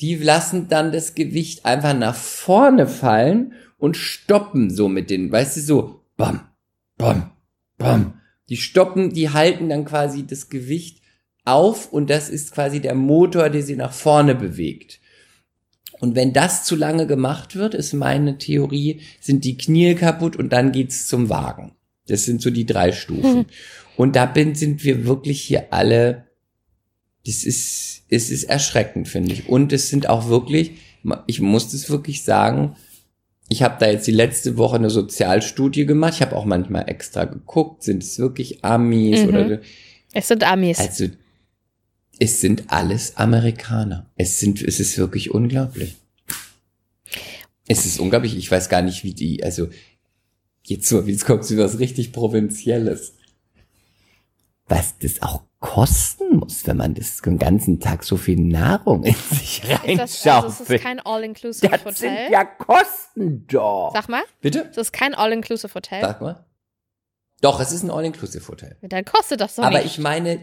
die 0.00 0.14
lassen 0.14 0.68
dann 0.68 0.90
das 0.90 1.14
Gewicht 1.14 1.66
einfach 1.66 1.94
nach 1.94 2.14
vorne 2.14 2.86
fallen 2.86 3.52
und 3.76 3.96
stoppen 3.96 4.70
so 4.70 4.88
mit 4.88 5.10
den, 5.10 5.30
weißt 5.30 5.58
du, 5.58 5.60
so, 5.60 6.00
bam, 6.16 6.40
bam, 6.96 7.30
bam. 7.76 8.14
Die 8.48 8.56
stoppen, 8.56 9.12
die 9.12 9.30
halten 9.30 9.68
dann 9.68 9.84
quasi 9.84 10.26
das 10.26 10.48
Gewicht 10.48 11.02
auf 11.44 11.92
und 11.92 12.08
das 12.08 12.30
ist 12.30 12.52
quasi 12.52 12.80
der 12.80 12.94
Motor, 12.94 13.50
der 13.50 13.62
sie 13.62 13.76
nach 13.76 13.92
vorne 13.92 14.34
bewegt. 14.34 14.98
Und 16.00 16.14
wenn 16.14 16.32
das 16.32 16.64
zu 16.64 16.74
lange 16.74 17.06
gemacht 17.06 17.54
wird, 17.54 17.74
ist 17.74 17.92
meine 17.92 18.38
Theorie, 18.38 19.02
sind 19.20 19.44
die 19.44 19.58
Knie 19.58 19.94
kaputt 19.94 20.36
und 20.36 20.54
dann 20.54 20.72
geht's 20.72 21.06
zum 21.06 21.28
Wagen. 21.28 21.72
Das 22.06 22.24
sind 22.24 22.40
so 22.40 22.50
die 22.50 22.66
drei 22.66 22.92
Stufen. 22.92 23.44
Und 23.96 24.16
da 24.16 24.26
bin, 24.26 24.54
sind 24.54 24.84
wir 24.84 25.06
wirklich 25.06 25.40
hier 25.42 25.72
alle, 25.72 26.26
das 27.26 27.44
ist, 27.44 28.02
es 28.08 28.30
ist 28.30 28.44
erschreckend, 28.44 29.08
finde 29.08 29.32
ich. 29.32 29.48
Und 29.48 29.72
es 29.72 29.88
sind 29.88 30.08
auch 30.08 30.28
wirklich, 30.28 30.72
ich 31.26 31.40
muss 31.40 31.70
das 31.72 31.88
wirklich 31.90 32.22
sagen, 32.22 32.76
ich 33.48 33.62
habe 33.62 33.76
da 33.78 33.90
jetzt 33.90 34.06
die 34.06 34.12
letzte 34.12 34.56
Woche 34.56 34.76
eine 34.76 34.90
Sozialstudie 34.90 35.86
gemacht. 35.86 36.14
Ich 36.16 36.22
habe 36.22 36.34
auch 36.36 36.44
manchmal 36.44 36.88
extra 36.88 37.24
geguckt, 37.24 37.84
sind 37.84 38.02
es 38.02 38.18
wirklich 38.18 38.64
Amis 38.64 39.22
Mhm. 39.22 39.28
oder 39.28 39.60
Es 40.12 40.28
sind 40.28 40.42
Amis. 40.44 40.78
also 40.78 41.06
es 42.18 42.40
sind 42.40 42.64
alles 42.68 43.16
Amerikaner. 43.16 44.10
Es 44.16 44.40
sind, 44.40 44.62
es 44.62 44.80
ist 44.80 44.96
wirklich 44.98 45.30
unglaublich. 45.32 45.96
Es 47.68 47.84
ist 47.84 48.00
unglaublich. 48.00 48.36
Ich 48.36 48.50
weiß 48.50 48.68
gar 48.68 48.82
nicht, 48.82 49.04
wie 49.04 49.12
die, 49.14 49.42
also 49.44 49.68
jetzt 50.64 50.88
so, 50.88 51.02
jetzt 51.02 51.24
kommt 51.26 51.44
so 51.44 51.56
was 51.58 51.78
richtig 51.78 52.12
Provinzielles. 52.12 53.15
Was 54.68 54.98
das 54.98 55.22
auch 55.22 55.42
kosten 55.60 56.36
muss, 56.38 56.66
wenn 56.66 56.76
man 56.76 56.94
das 56.94 57.22
den 57.22 57.38
ganzen 57.38 57.80
Tag 57.80 58.04
so 58.04 58.16
viel 58.16 58.38
Nahrung 58.40 59.04
in 59.04 59.14
sich 59.30 59.62
ist 59.84 59.98
das, 59.98 60.26
also 60.26 60.48
es 60.64 60.70
ist 60.70 60.82
kein 60.82 61.00
All-Inclusive 61.00 61.68
Das 61.70 61.80
Hotel. 61.84 61.94
sind 61.94 62.32
ja 62.32 62.44
Kosten 62.44 63.46
doch. 63.46 63.90
Sag 63.94 64.08
mal, 64.08 64.22
Bitte? 64.40 64.68
es 64.70 64.76
ist 64.76 64.92
kein 64.92 65.14
All-Inclusive 65.14 65.72
Hotel. 65.72 66.00
Sag 66.02 66.20
mal. 66.20 66.44
Doch, 67.42 67.60
es 67.60 67.70
ist 67.70 67.82
ein 67.82 67.90
All-Inclusive-Hotel. 67.90 68.76
Dann 68.82 69.04
kostet 69.04 69.40
das 69.42 69.56
doch 69.56 69.64
Aber 69.64 69.76
nicht. 69.78 69.86
ich 69.86 69.98
meine, 69.98 70.40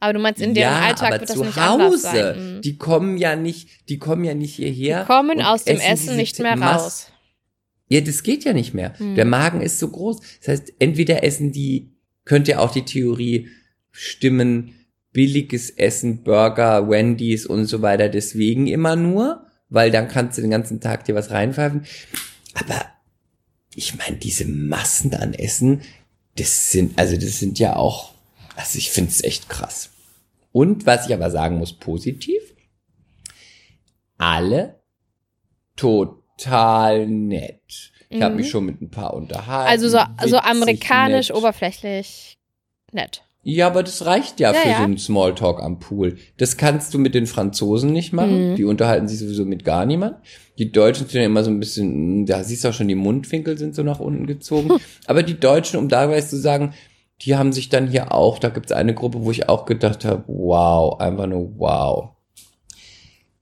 Aber 0.00 0.12
du 0.12 0.18
meinst, 0.18 0.40
in 0.42 0.54
deren 0.54 0.72
ja, 0.74 0.80
Alltag 0.80 1.08
aber 1.12 1.20
wird 1.20 1.30
das 1.30 1.36
zu 1.36 1.44
nicht 1.44 1.56
Hause. 1.56 1.98
sein. 1.98 2.56
Mhm. 2.56 2.62
Die 2.62 2.78
kommen 2.78 3.16
ja 3.16 3.36
nicht, 3.36 3.88
die 3.88 3.98
kommen 3.98 4.24
ja 4.24 4.34
nicht 4.34 4.56
hierher. 4.56 5.02
Die 5.02 5.06
kommen 5.06 5.40
aus 5.40 5.64
dem 5.64 5.78
essen 5.78 6.16
nicht 6.16 6.40
mehr 6.40 6.60
raus. 6.60 7.08
Ja, 7.88 8.00
das 8.00 8.22
geht 8.24 8.42
ja 8.44 8.52
nicht 8.54 8.74
mehr. 8.74 8.98
Hm. 8.98 9.14
Der 9.16 9.24
Magen 9.26 9.60
ist 9.60 9.78
so 9.78 9.86
groß. 9.88 10.18
Das 10.40 10.48
heißt, 10.48 10.72
entweder 10.78 11.22
essen 11.24 11.52
die, 11.52 11.92
könnte 12.24 12.52
ja 12.52 12.58
auch 12.58 12.70
die 12.72 12.84
Theorie 12.84 13.48
stimmen, 13.92 14.74
billiges 15.12 15.70
Essen, 15.70 16.22
Burger, 16.24 16.88
Wendy's 16.88 17.46
und 17.46 17.66
so 17.66 17.82
weiter, 17.82 18.08
deswegen 18.08 18.66
immer 18.66 18.96
nur, 18.96 19.46
weil 19.68 19.90
dann 19.90 20.08
kannst 20.08 20.38
du 20.38 20.42
den 20.42 20.50
ganzen 20.50 20.80
Tag 20.80 21.04
dir 21.04 21.14
was 21.14 21.30
reinpfeifen. 21.30 21.84
Aber 22.54 22.86
ich 23.74 23.94
meine, 23.96 24.16
diese 24.16 24.46
Massen 24.46 25.14
an 25.14 25.34
Essen, 25.34 25.82
das 26.36 26.72
sind, 26.72 26.98
also 26.98 27.14
das 27.16 27.38
sind 27.38 27.58
ja 27.58 27.76
auch, 27.76 28.12
also 28.56 28.78
ich 28.78 28.90
finde 28.90 29.10
es 29.10 29.22
echt 29.22 29.48
krass. 29.48 29.90
Und 30.50 30.84
was 30.86 31.06
ich 31.06 31.14
aber 31.14 31.30
sagen 31.30 31.58
muss, 31.58 31.72
positiv, 31.74 32.40
alle 34.18 34.80
total 35.76 37.06
nett. 37.06 37.92
Ich 38.08 38.20
habe 38.20 38.34
Mhm. 38.34 38.40
mich 38.40 38.50
schon 38.50 38.66
mit 38.66 38.80
ein 38.82 38.90
paar 38.90 39.14
unterhalten. 39.14 39.70
Also 39.70 39.88
so, 39.88 39.98
so 40.26 40.38
amerikanisch, 40.38 41.28
nett. 41.30 41.36
oberflächlich 41.38 42.38
nett. 42.92 43.22
Ja, 43.44 43.66
aber 43.66 43.82
das 43.82 44.06
reicht 44.06 44.38
ja, 44.38 44.52
Ja, 44.52 44.60
für 44.60 44.68
ja. 44.68 44.76
so 44.78 44.84
einen 44.84 44.98
Smalltalk 44.98 45.60
am 45.60 45.80
Pool. 45.80 46.16
Das 46.36 46.56
kannst 46.56 46.94
du 46.94 46.98
mit 46.98 47.14
den 47.14 47.26
Franzosen 47.26 47.92
nicht 47.92 48.12
machen. 48.12 48.52
Mhm. 48.52 48.56
Die 48.56 48.64
unterhalten 48.64 49.08
sich 49.08 49.18
sowieso 49.18 49.44
mit 49.44 49.64
gar 49.64 49.84
niemand. 49.84 50.16
Die 50.58 50.70
Deutschen 50.70 51.08
sind 51.08 51.20
ja 51.20 51.26
immer 51.26 51.42
so 51.42 51.50
ein 51.50 51.58
bisschen, 51.58 52.24
da 52.24 52.44
siehst 52.44 52.62
du 52.62 52.68
auch 52.68 52.72
schon, 52.72 52.88
die 52.88 52.94
Mundwinkel 52.94 53.58
sind 53.58 53.74
so 53.74 53.82
nach 53.82 53.98
unten 53.98 54.26
gezogen. 54.26 54.70
aber 55.06 55.24
die 55.24 55.40
Deutschen, 55.40 55.78
um 55.78 55.88
da 55.88 56.08
weiß 56.08 56.30
zu 56.30 56.36
sagen, 56.36 56.72
die 57.22 57.36
haben 57.36 57.52
sich 57.52 57.68
dann 57.68 57.88
hier 57.88 58.12
auch, 58.12 58.38
da 58.38 58.48
gibt's 58.48 58.72
eine 58.72 58.94
Gruppe, 58.94 59.24
wo 59.24 59.30
ich 59.30 59.48
auch 59.48 59.64
gedacht 59.64 60.04
habe, 60.04 60.24
wow, 60.28 61.00
einfach 61.00 61.26
nur 61.26 61.58
wow. 61.58 62.10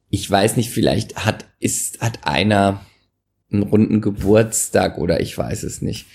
Ich 0.09 0.31
weiß 0.31 0.57
nicht, 0.57 0.71
vielleicht 0.71 1.27
hat, 1.27 1.47
ist, 1.59 2.01
hat 2.01 2.21
einer 2.27 2.81
einen 3.53 3.63
runden 3.65 4.01
Geburtstag 4.01 4.99
oder 4.99 5.21
ich 5.21 5.37
weiß 5.37 5.63
es 5.65 5.83
nicht. 5.83 6.07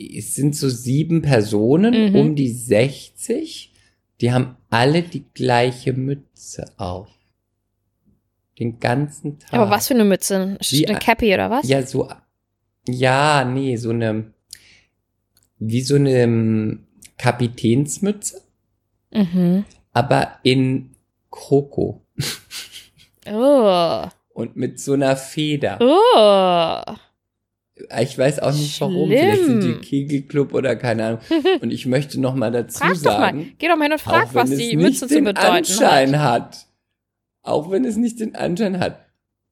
Es 0.00 0.34
sind 0.34 0.56
so 0.56 0.68
sieben 0.68 1.20
Personen, 1.22 2.10
Mhm. 2.12 2.16
um 2.16 2.34
die 2.36 2.48
60. 2.48 3.72
Die 4.20 4.32
haben 4.32 4.56
alle 4.70 5.02
die 5.02 5.24
gleiche 5.34 5.92
Mütze 5.92 6.72
auf. 6.78 7.08
Den 8.58 8.78
ganzen 8.80 9.38
Tag. 9.38 9.52
Aber 9.54 9.70
was 9.70 9.88
für 9.88 9.94
eine 9.94 10.04
Mütze? 10.04 10.58
Wie 10.70 10.86
Eine 10.86 10.96
ein- 10.96 11.02
Cappy 11.02 11.32
oder 11.34 11.50
was? 11.50 11.68
Ja, 11.68 11.82
so. 11.86 12.08
Ja, 12.88 13.44
nee, 13.44 13.76
so 13.76 13.90
eine. 13.90 14.32
Wie 15.58 15.82
so 15.82 15.96
eine 15.96 16.10
ähm, 16.12 16.86
Kapitänsmütze, 17.18 18.40
Mhm. 19.12 19.64
aber 19.92 20.38
in 20.42 20.94
Kroko. 21.30 22.06
Oh. 23.30 24.04
Und 24.32 24.56
mit 24.56 24.80
so 24.80 24.94
einer 24.94 25.16
Feder. 25.16 25.78
Oh. 25.80 26.94
Ich 28.00 28.18
weiß 28.18 28.40
auch 28.40 28.52
nicht 28.52 28.80
warum. 28.80 29.08
Vielleicht 29.08 29.44
sind 29.44 29.60
die 29.60 29.66
Schlimm. 29.68 29.80
Kegelclub 29.80 30.52
oder 30.54 30.74
keine 30.76 31.04
Ahnung. 31.04 31.20
Und 31.60 31.72
ich 31.72 31.86
möchte 31.86 32.20
noch 32.20 32.34
mal 32.34 32.50
dazu 32.50 32.78
Frag 32.78 32.94
doch 32.94 33.04
mal. 33.04 33.18
sagen, 33.18 33.52
Geh 33.58 33.68
doch 33.68 33.76
mal 33.76 33.84
hin 33.84 33.92
und 33.92 34.00
frag, 34.00 34.26
auch 34.26 34.34
wenn 34.34 34.42
was 34.42 34.50
es 34.50 34.58
die 34.58 34.76
nicht 34.76 34.76
Mütze 34.76 35.08
zu 35.08 35.14
den 35.14 35.24
bedeuten 35.24 35.46
Anschein 35.48 36.20
hat. 36.20 36.42
hat. 36.42 36.66
Auch 37.42 37.70
wenn 37.70 37.84
es 37.84 37.96
nicht 37.96 38.20
den 38.20 38.34
Anschein 38.36 38.78
hat. 38.80 39.06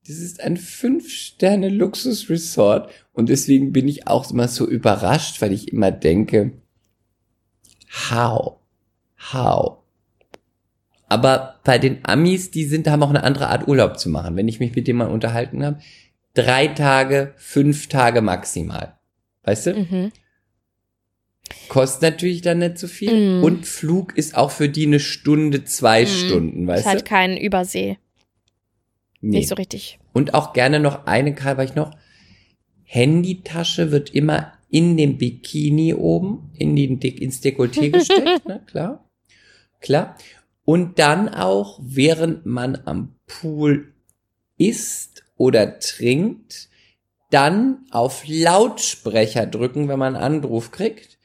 Das 0.07 0.17
ist 0.17 0.43
ein 0.43 0.57
Fünf-Sterne-Luxus-Resort. 0.57 2.91
Und 3.13 3.29
deswegen 3.29 3.73
bin 3.73 3.89
ich 3.89 4.07
auch 4.07 4.31
immer 4.31 4.49
so 4.49 4.67
überrascht, 4.67 5.43
weil 5.43 5.53
ich 5.53 5.73
immer 5.73 5.91
denke, 5.91 6.53
how? 8.11 8.57
How? 9.33 9.79
Aber 11.09 11.57
bei 11.65 11.79
den 11.79 11.99
Amis, 12.05 12.51
die 12.51 12.65
sind, 12.65 12.87
haben 12.89 13.03
auch 13.03 13.09
eine 13.11 13.25
andere 13.25 13.49
Art 13.49 13.67
Urlaub 13.67 13.99
zu 13.99 14.11
machen. 14.11 14.37
Wenn 14.37 14.49
ich 14.49 14.61
mich 14.61 14.75
mit 14.77 14.87
denen 14.87 14.99
mal 14.99 15.09
unterhalten 15.09 15.65
habe, 15.65 15.81
drei 16.39 16.69
Tage, 16.69 17.35
fünf 17.37 17.89
Tage 17.89 18.23
maximal. 18.23 18.99
Weißt 19.43 19.67
du? 19.67 19.75
Mhm. 19.75 20.13
Kostet 21.69 22.03
natürlich 22.03 22.43
dann 22.43 22.59
nicht 22.59 22.79
so 22.79 22.87
viel. 22.87 23.41
Mm. 23.41 23.45
Und 23.45 23.67
Flug 23.67 24.17
ist 24.17 24.37
auch 24.37 24.51
für 24.51 24.69
die 24.69 24.87
eine 24.87 25.01
Stunde, 25.01 25.65
zwei 25.65 26.05
Mm. 26.05 26.07
Stunden, 26.07 26.63
Ist 26.63 26.69
weißt 26.69 26.87
halt 26.87 27.01
du? 27.01 27.05
kein 27.05 27.37
Übersee. 27.37 27.97
Nee. 29.21 29.39
Nicht 29.39 29.49
so 29.49 29.55
richtig. 29.55 29.99
Und 30.13 30.35
auch 30.35 30.53
gerne 30.53 30.79
noch 30.79 31.07
eine 31.07 31.35
weil 31.57 31.65
ich 31.67 31.75
noch, 31.75 31.97
Handytasche 32.85 33.91
wird 33.91 34.11
immer 34.11 34.53
in 34.71 34.97
dem 34.97 35.19
Bikini 35.19 35.95
oben, 35.95 36.51
in 36.55 36.77
die, 36.77 36.87
ins 36.87 37.43
Dekolleté 37.43 37.91
gesteckt, 37.93 38.47
ne, 38.47 38.63
klar. 38.67 39.09
Klar. 39.81 40.17
Und 40.65 40.99
dann 40.99 41.29
auch, 41.31 41.81
während 41.83 42.45
man 42.45 42.77
am 42.85 43.15
Pool 43.27 43.95
isst 44.59 45.18
oder 45.39 45.79
trinkt, 45.79 46.69
dann 47.31 47.87
auf 47.91 48.25
Lautsprecher 48.27 49.47
drücken, 49.47 49.89
wenn 49.89 49.99
man 49.99 50.15
einen 50.17 50.25
Anruf 50.43 50.71
kriegt. 50.71 51.17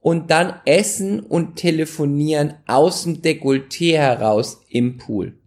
Und 0.00 0.30
dann 0.30 0.60
essen 0.66 1.20
und 1.20 1.56
telefonieren 1.56 2.54
aus 2.66 3.04
dem 3.04 3.22
Dekolleté 3.22 3.96
heraus 3.96 4.60
im 4.68 4.98
Pool. 4.98 5.38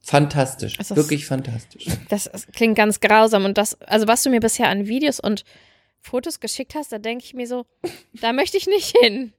Fantastisch, 0.00 0.78
ist- 0.78 0.96
wirklich 0.96 1.26
fantastisch. 1.26 1.84
Das 2.08 2.30
klingt 2.54 2.76
ganz 2.76 3.00
grausam. 3.00 3.44
Und 3.44 3.58
das, 3.58 3.80
also 3.82 4.06
was 4.08 4.22
du 4.22 4.30
mir 4.30 4.40
bisher 4.40 4.68
an 4.68 4.86
Videos 4.88 5.20
und 5.20 5.44
Fotos 6.00 6.40
geschickt 6.40 6.74
hast, 6.74 6.90
da 6.90 6.98
denke 6.98 7.24
ich 7.24 7.34
mir 7.34 7.46
so, 7.46 7.66
da 8.14 8.32
möchte 8.32 8.56
ich 8.56 8.66
nicht 8.66 8.96
hin. 8.98 9.32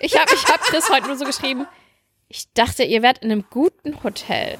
Ich 0.00 0.16
habe 0.18 0.30
ich 0.34 0.44
hab 0.44 0.60
Chris 0.60 0.90
heute 0.90 1.06
nur 1.06 1.16
so 1.16 1.24
geschrieben, 1.24 1.66
ich 2.28 2.52
dachte, 2.52 2.84
ihr 2.84 3.02
wärt 3.02 3.18
in 3.18 3.30
einem 3.32 3.44
guten 3.50 4.02
Hotel. 4.04 4.58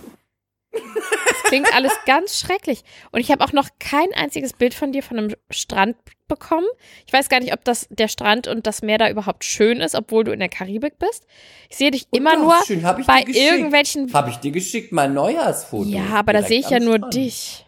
Klingt 1.62 1.74
alles 1.74 1.92
ganz 2.07 2.38
schrecklich. 2.40 2.82
Und 3.12 3.20
ich 3.20 3.30
habe 3.30 3.44
auch 3.44 3.52
noch 3.52 3.68
kein 3.78 4.12
einziges 4.14 4.52
Bild 4.52 4.74
von 4.74 4.92
dir 4.92 5.02
von 5.02 5.18
einem 5.18 5.34
Strand 5.50 5.96
bekommen. 6.26 6.66
Ich 7.07 7.12
weiß 7.12 7.28
gar 7.28 7.40
nicht, 7.40 7.52
ob 7.52 7.64
das 7.64 7.86
der 7.90 8.09
Strand 8.09 8.48
und 8.48 8.66
das 8.66 8.82
Meer 8.82 8.98
da 8.98 9.11
überhaupt 9.11 9.44
schön 9.44 9.80
ist, 9.80 9.94
obwohl 9.94 10.24
du 10.24 10.32
in 10.32 10.40
der 10.40 10.48
Karibik 10.48 10.98
bist. 10.98 11.26
Ich 11.68 11.76
sehe 11.76 11.90
dich 11.90 12.07
immer 12.12 12.32
doch, 12.36 12.42
nur 12.42 12.64
schön, 12.66 12.84
hab 12.84 12.98
ich 12.98 13.07
bei 13.07 13.24
irgendwelchen 13.26 14.12
Habe 14.12 14.30
ich 14.30 14.36
dir 14.36 14.50
geschickt, 14.50 14.90
mein 14.92 15.12
Neujahrsfoto. 15.14 15.88
ja, 15.88 16.07
aber 16.14 16.32
da 16.32 16.42
sehe 16.42 16.61
ich 16.61 16.70
ja 16.70 16.80
nur 16.80 16.96
Strand. 16.96 17.14
dich. 17.14 17.66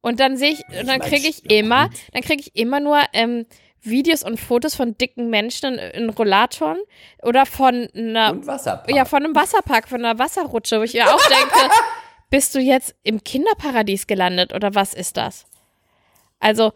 Und 0.00 0.20
dann 0.20 0.36
sehe 0.36 0.50
ich, 0.52 0.60
und 0.80 0.86
dann 0.86 1.00
kriege 1.00 1.26
ich 1.28 1.36
Strand. 1.38 1.52
immer, 1.52 1.90
dann 2.12 2.22
kriege 2.22 2.40
ich 2.40 2.54
immer 2.54 2.78
nur 2.78 3.00
ähm, 3.12 3.46
Videos 3.80 4.22
und 4.22 4.38
Fotos 4.38 4.74
von 4.74 4.96
dicken 4.96 5.30
Menschen 5.30 5.74
in, 5.78 6.02
in 6.04 6.10
Rollatoren 6.10 6.78
oder 7.22 7.46
von 7.46 7.88
einer, 7.94 8.30
Und 8.32 8.46
Wasserpark. 8.46 8.94
ja, 8.94 9.04
von 9.04 9.24
einem 9.24 9.34
Wasserpark, 9.34 9.88
von 9.88 10.04
einer 10.04 10.18
Wasserrutsche, 10.18 10.78
wo 10.78 10.84
ich 10.84 10.94
mir 10.94 11.12
auch 11.12 11.26
denke, 11.28 11.54
bist 12.30 12.54
du 12.54 12.58
jetzt 12.60 12.94
im 13.02 13.22
Kinderparadies 13.22 14.06
gelandet 14.06 14.52
oder 14.52 14.74
was 14.74 14.94
ist 14.94 15.16
das? 15.16 15.46
Also, 16.40 16.72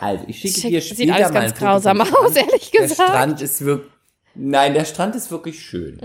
Also, 0.00 0.24
ich 0.28 0.38
schicke 0.40 0.60
Schick- 0.60 0.70
dir 0.70 0.80
sieht 0.80 0.96
später 0.96 1.14
alles 1.14 1.32
mal 1.32 1.40
ganz 1.40 1.54
grausam 1.58 2.00
aus, 2.24 2.36
ehrlich 2.36 2.70
Der 2.70 2.82
gesagt. 2.82 3.08
Strand 3.10 3.40
ist 3.42 3.64
wirklich, 3.64 3.92
nein, 4.34 4.74
der 4.74 4.84
Strand 4.84 5.14
ist 5.16 5.30
wirklich 5.30 5.60
schön. 5.62 5.98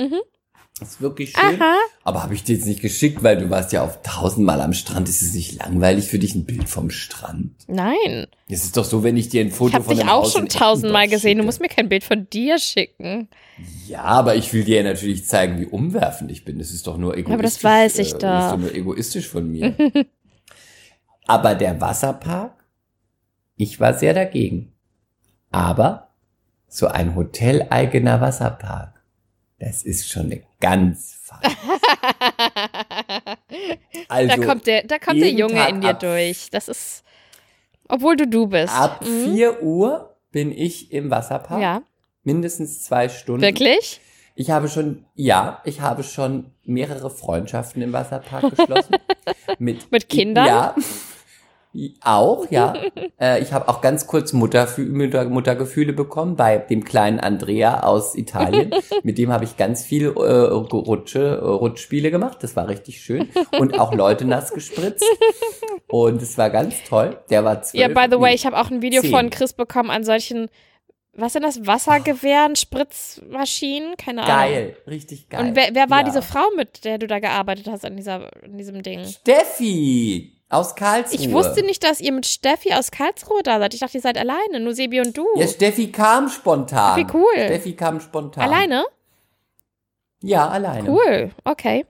Ist 0.80 1.02
wirklich 1.02 1.32
schön. 1.32 1.60
Aha. 1.60 1.76
Aber 2.04 2.22
habe 2.22 2.36
ich 2.36 2.44
dir 2.44 2.56
jetzt 2.56 2.68
nicht 2.68 2.82
geschickt, 2.82 3.24
weil 3.24 3.38
du 3.38 3.50
warst 3.50 3.72
ja 3.72 3.84
auf 3.84 4.02
tausendmal 4.04 4.62
am 4.62 4.74
Strand. 4.74 5.10
Ist 5.10 5.24
es 5.24 5.34
nicht 5.34 5.56
langweilig 5.56 6.06
für 6.06 6.20
dich 6.20 6.36
ein 6.36 6.46
Bild 6.46 6.70
vom 6.70 6.90
Strand? 6.92 7.54
nein. 7.68 8.28
Es 8.50 8.64
ist 8.64 8.78
doch 8.78 8.86
so, 8.86 9.04
wenn 9.04 9.18
ich 9.18 9.30
dir 9.30 9.42
ein 9.42 9.52
Foto 9.52 9.70
Ich 9.70 9.76
habe 9.76 9.86
von 9.86 9.96
dich 9.98 10.06
auch 10.06 10.24
Haus 10.24 10.34
schon 10.34 10.48
tausendmal 10.48 11.08
gesehen. 11.08 11.40
Du 11.40 11.44
musst 11.44 11.60
mir 11.60 11.68
kein 11.68 11.90
Bild 11.90 12.04
von 12.04 12.30
dir 12.30 12.60
schicken. 12.60 13.28
Ja, 13.88 14.04
aber 14.04 14.36
ich 14.36 14.54
will 14.54 14.64
dir 14.64 14.84
natürlich 14.84 15.26
zeigen, 15.26 15.60
wie 15.60 15.66
umwerfend 15.66 16.32
ich 16.32 16.46
bin. 16.46 16.60
Das 16.60 16.72
ist 16.72 16.86
doch 16.88 16.98
nur 16.98 17.18
egoistisch. 17.18 17.34
Aber 17.34 17.44
das 17.44 17.64
weiß 17.64 18.00
ich 18.00 18.10
äh, 18.10 18.14
doch. 18.14 18.22
Das 18.22 18.46
ist 18.46 18.52
doch 18.52 18.58
nur 18.60 18.74
egoistisch 18.76 19.28
von 19.28 19.52
mir. 19.52 19.76
aber 21.28 21.56
der 21.56 21.82
Wasserpark, 21.82 22.64
ich 23.56 23.80
war 23.80 23.96
sehr 23.96 24.14
dagegen. 24.14 24.74
Aber 25.50 26.14
so 26.68 26.88
ein 26.88 27.16
hoteleigener 27.16 28.22
Wasserpark, 28.22 28.97
das 29.60 29.84
ist 29.84 30.08
schon 30.10 30.26
eine 30.28 30.44
ganz 30.60 31.20
feine. 31.24 31.56
Also 34.10 34.36
da 34.36 34.46
kommt 34.46 34.68
der, 34.68 34.84
da 34.84 35.00
kommt 35.00 35.20
der 35.22 35.32
Junge 35.32 35.56
Tag 35.56 35.70
in 35.70 35.82
dir 35.82 35.94
durch. 35.94 36.50
Das 36.52 36.68
ist, 36.68 37.04
obwohl 37.88 38.16
du 38.16 38.28
du 38.28 38.48
bist. 38.48 38.74
ab 38.74 39.04
Mhm. 39.06 39.34
4 39.34 39.64
Uhr 39.64 40.16
bin 40.32 40.52
ich 40.52 40.92
im 40.92 41.10
Wasserpark. 41.10 41.62
Ja, 41.62 41.82
Mindestens 42.24 42.84
zwei 42.84 43.10
Stunden. 43.10 43.42
wirklich? 43.42 44.02
Ich 44.36 44.52
habe 44.52 44.68
schon, 44.70 45.06
ja, 45.16 45.62
ich 45.66 45.82
habe 45.82 46.04
schon 46.04 46.52
mehrere 46.64 47.10
Freundschaften 47.10 47.82
im 47.82 47.92
Wasserpark 47.94 48.56
geschlossen. 48.56 48.96
mit, 49.60 49.92
Mit 49.92 50.10
Kindern? 50.10 50.46
Ja. 50.46 50.76
Auch, 52.02 52.50
ja. 52.50 52.74
äh, 53.20 53.42
ich 53.42 53.54
habe 53.54 53.70
auch 53.70 53.82
ganz 53.82 54.08
kurz 54.08 54.34
Mutterfü 54.34 54.86
Mutter, 54.86 55.26
Muttergefühle 55.26 55.94
bekommen 55.94 56.36
bei 56.36 56.58
dem 56.58 56.84
kleinen 56.84 57.20
Andrea 57.20 57.82
aus 57.84 58.16
Italien. 58.16 58.74
Mit 59.04 59.18
dem 59.18 59.32
habe 59.32 59.44
ich 59.44 59.58
ganz 59.58 59.86
viel 59.86 60.08
äh, 60.08 60.10
Rutsche, 60.10 61.20
äh, 61.20 61.46
Rutschspiele 61.46 62.10
gemacht. 62.12 62.40
Das 62.42 62.56
war 62.56 62.68
richtig 62.68 63.02
schön. 63.02 63.30
Und 63.60 63.80
auch 63.80 63.94
Leute 63.94 64.26
nass 64.26 64.52
gespritzt. 64.54 65.06
Und 65.88 66.22
es 66.22 66.38
war 66.38 66.50
ganz 66.50 66.76
toll. 66.88 67.18
Der 67.30 67.46
war 67.46 67.62
zwölf. 67.62 67.82
Ja, 67.82 67.88
by 67.88 68.08
the 68.14 68.20
way, 68.20 68.34
ich 68.34 68.46
habe 68.46 68.58
auch 68.58 68.70
ein 68.70 68.82
Video 68.82 69.02
zehn. 69.02 69.12
von 69.12 69.30
Chris 69.30 69.54
bekommen 69.54 69.90
an 69.90 70.04
solchen, 70.04 70.50
was 71.14 71.34
sind 71.34 71.44
das, 71.44 71.66
Wassergewehren, 71.66 72.56
Spritzmaschinen? 72.56 73.96
Keine 73.98 74.24
Ahnung. 74.24 74.36
Geil, 74.36 74.78
richtig 74.88 75.30
geil. 75.30 75.48
Und 75.48 75.56
wer, 75.56 75.70
wer 75.74 75.90
war 75.90 76.00
Ja. 76.00 76.04
diese 76.06 76.22
Frau, 76.22 76.46
mit 76.56 76.84
der 76.86 76.98
du 76.98 77.08
da 77.08 77.20
gearbeitet 77.20 77.68
hast 77.68 77.86
an, 77.86 77.96
dieser, 77.96 78.30
an 78.44 78.58
diesem 78.58 78.84
Ding? 78.84 79.06
Steffi 79.06 80.37
aus 80.50 80.76
Karlsruhe. 80.76 81.20
Ich 81.20 81.32
wusste 81.32 81.64
nicht, 81.64 81.84
dass 81.84 82.00
ihr 82.00 82.12
mit 82.12 82.26
Steffi 82.26 82.74
aus 82.74 82.92
Karlsruhe 82.92 83.44
da 83.44 83.60
seid. 83.60 83.74
Ich 83.74 83.80
dachte, 83.80 83.98
ihr 83.98 84.02
seid 84.02 84.18
alleine, 84.18 84.60
nur 84.60 84.74
Sebi 84.74 85.02
und 85.02 85.18
du. 85.18 85.26
Ja, 85.36 85.48
Steffi 85.48 85.92
kam 85.92 86.30
spontan. 86.30 86.98
Wie 86.98 87.08
cool. 87.14 87.34
Steffi 87.34 87.74
kam 87.74 88.00
spontan. 88.00 88.44
Alleine? 88.44 88.86
Ja, 90.22 90.48
alleine. 90.48 90.90
Cool, 90.90 91.32
okay. 91.44 91.86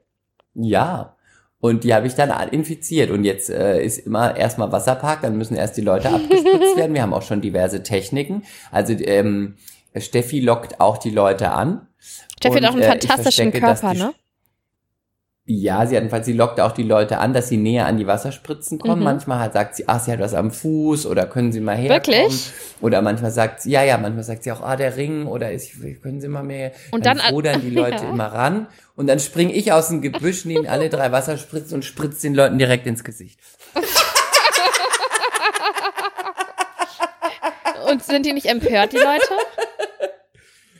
Ja. 0.53 1.15
Und 1.59 1.83
die 1.83 1.93
habe 1.93 2.07
ich 2.07 2.13
dann 2.13 2.31
infiziert. 2.49 3.09
Und 3.09 3.23
jetzt 3.23 3.49
äh, 3.49 3.83
ist 3.83 3.99
immer 3.99 4.35
erstmal 4.35 4.71
Wasserpark, 4.71 5.21
dann 5.21 5.37
müssen 5.37 5.55
erst 5.55 5.77
die 5.77 5.81
Leute 5.81 6.09
abgespritzt 6.09 6.43
werden. 6.77 6.93
Wir 6.93 7.01
haben 7.01 7.13
auch 7.13 7.23
schon 7.23 7.41
diverse 7.41 7.83
Techniken. 7.83 8.43
Also 8.71 8.93
ähm, 8.93 9.55
Steffi 9.95 10.39
lockt 10.39 10.79
auch 10.79 10.97
die 10.97 11.09
Leute 11.09 11.51
an. 11.51 11.87
Steffi 12.37 12.57
Und, 12.57 12.63
hat 12.63 12.71
auch 12.71 12.75
einen 12.75 12.83
äh, 12.83 12.87
fantastischen 12.87 13.51
Körper, 13.51 13.93
ne? 13.93 14.13
Ja, 15.49 15.85
sie 15.85 15.95
hat 15.95 16.03
jedenfalls, 16.03 16.25
sie 16.25 16.33
lockt 16.33 16.59
auch 16.59 16.73
die 16.73 16.83
Leute 16.83 17.19
an, 17.19 17.31
dass 17.33 17.47
sie 17.47 17.55
näher 17.55 17.85
an 17.85 17.95
die 17.97 18.05
Wasserspritzen 18.05 18.79
kommen. 18.79 18.99
Mhm. 18.99 19.05
Manchmal 19.05 19.39
halt 19.39 19.53
sagt 19.53 19.75
sie, 19.77 19.87
ach, 19.87 20.01
sie 20.01 20.11
hat 20.11 20.19
was 20.19 20.33
am 20.33 20.51
Fuß 20.51 21.05
oder 21.05 21.25
können 21.25 21.53
Sie 21.53 21.61
mal 21.61 21.77
herkommen. 21.77 22.17
Wirklich? 22.19 22.51
Oder 22.81 23.01
manchmal 23.01 23.31
sagt 23.31 23.61
sie, 23.61 23.71
ja, 23.71 23.81
ja, 23.81 23.97
manchmal 23.97 24.25
sagt 24.25 24.43
sie 24.43 24.51
auch, 24.51 24.59
ah, 24.59 24.75
der 24.75 24.97
Ring 24.97 25.25
oder 25.25 25.49
ist, 25.53 25.71
können 26.03 26.19
Sie 26.19 26.27
mal 26.27 26.43
mehr. 26.43 26.73
Und 26.91 27.05
dann- 27.05 27.21
rudern 27.31 27.61
die 27.61 27.69
Leute 27.69 27.95
Ja. 28.03 28.09
immer 28.09 28.25
ran. 28.27 28.67
Und 28.97 29.07
dann 29.07 29.21
springe 29.21 29.53
ich 29.53 29.71
aus 29.71 29.87
dem 29.87 30.01
Gebüsch, 30.01 30.43
nehme 30.43 30.69
alle 30.69 30.89
drei 30.89 31.13
Wasserspritzen 31.13 31.75
und 31.75 31.85
spritze 31.85 32.23
den 32.23 32.35
Leuten 32.35 32.57
direkt 32.57 32.85
ins 32.85 33.05
Gesicht. 33.05 33.39
Und 37.89 38.03
sind 38.03 38.25
die 38.25 38.33
nicht 38.33 38.47
empört, 38.47 38.91
die 38.91 38.97
Leute? 38.97 39.25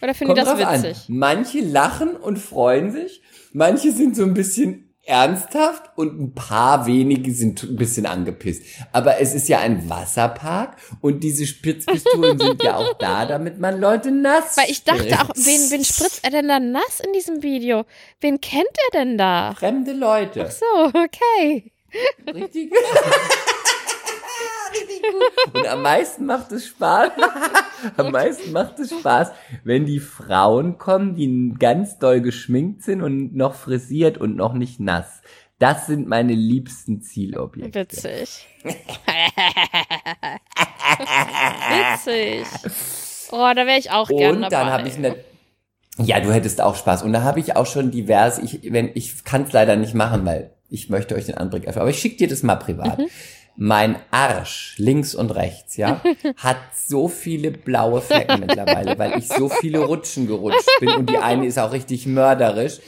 Oder 0.02 0.14
finden 0.14 0.36
die 0.36 0.42
Kommt 0.42 0.48
das 0.60 0.60
drauf 0.60 0.68
an. 0.68 0.84
witzig? 0.84 1.06
Manche 1.08 1.60
lachen 1.62 2.16
und 2.16 2.38
freuen 2.38 2.92
sich. 2.92 3.22
Manche 3.58 3.92
sind 3.92 4.16
so 4.16 4.22
ein 4.22 4.36
bisschen 4.36 4.94
ernsthaft 5.04 5.90
und 5.96 6.20
ein 6.22 6.36
paar 6.36 6.86
wenige 6.86 7.32
sind 7.32 7.64
ein 7.64 7.76
bisschen 7.76 8.06
angepisst. 8.06 8.62
Aber 8.92 9.20
es 9.20 9.34
ist 9.34 9.50
ja 9.50 9.58
ein 9.58 9.90
Wasserpark 9.90 10.78
und 11.02 11.24
diese 11.24 11.48
Spitzpistolen 11.48 12.38
sind 12.48 12.62
ja 12.62 12.76
auch 12.76 12.94
da, 13.00 13.26
damit 13.26 13.58
man 13.58 13.82
Leute 13.82 14.12
nass 14.12 14.58
Weil 14.58 14.70
ich 14.70 14.84
dachte 14.84 15.12
auch, 15.20 15.30
spritzt. 15.30 15.48
wen, 15.48 15.72
wen 15.72 15.84
spritzt 15.86 16.24
er 16.24 16.30
denn 16.30 16.48
da 16.48 16.60
nass 16.60 17.00
in 17.04 17.14
diesem 17.14 17.42
Video? 17.42 17.86
Wen 18.22 18.40
kennt 18.42 18.68
er 18.92 19.00
denn 19.00 19.18
da? 19.18 19.56
Fremde 19.58 19.94
Leute. 19.94 20.52
So, 20.52 20.86
okay. 20.90 21.72
Richtig. 22.32 22.72
Und 25.54 25.68
am 25.68 25.82
meisten 25.82 26.26
macht 26.26 26.52
es 26.52 26.68
Spaß. 26.68 27.12
am 27.98 28.12
meisten 28.12 28.52
macht 28.52 28.80
es 28.80 28.92
Spaß, 28.92 29.32
wenn 29.64 29.86
die 29.86 30.00
Frauen 30.00 30.78
kommen, 30.78 31.16
die 31.16 31.54
ganz 31.58 32.00
doll 32.00 32.22
geschminkt 32.22 32.84
sind 32.84 33.02
und 33.02 33.36
noch 33.36 33.56
frisiert 33.56 34.18
und 34.18 34.36
noch 34.36 34.54
nicht 34.54 34.80
nass. 34.80 35.22
Das 35.60 35.88
sind 35.88 36.08
meine 36.08 36.34
liebsten 36.34 37.02
Zielobjekte. 37.02 37.80
Witzig. 37.80 38.48
Witzig. 41.70 42.46
Oh, 43.32 43.52
da 43.56 43.66
wäre 43.66 43.80
ich 43.80 43.92
auch 43.92 44.08
gerne 44.08 44.38
Und 44.38 44.42
dabei. 44.44 44.50
dann 44.50 44.72
habe 44.72 44.88
ich 44.88 44.98
eine 44.98 45.16
ja, 46.00 46.20
du 46.20 46.32
hättest 46.32 46.62
auch 46.62 46.76
Spaß. 46.76 47.04
Und 47.04 47.14
da 47.14 47.24
habe 47.24 47.40
ich 47.40 47.56
auch 47.56 47.66
schon 47.66 47.92
divers, 47.92 48.38
ich, 48.38 48.72
wenn, 48.72 48.92
ich 48.94 49.24
kann 49.24 49.44
es 49.44 49.52
leider 49.52 49.76
nicht 49.76 49.96
machen, 49.96 50.26
weil 50.26 50.52
ich 50.70 50.90
möchte 50.90 51.16
euch 51.16 51.26
den 51.26 51.36
Anblick 51.36 51.68
öffnen. 51.68 51.82
Aber 51.82 51.90
ich 51.90 52.00
schicke 52.00 52.18
dir 52.18 52.28
das 52.28 52.44
mal 52.44 52.58
privat. 52.58 53.00
Mein 53.60 53.96
Arsch, 54.12 54.76
links 54.78 55.16
und 55.16 55.32
rechts, 55.32 55.78
ja, 55.78 56.02
hat 56.38 56.58
so 56.76 57.08
viele 57.08 57.52
blaue 57.52 58.02
Flecken 58.02 58.40
mittlerweile, 58.40 58.98
weil 59.00 59.18
ich 59.18 59.28
so 59.28 59.50
viele 59.50 59.80
Rutschen 59.80 60.28
gerutscht 60.28 60.70
bin 60.80 60.90
und 60.90 61.10
die 61.10 61.18
eine 61.18 61.46
ist 61.48 61.58
auch 61.58 61.72
richtig 61.72 62.06
mörderisch, 62.06 62.80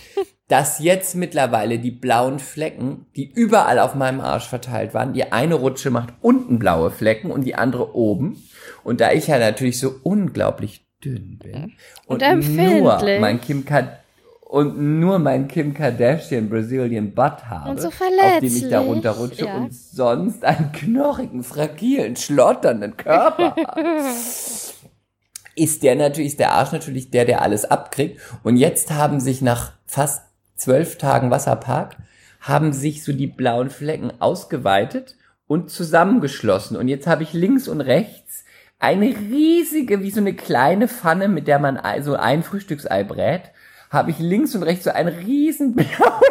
dass 0.47 0.80
jetzt 0.80 1.15
mittlerweile 1.15 1.80
die 1.80 1.91
blauen 1.91 2.39
Flecken, 2.39 3.05
die 3.15 3.32
überall 3.32 3.80
auf 3.80 3.95
meinem 3.95 4.20
Arsch 4.20 4.47
verteilt 4.47 4.93
waren, 4.93 5.13
die 5.13 5.32
eine 5.32 5.55
Rutsche 5.55 5.91
macht 5.91 6.13
unten 6.22 6.59
blaue 6.59 6.91
Flecken 6.91 7.32
und 7.32 7.45
die 7.45 7.55
andere 7.55 7.95
oben. 7.95 8.43
Und 8.84 9.01
da 9.01 9.11
ich 9.11 9.28
ja 9.28 9.38
natürlich 9.38 9.80
so 9.80 9.95
unglaublich 10.03 10.86
dünn 11.03 11.39
bin 11.41 11.74
Und 12.05 12.22
nur 12.22 12.30
empfindlich. 12.30 13.22
mein 13.22 13.39
Kim 13.41 13.65
Kardashian 13.65 13.99
und 14.49 14.79
nur 14.79 15.19
mein 15.19 15.47
Kim 15.47 15.75
Kardashian 15.75 16.49
Brazilian 16.49 17.13
Butt 17.13 17.45
habe, 17.45 17.69
Und 17.69 17.79
so 17.79 17.89
auf 17.89 18.39
dem 18.41 18.55
ich 18.55 18.67
da 18.67 18.79
runterrutsche 18.79 19.45
ja. 19.45 19.57
und 19.57 19.71
sonst 19.71 20.43
einen 20.43 20.71
knochigen, 20.71 21.43
fragilen, 21.43 22.15
schlotternden 22.15 22.97
Körper 22.97 23.55
habe. 23.55 24.01
ist 25.55 25.83
der 25.83 25.95
natürlich, 25.95 26.31
ist 26.31 26.39
der 26.39 26.53
Arsch 26.53 26.71
natürlich 26.71 27.11
der, 27.11 27.25
der 27.25 27.43
alles 27.43 27.63
abkriegt. 27.63 28.19
Und 28.41 28.57
jetzt 28.57 28.91
haben 28.91 29.19
sich 29.19 29.43
nach 29.43 29.73
fast 29.85 30.23
zwölf 30.55 30.97
Tagen 30.97 31.29
Wasserpark, 31.29 31.97
haben 32.41 32.73
sich 32.73 33.03
so 33.03 33.13
die 33.13 33.27
blauen 33.27 33.69
Flecken 33.69 34.11
ausgeweitet 34.19 35.15
und 35.45 35.69
zusammengeschlossen. 35.69 36.75
Und 36.75 36.87
jetzt 36.87 37.05
habe 37.05 37.21
ich 37.21 37.33
links 37.33 37.67
und 37.67 37.81
rechts 37.81 38.45
eine 38.79 39.09
riesige, 39.09 40.01
wie 40.01 40.09
so 40.09 40.21
eine 40.21 40.33
kleine 40.33 40.87
Pfanne, 40.87 41.27
mit 41.27 41.47
der 41.47 41.59
man 41.59 41.79
so 42.01 42.15
ein 42.15 42.41
Frühstücksei 42.41 43.03
brät, 43.03 43.51
habe 43.89 44.11
ich 44.11 44.19
links 44.19 44.53
und 44.55 44.63
rechts 44.63 44.83
so 44.85 44.91
einen 44.91 45.15
riesen 45.15 45.73
blauen 45.75 45.89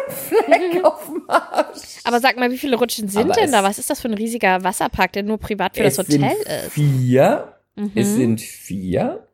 Fleck 0.09 0.83
auf 0.83 1.05
dem 1.07 1.23
Arsch. 1.29 1.99
Aber 2.05 2.19
sag 2.19 2.37
mal, 2.37 2.51
wie 2.51 2.57
viele 2.57 2.77
Rutschen 2.77 3.07
sind 3.09 3.23
Aber 3.25 3.33
denn 3.33 3.45
es- 3.45 3.51
da? 3.51 3.63
Was 3.63 3.79
ist 3.79 3.89
das 3.89 3.99
für 4.01 4.07
ein 4.07 4.13
riesiger 4.13 4.63
Wasserpark, 4.63 5.11
der 5.13 5.23
nur 5.23 5.37
privat 5.37 5.75
für 5.75 5.83
das 5.83 5.93
es 5.93 5.99
Hotel 5.99 6.13
sind 6.19 6.31
ist? 6.31 6.71
vier. 6.71 7.53
Mhm. 7.75 7.91
Es 7.95 8.15
sind 8.15 8.41
vier. 8.41 9.27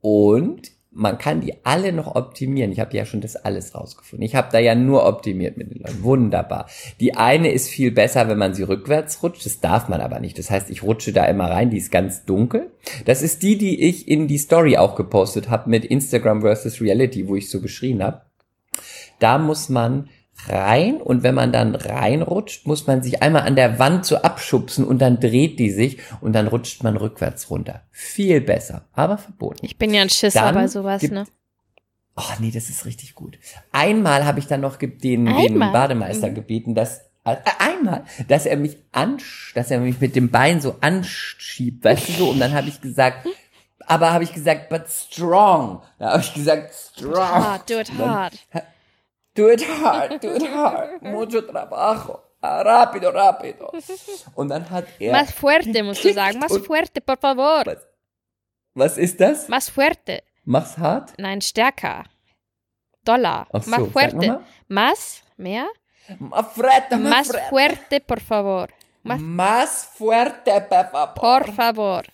Und 0.00 0.70
man 0.96 1.18
kann 1.18 1.42
die 1.42 1.54
alle 1.62 1.92
noch 1.92 2.14
optimieren. 2.14 2.72
Ich 2.72 2.80
habe 2.80 2.96
ja 2.96 3.04
schon 3.04 3.20
das 3.20 3.36
alles 3.36 3.74
rausgefunden. 3.74 4.24
Ich 4.24 4.34
habe 4.34 4.48
da 4.50 4.58
ja 4.58 4.74
nur 4.74 5.06
optimiert 5.06 5.58
mit 5.58 5.70
den 5.70 5.82
Leuten. 5.82 6.02
Wunderbar. 6.02 6.68
Die 7.00 7.14
eine 7.14 7.52
ist 7.52 7.68
viel 7.68 7.90
besser, 7.90 8.28
wenn 8.28 8.38
man 8.38 8.54
sie 8.54 8.62
rückwärts 8.62 9.22
rutscht. 9.22 9.44
Das 9.44 9.60
darf 9.60 9.88
man 9.88 10.00
aber 10.00 10.20
nicht. 10.20 10.38
Das 10.38 10.50
heißt, 10.50 10.70
ich 10.70 10.82
rutsche 10.82 11.12
da 11.12 11.26
immer 11.26 11.50
rein. 11.50 11.70
Die 11.70 11.76
ist 11.76 11.92
ganz 11.92 12.24
dunkel. 12.24 12.70
Das 13.04 13.22
ist 13.22 13.42
die, 13.42 13.58
die 13.58 13.82
ich 13.82 14.08
in 14.08 14.26
die 14.26 14.38
Story 14.38 14.78
auch 14.78 14.96
gepostet 14.96 15.50
habe 15.50 15.68
mit 15.68 15.84
Instagram 15.84 16.40
versus 16.40 16.80
Reality, 16.80 17.28
wo 17.28 17.36
ich 17.36 17.50
so 17.50 17.60
geschrien 17.60 18.02
habe. 18.02 18.22
Da 19.18 19.38
muss 19.38 19.68
man 19.68 20.08
rein 20.48 21.00
und 21.00 21.22
wenn 21.22 21.34
man 21.34 21.52
dann 21.52 21.74
reinrutscht, 21.74 22.66
muss 22.66 22.86
man 22.86 23.02
sich 23.02 23.22
einmal 23.22 23.42
an 23.42 23.56
der 23.56 23.78
Wand 23.78 24.04
so 24.04 24.16
abschubsen 24.16 24.84
und 24.84 24.98
dann 25.00 25.18
dreht 25.20 25.58
die 25.58 25.70
sich 25.70 25.98
und 26.20 26.32
dann 26.34 26.46
rutscht 26.46 26.82
man 26.82 26.96
rückwärts 26.96 27.50
runter. 27.50 27.82
Viel 27.90 28.40
besser, 28.40 28.84
aber 28.92 29.18
verboten. 29.18 29.64
Ich 29.64 29.78
bin 29.78 29.92
ja 29.94 30.02
ein 30.02 30.10
Schisser 30.10 30.40
Dann 30.42 30.54
bei 30.54 30.68
sowas, 30.68 31.00
gibt- 31.00 31.14
ne? 31.14 31.24
Oh 32.18 32.22
nee, 32.38 32.50
das 32.50 32.70
ist 32.70 32.86
richtig 32.86 33.14
gut. 33.14 33.38
Einmal 33.72 34.24
habe 34.24 34.38
ich 34.38 34.46
dann 34.46 34.60
noch 34.62 34.76
den, 34.76 34.98
den? 35.26 35.58
Bademeister 35.58 36.28
Mhm. 36.28 36.34
gebeten, 36.34 36.74
dass 36.74 37.00
äh, 37.24 37.36
einmal, 37.58 38.04
dass 38.28 38.46
er 38.46 38.56
mich 38.56 38.78
ansch, 38.92 39.52
dass 39.54 39.70
er 39.70 39.80
mich 39.80 40.00
mit 40.00 40.14
dem 40.16 40.30
Bein 40.30 40.60
so 40.60 40.76
anschiebt, 40.80 41.84
weißt 41.84 42.08
du 42.08 42.12
so, 42.12 42.30
und 42.30 42.38
dann 42.40 42.54
habe 42.54 42.68
ich 42.68 42.80
gesagt, 42.80 43.26
aber 43.86 44.12
habe 44.12 44.24
ich 44.24 44.32
gesagt, 44.32 44.68
but 44.70 44.84
strong. 44.88 45.82
Da 45.98 46.12
habe 46.12 46.22
ich 46.22 46.32
gesagt, 46.34 46.72
strong. 46.74 47.16
Hard, 47.18 47.68
do 47.68 47.74
it 47.80 47.90
Und 47.90 47.98
dann- 48.00 48.10
hard. 48.10 48.34
Do 49.36 49.48
it 49.50 49.62
hard, 49.62 50.20
do 50.20 50.34
it 50.34 50.42
hard. 50.42 51.02
Mucho 51.02 51.42
trabajo. 51.46 52.22
Ah. 52.42 52.94
Und 54.34 54.48
dann 54.48 54.70
hat 54.70 54.84
er. 55.00 55.12
Más 55.12 55.32
fuerte, 55.32 55.82
musst 55.82 56.04
du 56.04 56.12
sagen. 56.12 56.38
Más 56.38 56.56
fuerte, 56.58 57.00
por 57.00 57.18
favor. 57.18 57.66
Was, 57.66 57.86
was 58.74 58.98
ist 58.98 59.20
das? 59.20 59.48
Más 59.48 59.68
fuerte. 59.70 60.22
Mach's 60.44 60.76
hart? 60.78 61.12
Nein, 61.18 61.40
stärker. 61.40 62.04
Dollar. 63.04 63.46
Ach 63.52 63.66
Más 63.66 63.82
fuerte. 63.90 64.38
Más, 64.68 65.22
mehr. 65.36 65.66
Más 66.18 66.46
fuerte, 66.52 66.96
más 66.96 67.10
Más 67.10 67.26
fuerte. 67.26 67.48
fuerte, 67.50 68.00
por 68.00 68.20
favor. 68.20 68.70
Más, 69.02 69.20
Más 69.20 69.86
fuerte, 69.94 70.60
por 70.60 70.90
favor. 70.90 71.14
por 71.14 71.52
favor. 71.52 72.04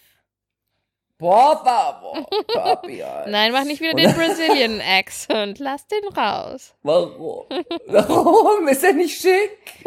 Por 1.22 1.64
favor. 1.64 2.26
Papi. 2.52 3.00
Nein, 3.28 3.52
mach 3.52 3.62
nicht 3.62 3.80
wieder 3.80 3.94
den 3.94 4.12
Brazilian 4.12 4.80
Accent. 4.80 5.60
Lass 5.60 5.86
den 5.86 6.04
raus. 6.08 6.74
Warum? 6.82 7.46
Warum? 7.86 8.66
Ist 8.66 8.82
er 8.82 8.92
nicht 8.92 9.20
schick? 9.20 9.86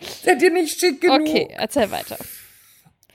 Ist 0.00 0.26
er 0.26 0.34
dir 0.34 0.50
nicht 0.50 0.76
schick 0.76 1.00
genug? 1.00 1.20
Okay, 1.20 1.46
erzähl 1.56 1.88
weiter. 1.92 2.16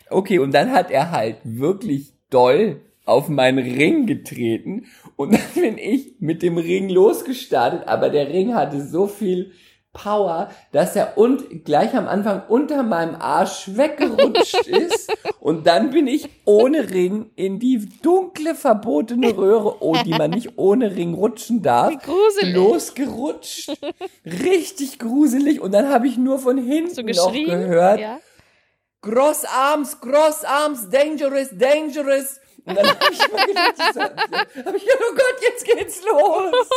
Okay, 0.09 0.39
und 0.39 0.53
dann 0.53 0.71
hat 0.71 0.91
er 0.91 1.11
halt 1.11 1.39
wirklich 1.43 2.13
doll 2.29 2.79
auf 3.03 3.27
meinen 3.27 3.59
Ring 3.59 4.05
getreten 4.05 4.85
und 5.17 5.33
dann 5.33 5.61
bin 5.61 5.77
ich 5.77 6.15
mit 6.19 6.41
dem 6.41 6.57
Ring 6.57 6.87
losgestartet, 6.87 7.85
aber 7.85 8.11
der 8.11 8.29
Ring 8.29 8.55
hatte 8.55 8.81
so 8.81 9.07
viel 9.07 9.51
Power, 9.93 10.49
dass 10.71 10.95
er 10.95 11.17
und 11.17 11.63
gleich 11.65 11.95
am 11.95 12.07
Anfang 12.07 12.41
unter 12.49 12.81
meinem 12.83 13.15
Arsch 13.15 13.69
weggerutscht 13.75 14.67
ist 14.67 15.15
und 15.39 15.67
dann 15.67 15.91
bin 15.91 16.07
ich 16.07 16.29
ohne 16.45 16.89
Ring 16.89 17.29
in 17.35 17.59
die 17.59 17.87
dunkle 18.01 18.55
verbotene 18.55 19.37
Röhre, 19.37 19.77
oh, 19.81 19.95
die 20.03 20.11
man 20.11 20.31
nicht 20.31 20.57
ohne 20.57 20.95
Ring 20.95 21.13
rutschen 21.13 21.61
darf, 21.61 21.91
Wie 21.91 21.97
gruselig. 21.97 22.55
losgerutscht, 22.55 23.71
richtig 24.25 24.97
gruselig 24.99 25.61
und 25.61 25.71
dann 25.73 25.89
habe 25.89 26.07
ich 26.07 26.17
nur 26.17 26.39
von 26.39 26.57
hinten 26.57 27.05
noch 27.15 27.31
gehört, 27.31 27.99
Ja. 27.99 28.19
Cross 29.01 29.43
Arms, 29.45 29.99
Cross 29.99 30.43
Arms, 30.45 30.89
dangerous, 30.89 31.49
dangerous. 31.51 32.39
Und 32.65 32.77
dann 32.77 32.87
habe 32.87 33.11
ich 33.11 33.19
mal 33.33 33.45
gedacht, 33.45 33.77
hab 33.79 34.75
ich 34.75 34.81
gedacht, 34.85 35.01
oh 35.01 35.13
Gott, 35.13 35.41
jetzt 35.41 35.65
geht's 35.65 36.01
los. 36.05 36.69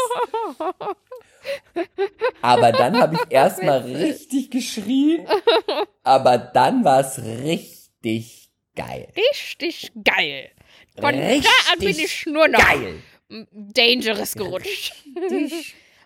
Aber 2.42 2.72
dann 2.72 3.00
habe 3.00 3.14
ich 3.16 3.20
erstmal 3.30 3.80
richtig 3.80 4.50
geschrien, 4.50 5.26
aber 6.02 6.38
dann 6.38 6.84
war 6.84 7.00
es 7.00 7.18
richtig 7.22 8.50
geil. 8.74 9.08
Richtig 9.16 9.92
geil. 10.04 10.50
Von 11.00 11.14
Richtig 11.14 11.50
da 11.66 11.72
an 11.72 11.78
bin 11.78 11.98
ich 11.98 12.26
nur 12.26 12.48
noch 12.48 12.58
Geil. 12.58 13.02
dangerous 13.52 14.32
gerutscht. 14.34 14.94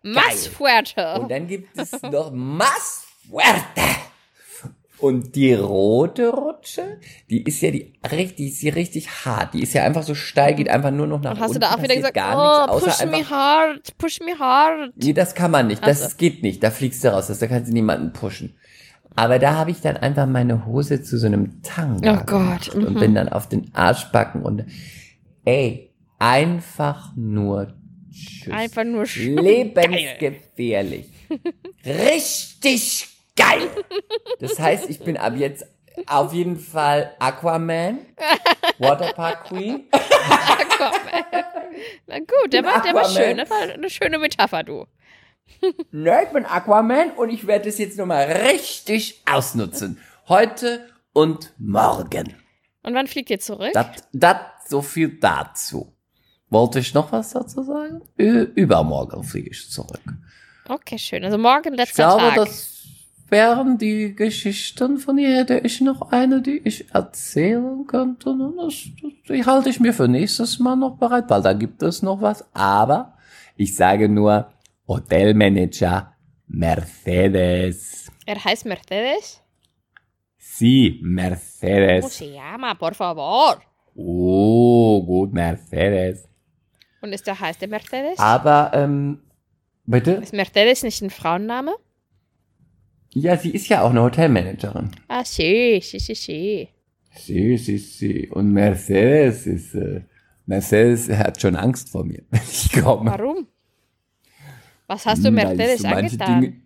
Richtig 0.05 0.51
fuerte. 0.57 1.15
Und 1.21 1.31
dann 1.31 1.47
gibt 1.47 1.79
es 1.79 1.93
noch 2.03 2.33
Más 2.33 3.05
Fuerte. 3.29 3.83
Und 5.01 5.35
die 5.35 5.55
rote 5.55 6.29
Rutsche, 6.29 6.99
die 7.31 7.43
ist 7.43 7.61
ja 7.63 7.71
die 7.71 7.93
richtig, 8.11 8.37
die 8.37 8.49
ist 8.49 8.63
ja 8.63 8.73
richtig 8.75 9.09
hart. 9.25 9.55
Die 9.55 9.63
ist 9.63 9.73
ja 9.73 9.83
einfach 9.85 10.03
so 10.03 10.15
steil, 10.15 10.55
geht 10.55 10.69
einfach 10.69 10.91
nur 10.91 11.07
noch 11.07 11.21
nach 11.23 11.33
Und 11.33 11.41
hast 11.41 11.51
du 11.51 11.55
unten. 11.55 11.61
da 11.63 11.75
auch 11.75 11.83
wieder 11.83 11.97
gesagt, 11.97 12.15
gar 12.15 12.37
oh, 12.37 12.67
nichts, 12.75 12.85
push 12.85 12.93
außer 12.95 13.07
me 13.07 13.17
einfach, 13.19 13.31
hard, 13.31 13.99
push 13.99 14.21
me 14.21 14.39
hard. 14.39 14.93
Nee, 14.97 15.13
das 15.15 15.35
kann 15.35 15.51
man 15.51 15.67
nicht. 15.69 15.87
Das 15.87 16.03
Ach 16.03 16.11
so. 16.11 16.17
geht 16.19 16.43
nicht. 16.43 16.63
Da 16.63 16.71
fliegst 16.71 17.03
du 17.03 17.09
raus. 17.13 17.29
Das, 17.29 17.39
da 17.39 17.47
kannst 17.47 17.71
du 17.71 17.75
niemanden 17.75 18.13
pushen. 18.13 18.55
Aber 19.17 19.39
da 19.39 19.55
habe 19.55 19.71
ich 19.71 19.81
dann 19.81 19.97
einfach 19.97 20.27
meine 20.27 20.67
Hose 20.67 21.03
zu 21.03 21.19
so 21.19 21.27
einem 21.27 21.63
Tanga 21.63 22.13
Oh 22.13 22.17
Gott, 22.19 22.27
gemacht 22.27 22.75
und 22.75 22.95
mhm. 22.95 23.01
bin 23.01 23.15
dann 23.15 23.29
auf 23.29 23.49
den 23.49 23.71
Arschbacken 23.75 24.43
und 24.43 24.65
ey, 25.45 25.93
einfach 26.19 27.17
nur 27.17 27.75
tschüss. 28.13 28.53
Einfach 28.53 28.85
nur 28.85 29.05
sch- 29.05 29.41
Lebensgefährlich. 29.41 31.07
Richtig 31.85 33.07
geil. 33.41 33.69
Das 34.41 34.59
heißt, 34.59 34.89
ich 34.91 35.01
bin 35.01 35.17
ab 35.17 35.35
jetzt 35.37 35.65
auf 36.07 36.33
jeden 36.33 36.59
Fall 36.59 37.15
Aquaman, 37.19 37.99
Waterpark 38.79 39.45
Queen. 39.49 39.85
Na 42.07 42.19
gut, 42.19 42.53
der 42.53 42.65
war, 42.65 42.83
der 42.83 42.95
war 42.95 43.03
Aquaman. 43.03 43.11
schön. 43.25 43.37
Das 43.37 43.51
war 43.51 43.61
eine 43.63 43.91
schöne 43.91 44.19
Metapher, 44.19 44.63
du. 44.63 44.87
Ne, 45.91 46.23
ich 46.25 46.29
bin 46.31 46.45
Aquaman 46.47 47.11
und 47.13 47.31
ich 47.31 47.47
werde 47.47 47.69
es 47.69 47.79
jetzt 47.79 47.99
nochmal 47.99 48.25
richtig 48.25 49.23
ausnutzen. 49.31 49.99
Heute 50.29 50.89
und 51.13 51.53
morgen. 51.59 52.35
Und 52.83 52.95
wann 52.95 53.07
fliegt 53.09 53.31
ihr 53.31 53.41
zurück? 53.41 53.73
Das, 53.75 53.87
das 54.13 54.37
so 54.69 54.81
viel 54.81 55.19
dazu. 55.19 55.93
Wollte 56.49 56.79
ich 56.79 56.95
noch 56.95 57.13
was 57.13 57.31
dazu 57.31 57.63
sagen? 57.63 58.01
Ü 58.19 58.43
übermorgen 58.55 59.23
fliege 59.25 59.51
ich 59.51 59.71
zurück. 59.71 60.01
Okay, 60.69 60.99
schön. 60.99 61.25
Also 61.25 61.37
morgen 61.37 61.73
Ich 61.75 61.79
letzter 61.79 62.05
glaube, 62.17 62.23
Tag. 62.23 62.35
das 62.37 62.80
wären 63.31 63.79
die 63.79 64.15
Geschichten 64.15 64.99
von 64.99 65.19
ihr. 65.19 65.37
Hätte 65.39 65.59
ich 65.59 65.81
noch 65.81 66.11
eine, 66.13 66.43
die 66.43 66.59
ich 66.65 66.93
erzählen 66.95 67.87
könnte. 67.87 68.31
Und 68.31 68.57
Das, 68.57 68.75
das, 69.03 69.13
die 69.29 69.45
halte 69.45 69.69
ich 69.71 69.81
mir 69.81 69.93
für 69.93 70.09
nächstes 70.09 70.59
Mal 70.59 70.77
noch 70.77 70.97
bereit, 70.97 71.25
weil 71.29 71.43
da 71.43 71.53
gibt 71.53 71.83
es 71.83 72.03
noch 72.03 72.21
was. 72.21 72.45
Aber 72.55 73.15
ich 73.57 73.75
sage 73.77 74.09
nur 74.09 74.51
Hotelmanager 74.89 76.13
Mercedes. 76.47 78.11
er 78.27 78.45
heißt 78.45 78.67
Mercedes. 78.67 79.41
Sie, 80.39 81.01
¿Cómo 81.03 81.15
Mercedes. 81.15 82.13
se 82.17 82.27
llama, 82.33 82.75
por 82.75 82.95
favor? 82.95 83.61
Oh, 83.95 85.03
gut, 85.05 85.33
Mercedes. 85.33 86.29
Und 87.03 87.13
ist 87.13 87.27
der 87.27 87.39
heißt 87.39 87.61
der 87.61 87.69
Mercedes? 87.69 88.19
Aber, 88.19 88.71
ähm, 88.75 89.21
bitte? 89.87 90.13
Ist 90.13 90.33
Mercedes 90.33 90.83
nicht 90.83 91.01
ein 91.03 91.11
Frauenname? 91.11 91.73
Ja, 93.13 93.37
sie 93.37 93.51
ist 93.51 93.69
ja 93.69 93.83
auch 93.83 93.91
eine 93.91 94.03
Hotelmanagerin. 94.03 94.91
Ah, 95.09 95.25
sí, 95.25 95.81
sí, 95.83 95.99
sí, 95.99 96.15
sí. 96.15 96.69
Sie, 97.17 97.57
sie, 97.57 97.79
sie. 97.79 98.29
Und 98.29 98.53
Mercedes 98.53 99.47
ist, 99.47 99.75
äh, 99.75 100.03
Mercedes 100.47 101.11
hat 101.11 101.41
schon 101.41 101.57
Angst 101.57 101.91
vor 101.91 102.05
mir, 102.05 102.23
wenn 102.31 102.41
ich 102.41 102.73
komme. 102.73 103.11
Warum? 103.11 103.47
Was 104.87 105.07
hast 105.07 105.25
du 105.25 105.29
Hm, 105.29 105.35
Mercedes 105.35 105.83
so 105.83 105.89
angetan? 105.89 106.41
Dinge, 106.41 106.57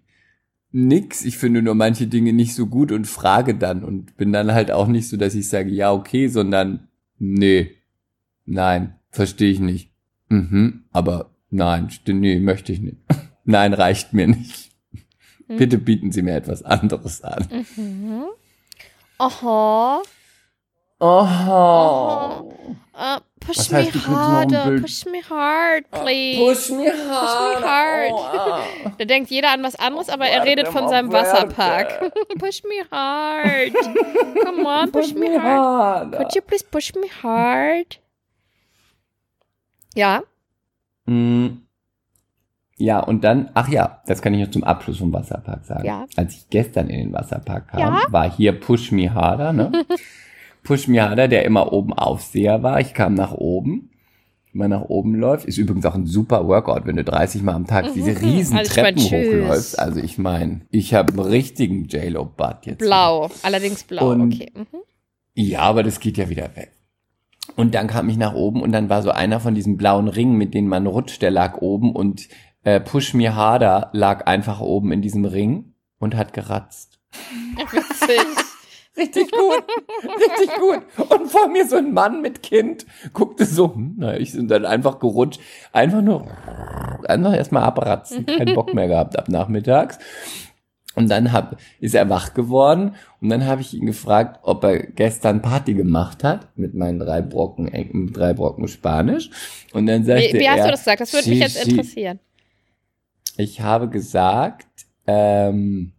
nix, 0.72 1.24
ich 1.24 1.38
finde 1.38 1.62
nur 1.62 1.74
manche 1.74 2.06
Dinge 2.06 2.32
nicht 2.32 2.54
so 2.54 2.66
gut 2.66 2.92
und 2.92 3.06
frage 3.06 3.54
dann 3.54 3.84
und 3.84 4.16
bin 4.16 4.32
dann 4.32 4.52
halt 4.52 4.70
auch 4.70 4.86
nicht 4.86 5.08
so, 5.08 5.16
dass 5.16 5.34
ich 5.34 5.48
sage, 5.48 5.70
ja, 5.70 5.92
okay, 5.92 6.28
sondern, 6.28 6.88
nee, 7.18 7.70
nein, 8.44 8.94
verstehe 9.10 9.50
ich 9.50 9.60
nicht. 9.60 9.92
Mhm, 10.28 10.84
aber 10.90 11.34
Nein, 11.56 11.88
nee, 12.08 12.40
möchte 12.40 12.72
ich 12.72 12.80
nicht. 12.80 12.96
Nein, 13.44 13.74
reicht 13.74 14.12
mir 14.12 14.26
nicht. 14.26 14.72
Hm. 15.48 15.56
Bitte 15.56 15.78
bieten 15.78 16.10
Sie 16.12 16.22
mir 16.22 16.34
etwas 16.36 16.62
anderes 16.62 17.22
an. 17.22 17.46
Aha. 19.18 20.02
Oh. 21.00 22.52
Uh, 22.96 23.20
push 23.40 23.58
Was 23.58 23.70
me 23.70 23.78
heißt, 23.78 23.94
du 23.94 23.98
kriegst 23.98 24.08
noch 24.08 24.16
ein 24.18 24.32
harder, 24.32 24.64
Bild? 24.70 24.82
push 24.82 25.04
me 25.06 25.20
hard, 25.28 25.90
please. 25.90 26.38
Push 26.38 26.70
me 26.70 26.90
hard. 26.90 27.64
hard. 27.64 28.12
Oh, 28.12 28.18
ah. 28.22 28.64
Da 28.98 29.04
denkt 29.04 29.30
jeder 29.30 29.50
an 29.50 29.62
was 29.62 29.74
anderes, 29.76 30.08
aber 30.08 30.26
er 30.26 30.44
redet 30.44 30.68
von 30.68 30.88
seinem. 30.88 31.12
Wasserpark. 31.12 32.10
push 32.38 32.62
me 32.62 32.84
hard. 32.90 33.74
Come 34.44 34.64
on, 34.66 34.92
push 34.92 35.12
me 35.14 35.36
hard. 35.38 36.12
Could 36.16 36.34
you 36.34 36.40
please 36.42 36.64
push 36.64 36.94
me 36.94 37.08
hard? 37.22 37.98
Ja, 39.94 40.22
Mm. 41.06 41.58
Ja, 42.84 43.00
und 43.00 43.24
dann, 43.24 43.50
ach 43.54 43.68
ja, 43.70 44.02
das 44.06 44.20
kann 44.20 44.34
ich 44.34 44.40
noch 44.44 44.50
zum 44.50 44.62
Abschluss 44.64 44.98
vom 44.98 45.12
Wasserpark 45.12 45.64
sagen. 45.64 45.86
Ja. 45.86 46.04
Als 46.16 46.34
ich 46.34 46.50
gestern 46.50 46.88
in 46.88 46.98
den 46.98 47.12
Wasserpark 47.14 47.68
kam, 47.68 47.80
Ja. 47.80 48.02
war 48.10 48.30
hier 48.30 48.52
Push 48.58 48.92
Me 48.92 49.12
Harder, 49.14 49.52
ne? 49.54 49.72
Push 50.62 50.88
Me 50.88 51.00
Harder, 51.02 51.28
der 51.28 51.44
immer 51.44 51.72
oben 51.72 51.92
Aufseher 51.94 52.62
war. 52.62 52.80
Ich 52.80 52.92
kam 52.94 53.14
nach 53.14 53.32
oben. 53.32 53.90
Wenn 54.52 54.70
man 54.70 54.70
nach 54.80 54.88
oben 54.88 55.14
läuft, 55.14 55.46
ist 55.46 55.58
übrigens 55.58 55.84
auch 55.86 55.94
ein 55.94 56.06
super 56.06 56.46
Workout, 56.46 56.86
wenn 56.86 56.96
du 56.96 57.04
30 57.04 57.42
Mal 57.42 57.54
am 57.54 57.66
Tag 57.66 57.92
diese 57.94 58.20
riesen 58.20 58.56
Also 58.58 58.70
ich 58.70 58.76
mein, 58.76 58.84
Treppen 58.94 58.96
tschüss. 59.02 59.42
hochläufst. 59.44 59.78
Also 59.78 60.00
ich 60.00 60.16
meine, 60.18 60.60
ich 60.70 60.94
habe 60.94 61.12
einen 61.12 61.20
richtigen 61.28 61.86
J-Lo-Butt 61.86 62.66
jetzt. 62.66 62.78
blau. 62.78 63.30
Allerdings 63.42 63.82
blau, 63.84 64.10
Und- 64.12 64.32
okay. 64.34 64.52
Mhm. 64.54 64.66
Ja, 65.34 65.60
aber 65.62 65.82
das 65.82 65.98
geht 66.00 66.16
ja 66.18 66.28
wieder 66.28 66.50
weg. 66.54 66.70
Und 67.56 67.74
dann 67.74 67.88
kam 67.88 68.08
ich 68.08 68.16
nach 68.16 68.34
oben 68.34 68.62
und 68.62 68.72
dann 68.72 68.88
war 68.88 69.02
so 69.02 69.10
einer 69.10 69.40
von 69.40 69.54
diesen 69.54 69.76
blauen 69.76 70.08
Ringen, 70.08 70.36
mit 70.38 70.54
denen 70.54 70.68
man 70.68 70.86
rutscht, 70.86 71.20
der 71.22 71.30
lag 71.32 71.58
oben 71.60 71.92
und 71.94 72.28
äh, 72.64 72.80
Push 72.80 73.14
Me 73.14 73.34
Harder 73.34 73.90
lag 73.92 74.26
einfach 74.26 74.60
oben 74.60 74.92
in 74.92 75.02
diesem 75.02 75.24
Ring 75.24 75.74
und 75.98 76.16
hat 76.16 76.32
geratzt. 76.32 76.98
Witzig. 77.56 78.26
Richtig 78.96 79.28
gut, 79.32 79.64
richtig 80.04 80.56
gut. 80.56 81.10
Und 81.10 81.28
vor 81.28 81.48
mir 81.48 81.66
so 81.66 81.74
ein 81.76 81.92
Mann 81.92 82.22
mit 82.22 82.44
Kind 82.44 82.86
guckte 83.12 83.44
so, 83.44 83.74
hm, 83.74 83.94
na, 83.98 84.16
ich 84.16 84.30
sind 84.30 84.52
dann 84.52 84.64
einfach 84.64 85.00
gerutscht, 85.00 85.40
einfach 85.72 86.00
nur, 86.00 86.28
einfach 87.08 87.34
erstmal 87.34 87.64
abratzen, 87.64 88.24
keinen 88.24 88.54
Bock 88.54 88.72
mehr 88.72 88.86
gehabt 88.86 89.18
ab 89.18 89.28
nachmittags. 89.28 89.98
Und 90.94 91.10
dann 91.10 91.32
hab, 91.32 91.56
ist 91.80 91.96
er 91.96 92.08
wach 92.08 92.34
geworden 92.34 92.94
und 93.20 93.30
dann 93.30 93.46
habe 93.46 93.62
ich 93.62 93.74
ihn 93.74 93.86
gefragt, 93.86 94.38
ob 94.42 94.62
er 94.62 94.78
gestern 94.78 95.42
Party 95.42 95.74
gemacht 95.74 96.22
hat 96.22 96.56
mit 96.56 96.74
meinen 96.74 97.00
drei 97.00 97.20
Brocken, 97.20 97.64
mit 97.90 98.16
drei 98.16 98.32
Brocken 98.32 98.68
Spanisch. 98.68 99.28
Und 99.72 99.86
dann 99.86 100.04
sagte 100.04 100.34
Wie, 100.34 100.38
wie 100.38 100.48
hast 100.48 100.58
er, 100.58 100.64
du 100.66 100.70
das 100.70 100.80
gesagt? 100.80 101.00
Das 101.00 101.12
würde 101.12 101.30
mich 101.30 101.38
"Sí, 101.38 101.44
jetzt 101.44 101.64
sí." 101.64 101.70
interessieren. 101.70 102.20
Ich 103.36 103.60
habe 103.60 103.88
gesagt, 103.88 104.86
ähm, 105.06 105.92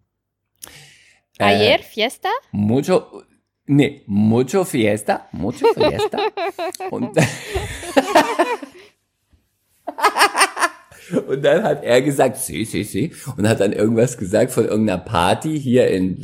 äh, 1.37 1.43
Ayer, 1.43 1.79
Fiesta? 1.79 2.29
Mucho, 2.51 3.23
nee, 3.65 4.03
mucho 4.05 4.63
fiesta, 4.63 5.27
mucho 5.31 5.65
fiesta. 5.73 6.19
und, 6.91 7.17
und 11.27 11.43
dann 11.43 11.63
hat 11.63 11.83
er 11.83 12.01
gesagt, 12.01 12.37
sí, 12.37 12.63
sí, 12.63 12.85
sí. 12.85 13.11
Und 13.35 13.49
hat 13.49 13.59
dann 13.59 13.73
irgendwas 13.73 14.17
gesagt 14.17 14.51
von 14.51 14.63
irgendeiner 14.65 15.01
Party 15.01 15.59
hier 15.59 15.89
in 15.89 16.15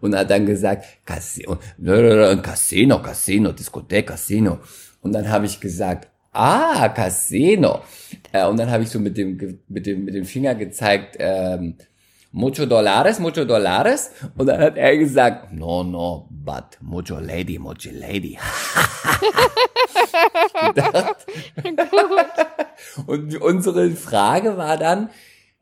und 0.00 0.14
hat 0.14 0.30
dann 0.30 0.44
gesagt, 0.44 0.84
Casino, 1.06 1.58
Casino, 2.42 3.00
Casino, 3.02 3.52
Diskothek, 3.52 4.08
Casino. 4.08 4.58
Und 5.00 5.12
dann 5.12 5.26
habe 5.28 5.46
ich 5.46 5.58
gesagt, 5.58 6.10
ah, 6.32 6.88
Casino. 6.88 7.82
Äh, 8.32 8.46
und 8.46 8.58
dann 8.58 8.70
habe 8.70 8.82
ich 8.82 8.90
so 8.90 8.98
mit 8.98 9.16
dem, 9.16 9.60
mit 9.68 9.86
dem, 9.86 10.04
mit 10.04 10.14
dem 10.14 10.24
Finger 10.24 10.54
gezeigt, 10.54 11.16
ähm, 11.18 11.76
mucho 12.32 12.66
dólares, 12.66 13.18
mucho 13.20 13.44
dólares. 13.44 14.10
Und 14.36 14.46
dann 14.46 14.60
hat 14.60 14.76
er 14.76 14.96
gesagt, 14.96 15.52
no, 15.52 15.82
no, 15.82 16.28
but 16.30 16.78
mucho 16.80 17.18
lady, 17.18 17.58
mucho 17.58 17.90
lady. 17.92 18.38
Und 23.06 23.40
unsere 23.40 23.90
Frage 23.90 24.56
war 24.56 24.76
dann, 24.76 25.10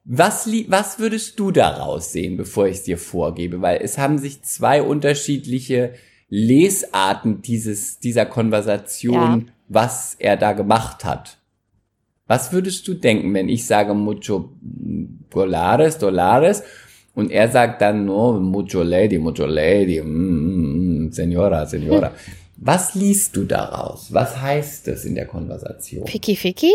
was, 0.04 0.46
was 0.68 0.98
würdest 0.98 1.38
du 1.38 1.50
daraus 1.50 2.12
sehen, 2.12 2.36
bevor 2.36 2.66
ich 2.68 2.76
es 2.76 2.82
dir 2.84 2.98
vorgebe? 2.98 3.60
Weil 3.60 3.80
es 3.82 3.98
haben 3.98 4.18
sich 4.18 4.42
zwei 4.42 4.82
unterschiedliche 4.82 5.94
Lesarten 6.28 7.42
dieses, 7.42 8.00
dieser 8.00 8.26
Konversation, 8.26 9.14
Ja. 9.46 9.52
was 9.68 10.14
er 10.18 10.36
da 10.36 10.52
gemacht 10.52 11.04
hat. 11.04 11.38
Was 12.26 12.52
würdest 12.52 12.86
du 12.88 12.94
denken, 12.94 13.32
wenn 13.34 13.48
ich 13.48 13.66
sage 13.66 13.94
mucho 13.94 14.50
dólares, 15.30 15.98
dólares 15.98 16.64
und 17.14 17.30
er 17.30 17.48
sagt 17.48 17.80
dann 17.80 18.04
no, 18.04 18.32
mucho 18.40 18.82
lady, 18.82 19.18
mucho 19.18 19.46
lady, 19.46 20.02
mm, 20.02 20.06
mm, 20.08 21.06
mm, 21.06 21.12
senora, 21.12 21.64
senora. 21.66 22.12
Was 22.56 22.94
liest 22.94 23.36
du 23.36 23.44
daraus? 23.44 24.12
Was 24.12 24.40
heißt 24.40 24.88
es 24.88 25.04
in 25.04 25.14
der 25.14 25.26
Konversation? 25.26 26.06
Ficky 26.06 26.34
Ficky? 26.34 26.72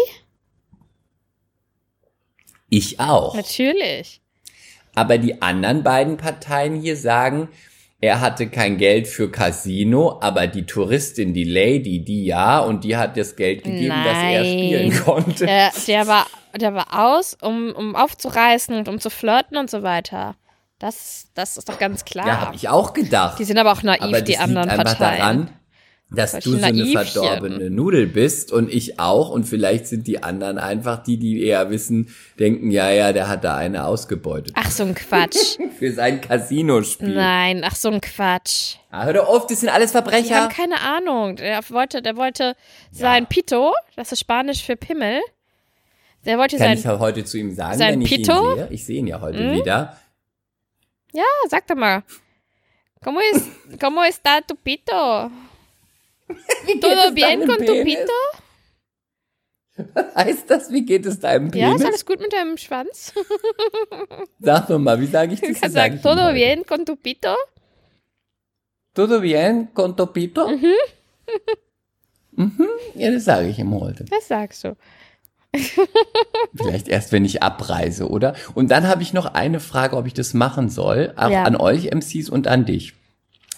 Ich 2.70 3.00
auch. 3.00 3.36
Natürlich. 3.36 4.22
Aber 4.96 5.18
die 5.18 5.42
anderen 5.42 5.84
beiden 5.84 6.18
Parteien 6.18 6.76
hier 6.76 6.96
sagen, 6.96 7.50
er 8.02 8.20
hatte 8.20 8.50
kein 8.50 8.78
Geld 8.78 9.08
für 9.08 9.30
Casino, 9.30 10.18
aber 10.22 10.48
die 10.48 10.66
Touristin, 10.66 11.36
die 11.36 11.44
Lady, 11.44 12.04
die 12.04 12.26
ja, 12.26 12.60
und 12.60 12.84
die 12.84 12.98
hat 12.98 13.16
das 13.16 13.36
Geld 13.36 13.64
gegeben, 13.64 13.96
dass 14.04 14.18
er 14.18 14.42
Nein. 14.42 14.46
spielen 14.46 15.04
konnte. 15.06 15.46
Der, 15.46 15.72
der, 15.88 16.08
war, 16.08 16.26
der 16.60 16.74
war 16.74 16.88
aus, 16.92 17.38
um, 17.40 17.72
um 17.72 17.96
aufzureißen 17.96 18.76
und 18.76 18.90
um 18.90 19.00
zu 19.00 19.12
flirten 19.12 19.56
und 19.56 19.70
so 19.70 19.84
weiter. 19.84 20.36
Das, 20.80 21.28
das 21.36 21.58
ist 21.58 21.70
doch 21.70 21.78
ganz 21.78 22.04
klar. 22.04 22.26
Ja, 22.26 22.42
habe 22.42 22.56
ich 22.56 22.68
auch 22.68 22.94
gedacht. 22.94 23.38
Die 23.38 23.44
sind 23.44 23.60
aber 23.60 23.72
auch 23.72 23.84
naiv, 23.84 24.02
aber 24.02 24.22
die 24.22 24.40
anderen 24.40 24.70
Parteien. 24.70 25.20
daran, 25.20 25.50
dass 26.14 26.34
du 26.34 26.58
so 26.58 26.64
eine 26.64 26.86
verdorbene 26.88 27.70
Nudel 27.70 28.06
bist 28.06 28.52
und 28.52 28.72
ich 28.72 29.00
auch 29.00 29.30
und 29.30 29.46
vielleicht 29.46 29.88
sind 29.88 30.08
die 30.08 30.22
anderen 30.22 30.58
einfach 30.58 31.02
die, 31.02 31.18
die 31.18 31.42
eher 31.44 31.70
wissen, 31.70 32.14
denken, 32.38 32.70
ja, 32.70 32.92
ja, 32.92 33.14
der 33.14 33.30
hat 33.30 33.46
da 33.46 33.56
eine 33.56 33.86
ausgebeutet 33.86 34.54
Ach, 34.58 34.70
so 34.70 34.84
ein 34.84 34.94
Quatsch. 34.94 35.58
für 35.80 35.92
sein 35.94 36.20
Casino-Spiel. 36.20 37.16
Nein, 37.16 37.64
ach, 37.66 37.76
so 37.76 37.90
ein 37.90 38.02
Quatsch. 38.02 38.76
Ah, 38.90 39.06
hör 39.06 39.14
doch 39.14 39.28
auf, 39.28 39.48
das 39.48 39.62
sind 39.62 39.70
alles 39.70 39.92
Verbrecher. 39.92 40.36
haben 40.36 40.54
keine 40.54 40.82
Ahnung. 40.82 41.38
Der 41.38 41.62
wollte, 41.70 42.02
der 42.02 42.18
wollte 42.18 42.56
sein 42.92 43.28
Pito, 43.28 43.74
das 43.96 44.12
ist 44.12 44.20
Spanisch 44.20 44.64
für 44.64 44.76
Pimmel. 44.76 45.22
Der 46.26 46.38
wollte 46.38 46.58
Kann 46.58 46.78
sein, 46.78 46.94
ich 46.94 47.00
heute 47.00 47.24
zu 47.24 47.38
ihm 47.38 47.56
sagen, 47.56 47.78
sein 47.78 47.94
wenn 47.94 48.02
ich 48.02 48.10
Pito? 48.10 48.34
Hm? 48.34 48.50
ihn 48.52 48.56
sehe? 48.56 48.68
Ich 48.72 48.86
sehe 48.86 49.00
ihn 49.00 49.08
ja 49.08 49.22
heute 49.22 49.54
wieder. 49.54 49.98
ja, 51.14 51.24
sag 51.50 51.66
doch 51.68 51.76
mal. 51.76 52.04
¿Cómo, 53.04 53.20
es, 53.34 53.44
¿Cómo 53.80 54.04
está 54.04 54.42
tu 54.42 54.56
pito? 54.56 55.32
Wie 56.66 56.74
geht 56.74 56.82
¿Todo 56.82 56.94
es 57.08 57.14
bien 57.14 57.40
deinem 57.42 57.48
con 57.48 57.66
tu 57.66 57.84
pito? 57.84 58.14
Heißt 60.16 60.50
das, 60.50 60.72
wie 60.72 60.86
geht 60.86 61.06
es 61.06 61.20
deinem 61.20 61.46
Ja, 61.54 61.68
Penis? 61.70 61.82
ist 61.82 61.88
alles 61.88 62.06
gut 62.06 62.20
mit 62.20 62.32
deinem 62.34 62.58
Schwanz? 62.58 63.14
Sag 64.40 64.68
doch 64.68 64.78
mal, 64.78 65.00
wie 65.00 65.08
sage 65.08 65.34
ich 65.34 65.40
das? 65.42 65.60
Kannst 65.60 65.62
sag 65.62 65.72
sagen, 65.72 65.94
ich 65.96 66.00
ihm 66.00 66.04
todo 66.04 66.34
bien 66.34 66.66
con 66.66 66.86
tu 66.86 66.96
pito? 66.96 67.36
Todo 68.94 69.22
bien 69.22 69.70
con 69.74 69.96
tu 69.96 70.06
pito? 70.06 70.48
Mhm. 72.34 72.68
Ja, 72.96 73.12
das 73.12 73.26
sage 73.26 73.48
ich 73.48 73.58
ihm 73.60 73.74
heute. 73.80 74.06
Das 74.06 74.28
sagst 74.28 74.64
du. 74.66 74.76
Vielleicht 76.56 76.88
erst, 76.88 77.12
wenn 77.12 77.26
ich 77.26 77.42
abreise, 77.44 78.08
oder? 78.10 78.36
Und 78.54 78.72
dann 78.72 78.88
habe 78.88 79.02
ich 79.02 79.14
noch 79.14 79.34
eine 79.34 79.60
Frage, 79.60 79.98
ob 79.98 80.06
ich 80.08 80.14
das 80.14 80.34
machen 80.34 80.70
soll, 80.70 81.14
auch 81.18 81.30
Ja. 81.30 81.44
an 81.44 81.56
euch 81.56 81.92
MCs 81.92 82.30
und 82.30 82.48
an 82.48 82.66
dich. 82.66 82.94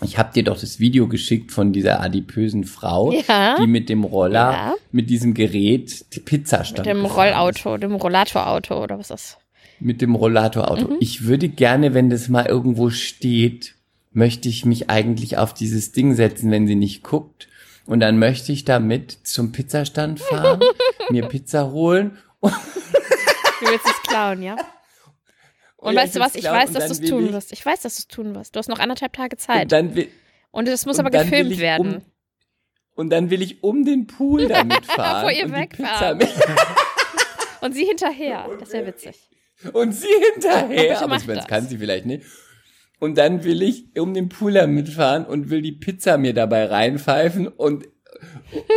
Ich 0.02 0.18
habe 0.18 0.34
dir 0.34 0.44
doch 0.44 0.60
das 0.60 0.80
Video 0.80 1.08
geschickt 1.08 1.52
von 1.52 1.72
dieser 1.72 2.02
adipösen 2.02 2.64
Frau, 2.66 3.12
Ja. 3.28 3.56
die 3.60 3.68
mit 3.68 3.90
dem 3.90 4.04
Roller, 4.04 4.52
Ja. 4.52 4.74
mit 4.92 5.10
diesem 5.10 5.34
Gerät 5.34 6.06
die 6.14 6.20
Pizzastand 6.20 6.80
Mit 6.80 6.96
dem 6.96 7.04
gefahren 7.04 7.30
ist. 7.50 7.66
Rollauto, 7.66 7.78
dem 7.78 7.96
Rollatorauto 7.96 8.84
oder 8.84 8.98
was 9.00 9.06
ist 9.06 9.12
das? 9.12 9.38
Mit 9.80 10.02
dem 10.02 10.16
Rollatorauto. 10.16 10.90
Mhm. 10.90 10.98
Ich 11.00 11.26
würde 11.26 11.48
gerne, 11.50 11.94
wenn 11.94 12.10
das 12.10 12.28
mal 12.30 12.46
irgendwo 12.46 12.90
steht, 12.90 13.76
möchte 14.12 14.50
ich 14.50 14.66
mich 14.66 14.90
eigentlich 14.90 15.38
auf 15.38 15.54
dieses 15.54 15.92
Ding 15.92 16.16
setzen, 16.16 16.52
wenn 16.52 16.68
sie 16.68 16.76
nicht 16.76 17.04
guckt. 17.04 17.48
Und 17.86 18.00
dann 18.00 18.18
möchte 18.18 18.52
ich 18.52 18.64
damit 18.66 19.18
zum 19.24 19.52
Pizzastand 19.52 20.20
fahren, 20.20 20.60
mir 21.10 21.28
Pizza 21.28 21.72
holen 21.72 22.18
Du 22.42 22.50
willst 23.70 23.86
es 23.86 24.02
klauen, 24.10 24.42
ja? 24.42 24.56
Und 25.84 25.96
Ja, 25.96 26.02
weißt 26.02 26.16
du 26.16 26.20
was? 26.22 26.36
Ich 26.36 26.46
weiß, 26.46 26.70
und 26.70 26.76
dass 26.76 26.88
du 26.88 26.94
es 26.94 27.10
tun 27.10 27.34
wirst. 27.34 27.52
Ich 27.52 27.66
weiß, 27.66 27.82
dass 27.82 27.96
du 27.96 28.00
es 28.00 28.08
tun 28.08 28.34
wirst. 28.36 28.56
Du 28.56 28.60
hast 28.60 28.70
noch 28.70 28.80
anderthalb 28.80 29.14
Tage 29.14 29.36
und 29.36 29.40
Zeit. 29.42 29.72
dann 29.72 29.96
will, 29.96 30.08
Und 30.52 30.68
es 30.70 30.86
muss 30.86 30.98
und 30.98 31.02
aber 31.02 31.10
dann 31.10 31.24
will 31.26 31.32
gefilmt 31.32 31.52
ich 31.52 31.60
werden. 31.60 31.96
Um, 31.96 32.02
und 32.96 33.10
dann 33.10 33.30
will 33.30 33.42
ich 33.42 33.64
um 33.64 33.84
den 33.84 34.08
Pool 34.08 34.48
damit 34.48 34.86
fahren. 34.86 35.26
Wo 35.26 35.30
ihr 35.30 35.46
und 35.46 35.54
wegfahren. 35.54 36.20
Und 37.62 37.74
sie 37.74 37.86
hinterher. 37.86 38.50
Das 38.60 38.74
wäre 38.74 38.88
witzig. 38.88 39.18
und 39.72 39.94
sie 39.94 40.08
hinterher. 40.34 41.02
Aber 41.02 41.16
ich 41.16 41.26
meine, 41.26 41.36
das 41.40 41.46
das. 41.46 41.48
kann 41.48 41.66
sie 41.66 41.78
vielleicht 41.78 42.06
nicht. 42.06 42.26
Und 43.00 43.18
dann 43.18 43.46
will 43.46 43.62
ich 43.62 43.98
um 43.98 44.14
den 44.14 44.28
Pool 44.28 44.52
damit 44.54 44.90
fahren 44.90 45.26
und 45.26 45.50
will 45.50 45.62
die 45.62 45.72
Pizza 45.72 46.18
mir 46.18 46.34
dabei 46.34 46.66
reinpfeifen 46.66 47.48
und 47.48 47.86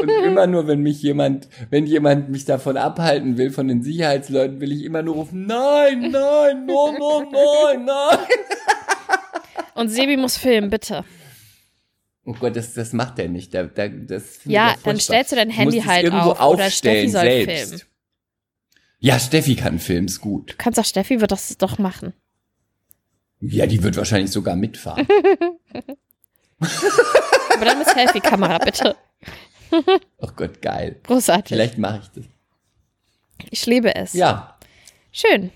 Und 0.00 0.08
immer 0.08 0.46
nur, 0.46 0.66
wenn 0.66 0.80
mich 0.80 1.02
jemand, 1.02 1.48
wenn 1.70 1.86
jemand 1.86 2.28
mich 2.30 2.44
davon 2.44 2.76
abhalten 2.76 3.36
will, 3.38 3.50
von 3.50 3.68
den 3.68 3.82
Sicherheitsleuten, 3.82 4.60
will 4.60 4.72
ich 4.72 4.82
immer 4.84 5.02
nur 5.02 5.14
rufen, 5.16 5.46
nein, 5.46 6.10
nein, 6.10 6.66
no, 6.66 6.92
no, 6.98 7.22
nein, 7.30 7.84
nein. 7.84 8.18
Und 9.74 9.88
Sebi 9.90 10.16
muss 10.16 10.36
filmen, 10.36 10.70
bitte. 10.70 11.04
Oh 12.24 12.32
Gott, 12.32 12.56
das, 12.56 12.74
das 12.74 12.92
macht 12.92 13.18
er 13.18 13.28
nicht. 13.28 13.54
Da, 13.54 13.64
da, 13.64 13.88
das 13.88 14.40
Ja, 14.44 14.74
dann 14.82 14.98
stellst 14.98 15.32
du 15.32 15.36
dein 15.36 15.50
Du 15.50 15.54
Handy 15.54 15.78
es 15.78 15.86
halt 15.86 16.04
irgendwo 16.04 16.30
auf 16.30 16.54
oder 16.54 16.70
Steffi 16.70 17.06
aufstellen 17.06 17.10
soll 17.10 17.22
selbst. 17.22 17.68
filmen. 17.68 17.82
Ja, 18.98 19.18
Steffi 19.18 19.54
kann 19.54 19.78
filmen, 19.78 20.08
ist 20.08 20.20
gut. 20.20 20.52
Du 20.52 20.56
kannst 20.56 20.80
auch, 20.80 20.84
Steffi 20.84 21.20
wird 21.20 21.30
das 21.30 21.56
doch 21.58 21.78
machen. 21.78 22.14
Ja, 23.40 23.66
die 23.66 23.82
wird 23.82 23.96
wahrscheinlich 23.96 24.30
sogar 24.32 24.56
mitfahren. 24.56 25.06
Aber 26.58 27.64
dann 27.64 27.78
mit 27.78 27.88
Selfie-Kamera, 27.88 28.58
bitte. 28.58 28.96
oh 30.18 30.28
Gott, 30.36 30.60
geil. 30.62 31.00
Großartig. 31.04 31.48
Vielleicht 31.56 31.78
mache 31.78 32.00
ich 32.02 32.08
das. 32.10 32.24
Ich 33.50 33.66
liebe 33.66 33.94
es. 33.94 34.12
Ja. 34.12 34.58
Schön. 35.12 35.50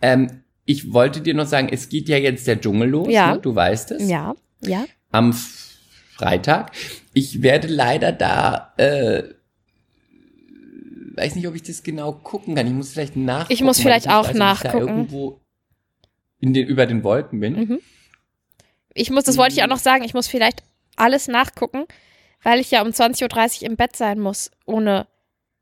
Ähm, 0.00 0.42
ich 0.64 0.92
wollte 0.92 1.20
dir 1.20 1.34
noch 1.34 1.46
sagen, 1.46 1.68
es 1.70 1.88
geht 1.88 2.08
ja 2.08 2.16
jetzt 2.16 2.46
der 2.46 2.60
Dschungel 2.60 2.88
los, 2.88 3.08
Ja. 3.10 3.34
ne? 3.34 3.40
du 3.40 3.54
weißt 3.54 3.92
es. 3.92 4.08
Ja, 4.08 4.34
ja. 4.60 4.84
Am 5.10 5.32
Freitag. 5.32 6.72
Ich 7.14 7.42
werde 7.42 7.68
leider 7.68 8.12
da, 8.12 8.72
äh, 8.76 9.24
weiß 11.16 11.34
nicht, 11.34 11.46
ob 11.48 11.54
ich 11.54 11.62
das 11.62 11.82
genau 11.82 12.12
gucken 12.12 12.54
kann. 12.54 12.66
Ich 12.66 12.72
muss 12.72 12.92
vielleicht 12.92 13.16
nachgucken. 13.16 13.52
Ich 13.52 13.62
muss 13.62 13.80
vielleicht 13.80 14.06
nicht 14.06 14.14
auch 14.14 14.24
weiß, 14.24 14.30
ob 14.30 14.34
ich 14.34 14.38
da 14.38 14.44
nachgucken. 14.44 14.78
irgendwo 14.88 15.40
in 16.40 16.54
den, 16.54 16.66
über 16.66 16.86
den 16.86 17.02
Wolken 17.04 17.40
bin. 17.40 17.54
Mhm. 17.54 17.80
Ich 18.94 19.10
muss, 19.10 19.24
das 19.24 19.36
wollte 19.36 19.54
ich 19.54 19.62
auch 19.62 19.68
noch 19.68 19.78
sagen, 19.78 20.04
ich 20.04 20.14
muss 20.14 20.28
vielleicht 20.28 20.62
alles 20.96 21.28
nachgucken, 21.28 21.86
weil 22.42 22.60
ich 22.60 22.70
ja 22.70 22.82
um 22.82 22.88
20.30 22.88 23.62
Uhr 23.62 23.68
im 23.68 23.76
Bett 23.76 23.96
sein 23.96 24.18
muss, 24.18 24.50
ohne, 24.66 25.06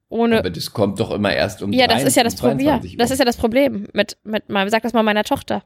ohne. 0.08 0.38
Aber 0.38 0.50
das 0.50 0.72
kommt 0.72 0.98
doch 1.00 1.10
immer 1.10 1.32
erst 1.32 1.62
um 1.62 1.72
ja, 1.72 1.86
das 1.86 2.02
ist 2.04 2.16
ja 2.16 2.24
das 2.24 2.36
23 2.36 2.68
Problem. 2.68 2.98
Das 2.98 3.10
ist 3.10 3.18
ja 3.18 3.24
das 3.24 3.36
Problem 3.36 3.88
mit, 3.92 4.16
mit 4.24 4.48
meinem, 4.48 4.68
sag 4.70 4.82
das 4.82 4.92
mal 4.92 5.02
meiner 5.02 5.24
Tochter. 5.24 5.64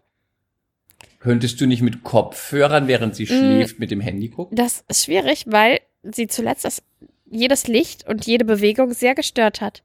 Könntest 1.21 1.61
du 1.61 1.67
nicht 1.67 1.81
mit 1.83 2.05
Kopfhörern, 2.05 2.87
während 2.87 3.15
Mm. 3.15 3.17
sie 3.17 3.27
schläft, 3.27 3.79
mit 3.79 3.91
dem 3.91 4.01
Handy 4.01 4.29
gucken? 4.29 4.57
Das 4.57 4.85
ist 4.89 5.05
schwierig, 5.05 5.45
weil 5.49 5.81
sie 6.03 6.27
zuletzt 6.27 6.65
das, 6.65 6.83
jedes 7.31 7.67
Licht 7.67 8.07
und 8.07 8.27
jede 8.27 8.45
Bewegung 8.45 8.93
sehr 8.93 9.15
gestört 9.15 9.61
hat. 9.63 9.83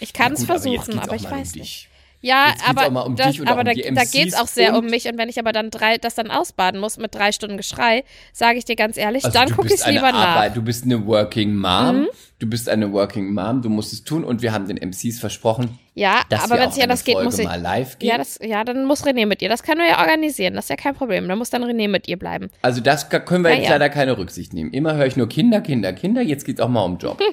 Ich 0.00 0.12
kann 0.14 0.32
es 0.32 0.48
aber 0.48 0.58
versuchen, 0.58 0.98
aber, 0.98 1.12
auch 1.12 1.16
ich 1.16 1.26
um 1.26 1.30
weiß 1.30 1.52
dich. 1.52 1.60
nicht. 1.60 1.88
Ja, 2.22 2.54
aber, 2.68 3.04
um 3.04 3.16
das, 3.16 3.38
und 3.40 3.48
aber 3.48 3.60
um 3.60 3.66
da, 3.66 3.72
da 3.74 4.04
geht's 4.04 4.32
MCs 4.32 4.34
auch 4.40 4.46
sehr 4.46 4.76
um 4.78 4.86
mich. 4.86 5.06
Und 5.08 5.18
wenn 5.18 5.28
ich 5.28 5.38
aber 5.40 5.52
dann 5.52 5.70
drei, 5.70 5.98
das 5.98 6.14
dann 6.14 6.30
ausbaden 6.30 6.80
muss 6.80 6.96
mit 6.96 7.14
drei 7.14 7.32
Stunden 7.32 7.56
Geschrei, 7.56 8.04
sage 8.32 8.58
ich 8.58 8.64
dir 8.64 8.76
ganz 8.76 8.96
ehrlich, 8.96 9.24
Also 9.24 9.36
dann 9.38 9.50
gucke 9.50 9.68
ich 9.68 9.74
es 9.74 9.86
lieber 9.86 10.12
nach. 10.12 10.12
Mhm. 10.12 10.16
Arbeit, 10.36 10.56
du 10.56 10.62
bist 10.62 10.84
eine 10.84 11.04
Working 11.06 11.56
Mom, 11.56 12.06
du 12.38 12.46
bist 12.48 12.68
eine 12.68 12.92
Working 12.92 13.34
Mom, 13.34 13.60
du 13.60 13.68
musst 13.68 13.92
es 13.92 14.04
tun 14.04 14.22
und 14.24 14.40
wir 14.40 14.52
haben 14.52 14.66
den 14.68 14.76
MCs 14.76 15.18
versprochen, 15.18 15.78
Ja, 15.94 16.20
dass 16.28 16.44
aber 16.44 16.60
wenn 16.60 16.68
es 16.68 16.74
eine 16.76 16.84
anders 16.84 17.02
geht, 17.04 17.20
muss 17.22 17.38
ich. 17.40 17.44
mal 17.44 17.60
live 17.60 17.98
gehen. 17.98 18.10
Ja, 18.10 18.18
das, 18.18 18.38
ja, 18.40 18.62
dann 18.62 18.84
muss 18.86 19.04
René 19.04 19.26
mit 19.26 19.42
ihr. 19.42 19.48
Das 19.48 19.64
können 19.64 19.80
wir 19.80 19.88
ja 19.88 19.98
organisieren. 19.98 20.54
Das 20.54 20.66
ist 20.66 20.70
ja 20.70 20.76
kein 20.76 20.94
Problem. 20.94 21.26
Dann 21.28 21.38
muss 21.38 21.50
dann 21.50 21.64
René 21.64 21.88
mit 21.88 22.06
ihr 22.06 22.16
bleiben. 22.18 22.50
also 22.62 22.80
das 22.80 23.08
können 23.10 23.42
wir 23.42 23.50
Ja, 23.50 23.56
jetzt 23.56 23.64
ja. 23.66 23.72
leider 23.72 23.88
keine 23.90 24.16
Rücksicht 24.16 24.52
nehmen. 24.54 24.70
Immer 24.72 24.94
höre 24.94 25.06
ich 25.06 25.16
nur 25.16 25.28
Kinder, 25.28 25.60
Kinder, 25.60 25.92
Kinder, 25.92 26.22
jetzt 26.22 26.44
geht's 26.44 26.60
auch 26.60 26.68
mal 26.68 26.84
um 26.84 26.98
Job. 26.98 27.20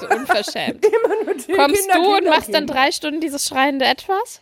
So 0.00 0.08
unverschämt. 0.08 0.82
Kommst 1.56 1.88
du 1.94 2.16
und 2.16 2.24
machst 2.26 2.52
dann 2.54 2.66
drei 2.66 2.90
Stunden 2.92 3.20
dieses 3.20 3.46
schreiende 3.46 3.84
Etwas? 3.84 4.40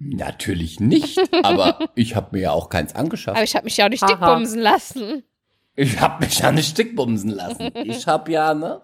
Natürlich 0.00 0.78
nicht, 0.78 1.18
aber 1.44 1.88
ich 1.96 2.14
habe 2.14 2.28
mir 2.36 2.42
ja 2.42 2.50
auch 2.52 2.68
keins 2.68 2.94
angeschafft. 2.94 3.36
Aber 3.36 3.44
ich 3.44 3.56
habe 3.56 3.64
mich 3.64 3.76
ja 3.76 3.86
auch 3.86 3.90
nicht 3.90 4.08
dickbumsen 4.08 4.60
lassen. 4.60 5.24
Ich 5.74 6.00
habe 6.00 6.24
mich 6.24 6.38
ja 6.38 6.52
nicht 6.52 6.68
stickbumsen 6.70 7.30
lassen. 7.30 7.70
Ich 7.84 8.06
habe 8.06 8.30
ja, 8.30 8.54
ne? 8.54 8.80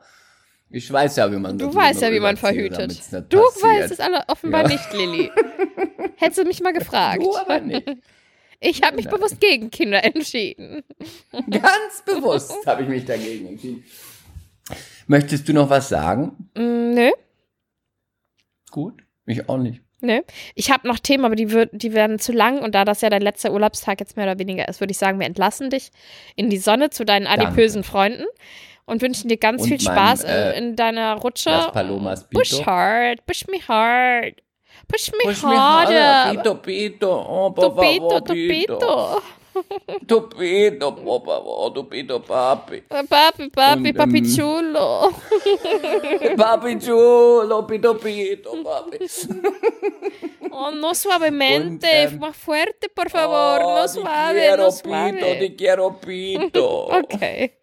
Ich 0.70 0.91
weiß 0.93 1.16
ja, 1.16 1.30
wie 1.30 1.37
man 1.37 1.57
Du 1.57 1.72
weißt 1.72 2.03
ja, 2.03 2.11
wie 2.11 2.18
man 2.18 2.37
verhütet. 2.37 2.91
Du 3.28 3.41
passiert. 3.43 3.62
weißt 3.62 3.93
es 3.93 4.01
alle 4.01 4.24
offenbar 4.26 4.62
Ja. 4.62 4.68
nicht, 4.68 4.93
Lilly. 4.93 5.30
Hättest 6.16 6.39
du 6.39 6.45
mich 6.45 6.61
mal 6.61 6.72
gefragt. 6.72 7.22
Du 7.22 7.37
aber 7.37 7.61
nicht. 7.61 7.89
Ich 8.67 8.83
habe 8.83 8.97
mich 8.97 9.09
bewusst 9.09 9.41
gegen 9.41 9.71
Kinder 9.71 10.03
entschieden. 10.03 10.83
Ganz 11.51 12.03
bewusst 12.07 12.67
habe 12.67 12.83
ich 12.83 12.89
mich 12.89 13.05
dagegen 13.05 13.47
entschieden. 13.49 13.85
Möchtest 15.07 15.47
du 15.49 15.53
noch 15.53 15.69
was 15.69 15.89
sagen? 15.91 16.49
Mm, 16.55 16.95
nö, 16.95 17.11
Gut, 18.71 19.05
ich 19.27 19.49
auch 19.49 19.59
nicht. 19.59 19.83
nö. 20.01 20.21
Ich 20.55 20.71
habe 20.71 20.89
noch 20.89 20.99
Themen, 20.99 21.25
aber 21.27 21.37
die, 21.37 21.51
wird, 21.51 21.71
die 21.73 21.93
werden 21.93 22.19
zu 22.19 22.33
lang. 22.33 22.61
Und 22.62 22.75
da 22.75 22.85
das 22.85 23.03
ja 23.03 23.11
dein 23.11 23.23
letzter 23.23 23.53
Urlaubstag 23.53 24.01
jetzt 24.01 24.17
mehr 24.17 24.27
oder 24.27 24.39
weniger 24.39 24.67
ist, 24.69 24.81
würde 24.81 24.93
ich 24.93 24.99
sagen, 24.99 25.19
wir 25.21 25.27
entlassen 25.27 25.69
dich 25.71 25.91
in 26.35 26.49
die 26.51 26.57
Sonne 26.59 26.91
zu 26.91 27.05
deinen 27.05 27.27
adipösen 27.27 27.85
Freunden 27.85 28.25
und 28.87 29.03
wünschen 29.03 29.29
dir 29.29 29.37
ganz 29.37 29.62
Und 29.62 29.69
viel 29.69 29.83
meinem, 29.85 29.95
Spaß 29.95 30.25
äh, 30.25 30.59
in, 30.59 30.65
in 30.71 30.77
deiner 30.77 31.15
Rutsche. 31.17 31.51
Las 31.51 31.73
Palomas 31.73 32.29
Pito. 32.29 32.41
Push 32.41 32.67
hard, 32.67 33.27
push 33.27 33.47
me 33.49 33.59
hard. 33.69 34.43
Push 34.89 35.12
me 35.12 35.24
Push 35.24 35.45
me 35.45 35.57
harder. 35.57 36.03
harder, 36.03 36.43
Pito, 36.43 36.62
Pito, 36.62 37.11
oh, 37.11 37.53
por 37.55 37.64
Topito, 37.74 38.09
favor, 38.09 38.22
topito. 38.22 38.76
Tu 38.76 39.43
Pito, 40.36 40.92
por 40.96 41.24
favor, 41.24 41.72
tu 41.72 41.84
Pito, 41.88 42.20
papi. 42.20 42.82
Papi, 43.09 43.48
papi, 43.50 43.88
Und, 43.90 43.96
papi 43.96 44.18
ähm, 44.18 44.24
chulo. 44.36 45.12
Papi 46.36 46.78
chulo, 46.80 47.62
Pito, 47.66 47.94
Pito, 47.94 48.50
papi. 48.62 48.98
Oh, 50.57 50.70
no 50.70 50.94
suavemente, 50.94 52.07
Und, 52.12 52.20
más 52.20 52.36
fuerte, 52.36 52.88
por 52.88 53.11
favor, 53.11 53.61
Oh, 53.61 53.74
no 53.74 53.82
te 53.82 53.88
suave, 53.88 54.40
quiero, 54.40 54.62
no 54.64 54.70
Pito, 54.70 54.88
suave. 54.88 55.36
te 55.40 55.57
quiero, 55.57 55.98
Pito. 56.00 56.88
Okay, 56.94 57.55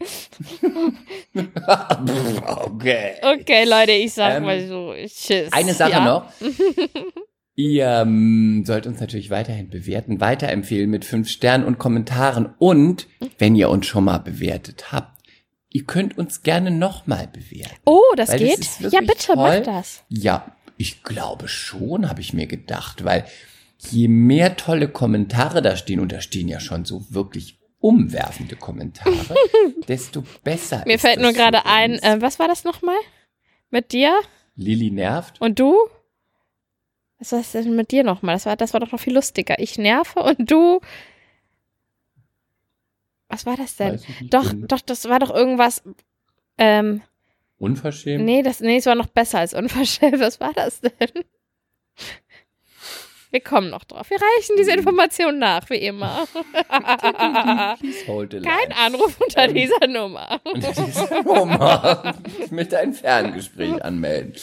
okay. 2.65 3.15
okay, 3.23 3.65
Leute, 3.65 3.93
ich 3.93 4.13
sag 4.13 4.37
Ähm, 4.37 4.43
mal 4.45 4.67
so, 4.67 4.93
tschüss. 4.93 5.51
Eine 5.53 5.73
Sache 5.73 5.91
ja? 5.91 6.03
noch. 6.03 6.25
Ihr 7.55 7.87
ähm, 7.87 8.63
sollt 8.65 8.87
uns 8.87 8.99
natürlich 8.99 9.29
weiterhin 9.29 9.69
bewerten, 9.69 10.21
weiterempfehlen 10.21 10.89
mit 10.89 11.05
fünf 11.05 11.29
Sternen 11.29 11.65
und 11.65 11.77
Kommentaren. 11.77 12.53
Und 12.57 13.07
wenn 13.37 13.55
ihr 13.55 13.69
uns 13.69 13.85
schon 13.87 14.05
mal 14.05 14.19
bewertet 14.19 14.91
habt, 14.91 15.21
ihr 15.69 15.83
könnt 15.83 16.17
uns 16.17 16.43
gerne 16.43 16.71
nochmal 16.71 17.27
bewerten. 17.27 17.75
Oh, 17.85 18.01
das 18.15 18.29
das 18.29 18.39
geht? 18.39 18.59
ist 18.59 18.81
ja, 18.81 19.01
bitte, 19.01 19.35
mach 19.35 19.53
toll. 19.53 19.61
das. 19.63 20.03
Ja, 20.09 20.55
ich 20.77 21.03
glaube 21.03 21.47
schon, 21.47 22.09
habe 22.09 22.21
ich 22.21 22.33
mir 22.33 22.47
gedacht, 22.47 23.03
weil 23.03 23.25
je 23.77 24.07
mehr 24.07 24.55
tolle 24.57 24.87
Kommentare 24.87 25.61
da 25.61 25.75
stehen, 25.75 25.99
und 25.99 26.11
da 26.11 26.21
stehen 26.21 26.47
ja 26.47 26.59
schon 26.59 26.85
so 26.85 27.05
wirklich 27.09 27.59
umwerfende 27.79 28.55
Kommentare, 28.55 29.35
desto 29.87 30.23
besser 30.43 30.83
Mir 30.85 30.95
ist 30.95 31.01
fällt 31.01 31.17
das 31.17 31.23
nur 31.23 31.33
gerade 31.33 31.65
ein, 31.65 31.93
äh, 31.99 32.21
was 32.21 32.39
war 32.39 32.47
das 32.47 32.63
nochmal? 32.63 32.97
Mit 33.69 33.91
dir 33.91 34.19
Lilly 34.55 34.91
nervt. 34.91 35.41
und 35.41 35.59
du? 35.59 35.75
Was 37.21 37.31
war 37.33 37.39
das 37.39 37.51
denn 37.51 37.75
mit 37.75 37.91
dir 37.91 38.03
nochmal? 38.03 38.33
Das 38.35 38.47
war, 38.47 38.55
das 38.57 38.73
war 38.73 38.79
doch 38.79 38.91
noch 38.91 38.99
viel 38.99 39.13
lustiger. 39.13 39.59
Ich 39.59 39.77
nerve 39.77 40.23
und 40.23 40.49
du. 40.49 40.81
Was 43.29 43.45
war 43.45 43.55
das 43.55 43.75
denn? 43.75 44.01
Doch, 44.31 44.49
bin 44.49 44.67
doch, 44.67 44.81
das 44.81 45.07
war 45.07 45.19
doch 45.19 45.29
irgendwas. 45.29 45.83
Ähm, 46.57 47.03
Unverschämt. 47.59 48.25
nee, 48.25 48.41
das, 48.41 48.59
nee, 48.59 48.77
es 48.77 48.87
war 48.87 48.95
noch 48.95 49.05
besser 49.05 49.37
als 49.37 49.53
unverschämt. 49.53 50.19
Was 50.19 50.39
war 50.39 50.51
das 50.53 50.81
denn? 50.81 50.91
Wir 53.29 53.39
kommen 53.39 53.69
noch 53.69 53.83
drauf. 53.83 54.09
Wir 54.09 54.17
reichen 54.17 54.55
diese 54.57 54.71
Information 54.73 55.37
nach, 55.37 55.69
wie 55.69 55.75
immer. 55.77 56.27
Kein 56.67 57.77
Anruf 58.75 59.21
unter 59.21 59.43
Ähm, 59.43 59.53
dieser 59.53 59.87
Nummer. 59.87 60.41
Und 60.43 60.65
diese 60.65 61.21
Nummer. 61.23 62.15
Ich 62.43 62.51
möchte 62.51 62.79
ein 62.79 62.93
Ferngespräch 62.93 63.81
anmelden. 63.85 64.33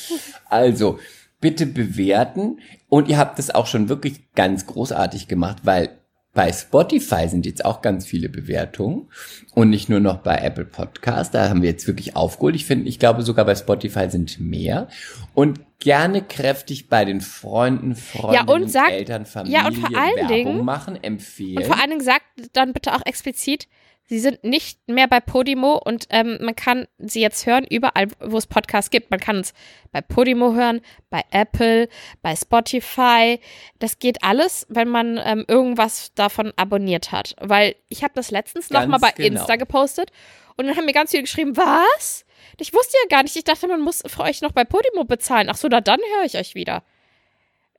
Also, 0.48 1.00
bitte 1.40 1.66
bewerten. 1.66 2.58
Und 2.88 3.08
ihr 3.08 3.18
habt 3.18 3.38
es 3.38 3.54
auch 3.54 3.66
schon 3.66 3.88
wirklich 3.88 4.32
ganz 4.34 4.66
großartig 4.66 5.28
gemacht, 5.28 5.58
weil 5.64 5.90
bei 6.34 6.52
Spotify 6.52 7.26
sind 7.26 7.46
jetzt 7.46 7.64
auch 7.64 7.82
ganz 7.82 8.06
viele 8.06 8.28
Bewertungen 8.28 9.08
und 9.54 9.70
nicht 9.70 9.88
nur 9.88 9.98
noch 9.98 10.18
bei 10.18 10.36
Apple 10.36 10.66
Podcast. 10.66 11.34
Da 11.34 11.48
haben 11.48 11.62
wir 11.62 11.70
jetzt 11.70 11.86
wirklich 11.88 12.14
aufgeholt. 12.16 12.54
Ich 12.54 12.64
finde, 12.64 12.88
ich 12.88 12.98
glaube 12.98 13.22
sogar 13.22 13.44
bei 13.44 13.54
Spotify 13.56 14.08
sind 14.08 14.38
mehr. 14.38 14.88
Und 15.34 15.60
gerne 15.80 16.22
kräftig 16.22 16.88
bei 16.88 17.04
den 17.04 17.20
Freunden, 17.20 17.96
Freunden, 17.96 18.48
und 18.50 18.70
sagt- 18.70 18.90
Eltern, 18.92 19.26
Familie 19.26 19.58
ja, 19.58 19.66
und 19.66 19.78
vor 19.78 19.90
allen 19.98 20.16
Werbung 20.16 20.28
Dingen- 20.28 20.64
machen, 20.64 21.02
empfehlen. 21.02 21.58
Und 21.58 21.66
vor 21.66 21.80
allen 21.80 21.90
Dingen 21.90 22.04
sagt 22.04 22.24
dann 22.52 22.72
bitte 22.72 22.94
auch 22.94 23.02
explizit, 23.04 23.66
sie 24.08 24.18
sind 24.18 24.42
nicht 24.42 24.80
mehr 24.88 25.06
bei 25.06 25.20
Podimo 25.20 25.74
und 25.84 26.06
ähm, 26.10 26.38
man 26.40 26.56
kann 26.56 26.88
sie 26.98 27.20
jetzt 27.20 27.46
hören 27.46 27.64
überall, 27.68 28.08
wo 28.20 28.38
es 28.38 28.46
Podcasts 28.46 28.90
gibt. 28.90 29.10
Man 29.10 29.20
kann 29.20 29.36
uns 29.36 29.52
bei 29.92 30.00
Podimo 30.00 30.54
hören, 30.54 30.80
bei 31.10 31.22
Apple, 31.30 31.88
bei 32.22 32.34
Spotify. 32.34 33.38
Das 33.78 33.98
geht 33.98 34.24
alles, 34.24 34.66
wenn 34.70 34.88
man 34.88 35.20
ähm, 35.22 35.44
irgendwas 35.46 36.12
davon 36.14 36.52
abonniert 36.56 37.12
hat. 37.12 37.36
Weil 37.40 37.76
ich 37.88 38.02
habe 38.02 38.14
das 38.14 38.30
letztens 38.30 38.70
noch 38.70 38.80
Ganz 38.80 38.90
mal 38.90 38.98
bei 38.98 39.12
genau. 39.12 39.40
Insta 39.40 39.56
gepostet 39.56 40.10
und 40.56 40.66
dann 40.66 40.76
haben 40.76 40.86
mir 40.86 40.92
ganz 40.92 41.10
viele 41.10 41.22
geschrieben, 41.22 41.56
was? 41.56 42.24
Ich 42.58 42.72
wusste 42.72 42.96
ja 43.02 43.08
gar 43.16 43.22
nicht. 43.22 43.36
Ich 43.36 43.44
dachte, 43.44 43.68
man 43.68 43.82
muss 43.82 44.02
für 44.06 44.22
euch 44.22 44.40
noch 44.40 44.52
bei 44.52 44.64
Podimo 44.64 45.04
bezahlen. 45.04 45.48
Ach 45.50 45.56
so, 45.56 45.68
na 45.68 45.80
dann 45.80 46.00
höre 46.16 46.24
ich 46.24 46.36
euch 46.36 46.54
wieder. 46.54 46.82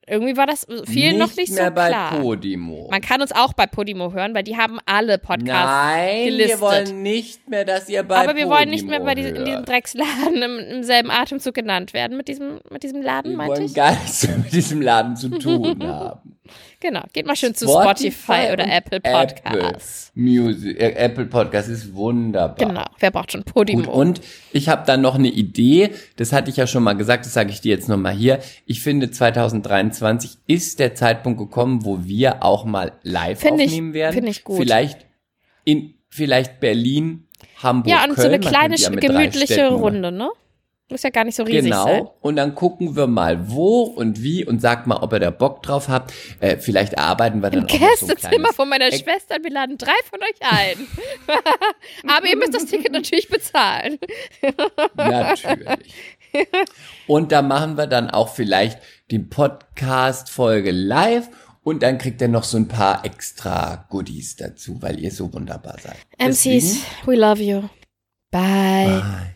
Irgendwie 0.10 0.36
war 0.38 0.47
das 0.47 0.66
vielen 0.86 1.18
noch 1.18 1.36
nicht 1.36 1.51
mehr 1.53 1.68
so 1.68 1.72
bei 1.74 1.88
klar. 1.89 2.20
Podimo. 2.20 2.88
Man 2.89 3.01
kann 3.01 3.22
uns 3.22 3.32
auch 3.32 3.53
bei 3.53 3.68
Podimo 3.68 4.12
hören, 4.14 4.34
weil 4.34 4.43
die 4.43 4.57
haben 4.57 4.80
alle 4.86 5.18
Podcasts 5.18 5.45
Nein, 5.47 6.26
gelistet. 6.26 6.49
wir 6.49 6.62
wollen 6.62 7.01
nicht 7.03 7.47
mehr, 7.49 7.66
dass 7.66 7.88
ihr 7.89 8.03
bei 8.03 8.16
Aber 8.18 8.28
wir 8.30 8.34
Podimo 8.45 8.49
wollen 8.51 8.70
nicht 8.70 8.88
mehr 8.88 8.99
bei 9.01 9.16
diesem, 9.16 9.36
in 9.36 9.45
diesem. 9.45 9.66
Drecksladen 9.66 10.41
im, 10.41 10.60
im 10.60 10.84
selben 10.84 11.12
Atemzug 11.12 11.53
genannt 11.53 11.93
werden 11.93 12.18
mit 12.18 12.28
diesem, 12.28 12.60
mit 12.72 12.84
diesem 12.84 13.01
Laden, 13.01 13.32
Wir 13.32 13.38
meinte 13.38 13.55
wollen 13.57 13.66
ich. 13.66 13.74
gar 13.76 13.91
nichts 13.91 14.28
mehr 14.28 14.38
mit 14.38 14.51
diesem 14.53 14.82
Laden 14.82 15.16
zu 15.16 15.30
tun 15.39 15.84
haben. 15.88 16.39
Genau, 16.82 17.02
geht 17.14 17.26
mal 17.26 17.36
schön 17.36 17.54
zu 17.56 17.68
Spotify 17.68 18.52
oder 18.54 18.66
Apple 18.72 19.02
Podcasts. 19.02 20.12
Apple, 20.16 20.22
Music, 20.24 20.80
äh, 20.80 20.91
Apple 20.93 21.26
Podcast 21.26 21.68
ist 21.70 21.93
wunderbar. 21.93 22.56
Genau, 22.68 22.86
wer 23.00 23.12
braucht 23.12 23.32
schon 23.34 23.43
Podimo? 23.43 23.84
Gut, 23.84 23.93
und 23.93 24.22
ich 24.54 24.70
habe 24.70 24.84
dann 24.86 25.02
noch 25.02 25.16
eine 25.16 25.28
Idee, 25.28 25.89
das 26.16 26.32
hatte 26.32 26.50
ich 26.50 26.58
ja 26.58 26.68
schon 26.68 26.84
mal 26.84 26.93
gesagt, 26.93 27.26
das 27.26 27.34
sage 27.34 27.50
ich 27.52 27.60
dir 27.62 27.72
jetzt 27.76 27.89
nochmal 27.89 28.14
hier. 28.14 28.39
Ich 28.66 28.82
finde 28.82 29.12
2023 29.12 30.32
ist 30.47 30.80
der 30.80 30.95
Zeitpunkt 30.95 31.39
gekommen, 31.39 31.84
wo 31.86 32.06
wir 32.06 32.43
auch 32.43 32.66
mal 32.66 32.93
live 33.04 33.39
Finde 33.39 33.64
ich- 33.64 33.70
aufnehmen 33.72 33.93
werden. 33.93 34.14
finde 34.14 34.32
ich 34.32 34.43
gut. 34.43 34.58
Vielleicht 34.58 35.06
in 35.66 35.95
vielleicht 36.10 36.60
Berlin, 36.60 37.28
Hamburg, 37.62 37.91
ja, 37.91 38.04
und 38.04 38.12
so 38.12 38.16
Köln. 38.22 38.34
eine 38.34 38.39
Man 38.43 38.50
kleine, 38.54 38.76
ja 38.78 38.89
gemütliche 38.89 39.68
Runde, 39.70 40.12
ne? 40.12 40.30
Muss 40.90 41.04
ja 41.04 41.12
gar 41.12 41.24
nicht 41.24 41.36
so 41.36 41.44
riesig 41.44 41.66
Genau. 41.66 41.84
sein. 41.84 42.08
Und 42.22 42.36
dann 42.38 42.56
gucken 42.56 42.96
wir 42.96 43.06
mal, 43.06 43.50
wo 43.52 43.84
und 43.84 44.24
wie 44.24 44.44
und 44.44 44.60
sagt 44.60 44.88
mal, 44.88 44.98
ob 44.98 45.14
ihr 45.14 45.20
da 45.20 45.30
Bock 45.30 45.62
drauf 45.62 45.88
habt. 45.88 46.12
Äh, 46.40 46.58
vielleicht 46.58 46.94
erarbeiten 46.94 47.42
wir 47.44 47.52
dann 47.52 47.68
Im 47.68 47.68
auch 47.68 47.72
noch 47.74 47.80
so 47.80 47.86
ein 47.86 47.90
Gästezimmer 48.10 48.30
kleines 48.38 48.56
von 48.56 48.70
meiner 48.70 48.88
Eck- 48.88 49.04
Schwester, 49.04 49.36
wir 49.42 49.52
laden 49.52 49.78
drei 49.78 49.92
von 50.10 50.20
euch 50.22 50.42
ein. 50.42 50.88
Aber 52.16 52.26
ihr 52.28 52.36
müsst 52.38 52.56
das 52.56 52.66
Ticket 52.66 52.92
natürlich 52.92 53.28
bezahlen. 53.30 54.00
Natürlich. 54.96 55.94
Und 57.08 57.32
da 57.32 57.42
machen 57.42 57.78
wir 57.78 57.88
dann 57.88 58.10
auch 58.10 58.30
vielleicht 58.34 58.80
die 59.12 59.20
Podcast-Folge 59.20 60.72
live 60.72 61.30
und 61.64 61.84
dann 61.84 61.98
kriegt 61.98 62.22
ihr 62.22 62.28
noch 62.28 62.44
so 62.44 62.58
ein 62.58 62.68
paar 62.68 63.06
extra 63.06 63.86
Goodies 63.90 64.36
dazu, 64.38 64.82
weil 64.82 65.00
ihr 65.00 65.12
so 65.12 65.32
wunderbar 65.34 65.76
seid. 65.82 65.98
MCs, 66.18 66.82
we 67.06 67.16
love 67.16 67.42
you. 67.42 67.64
Bye. 68.32 69.36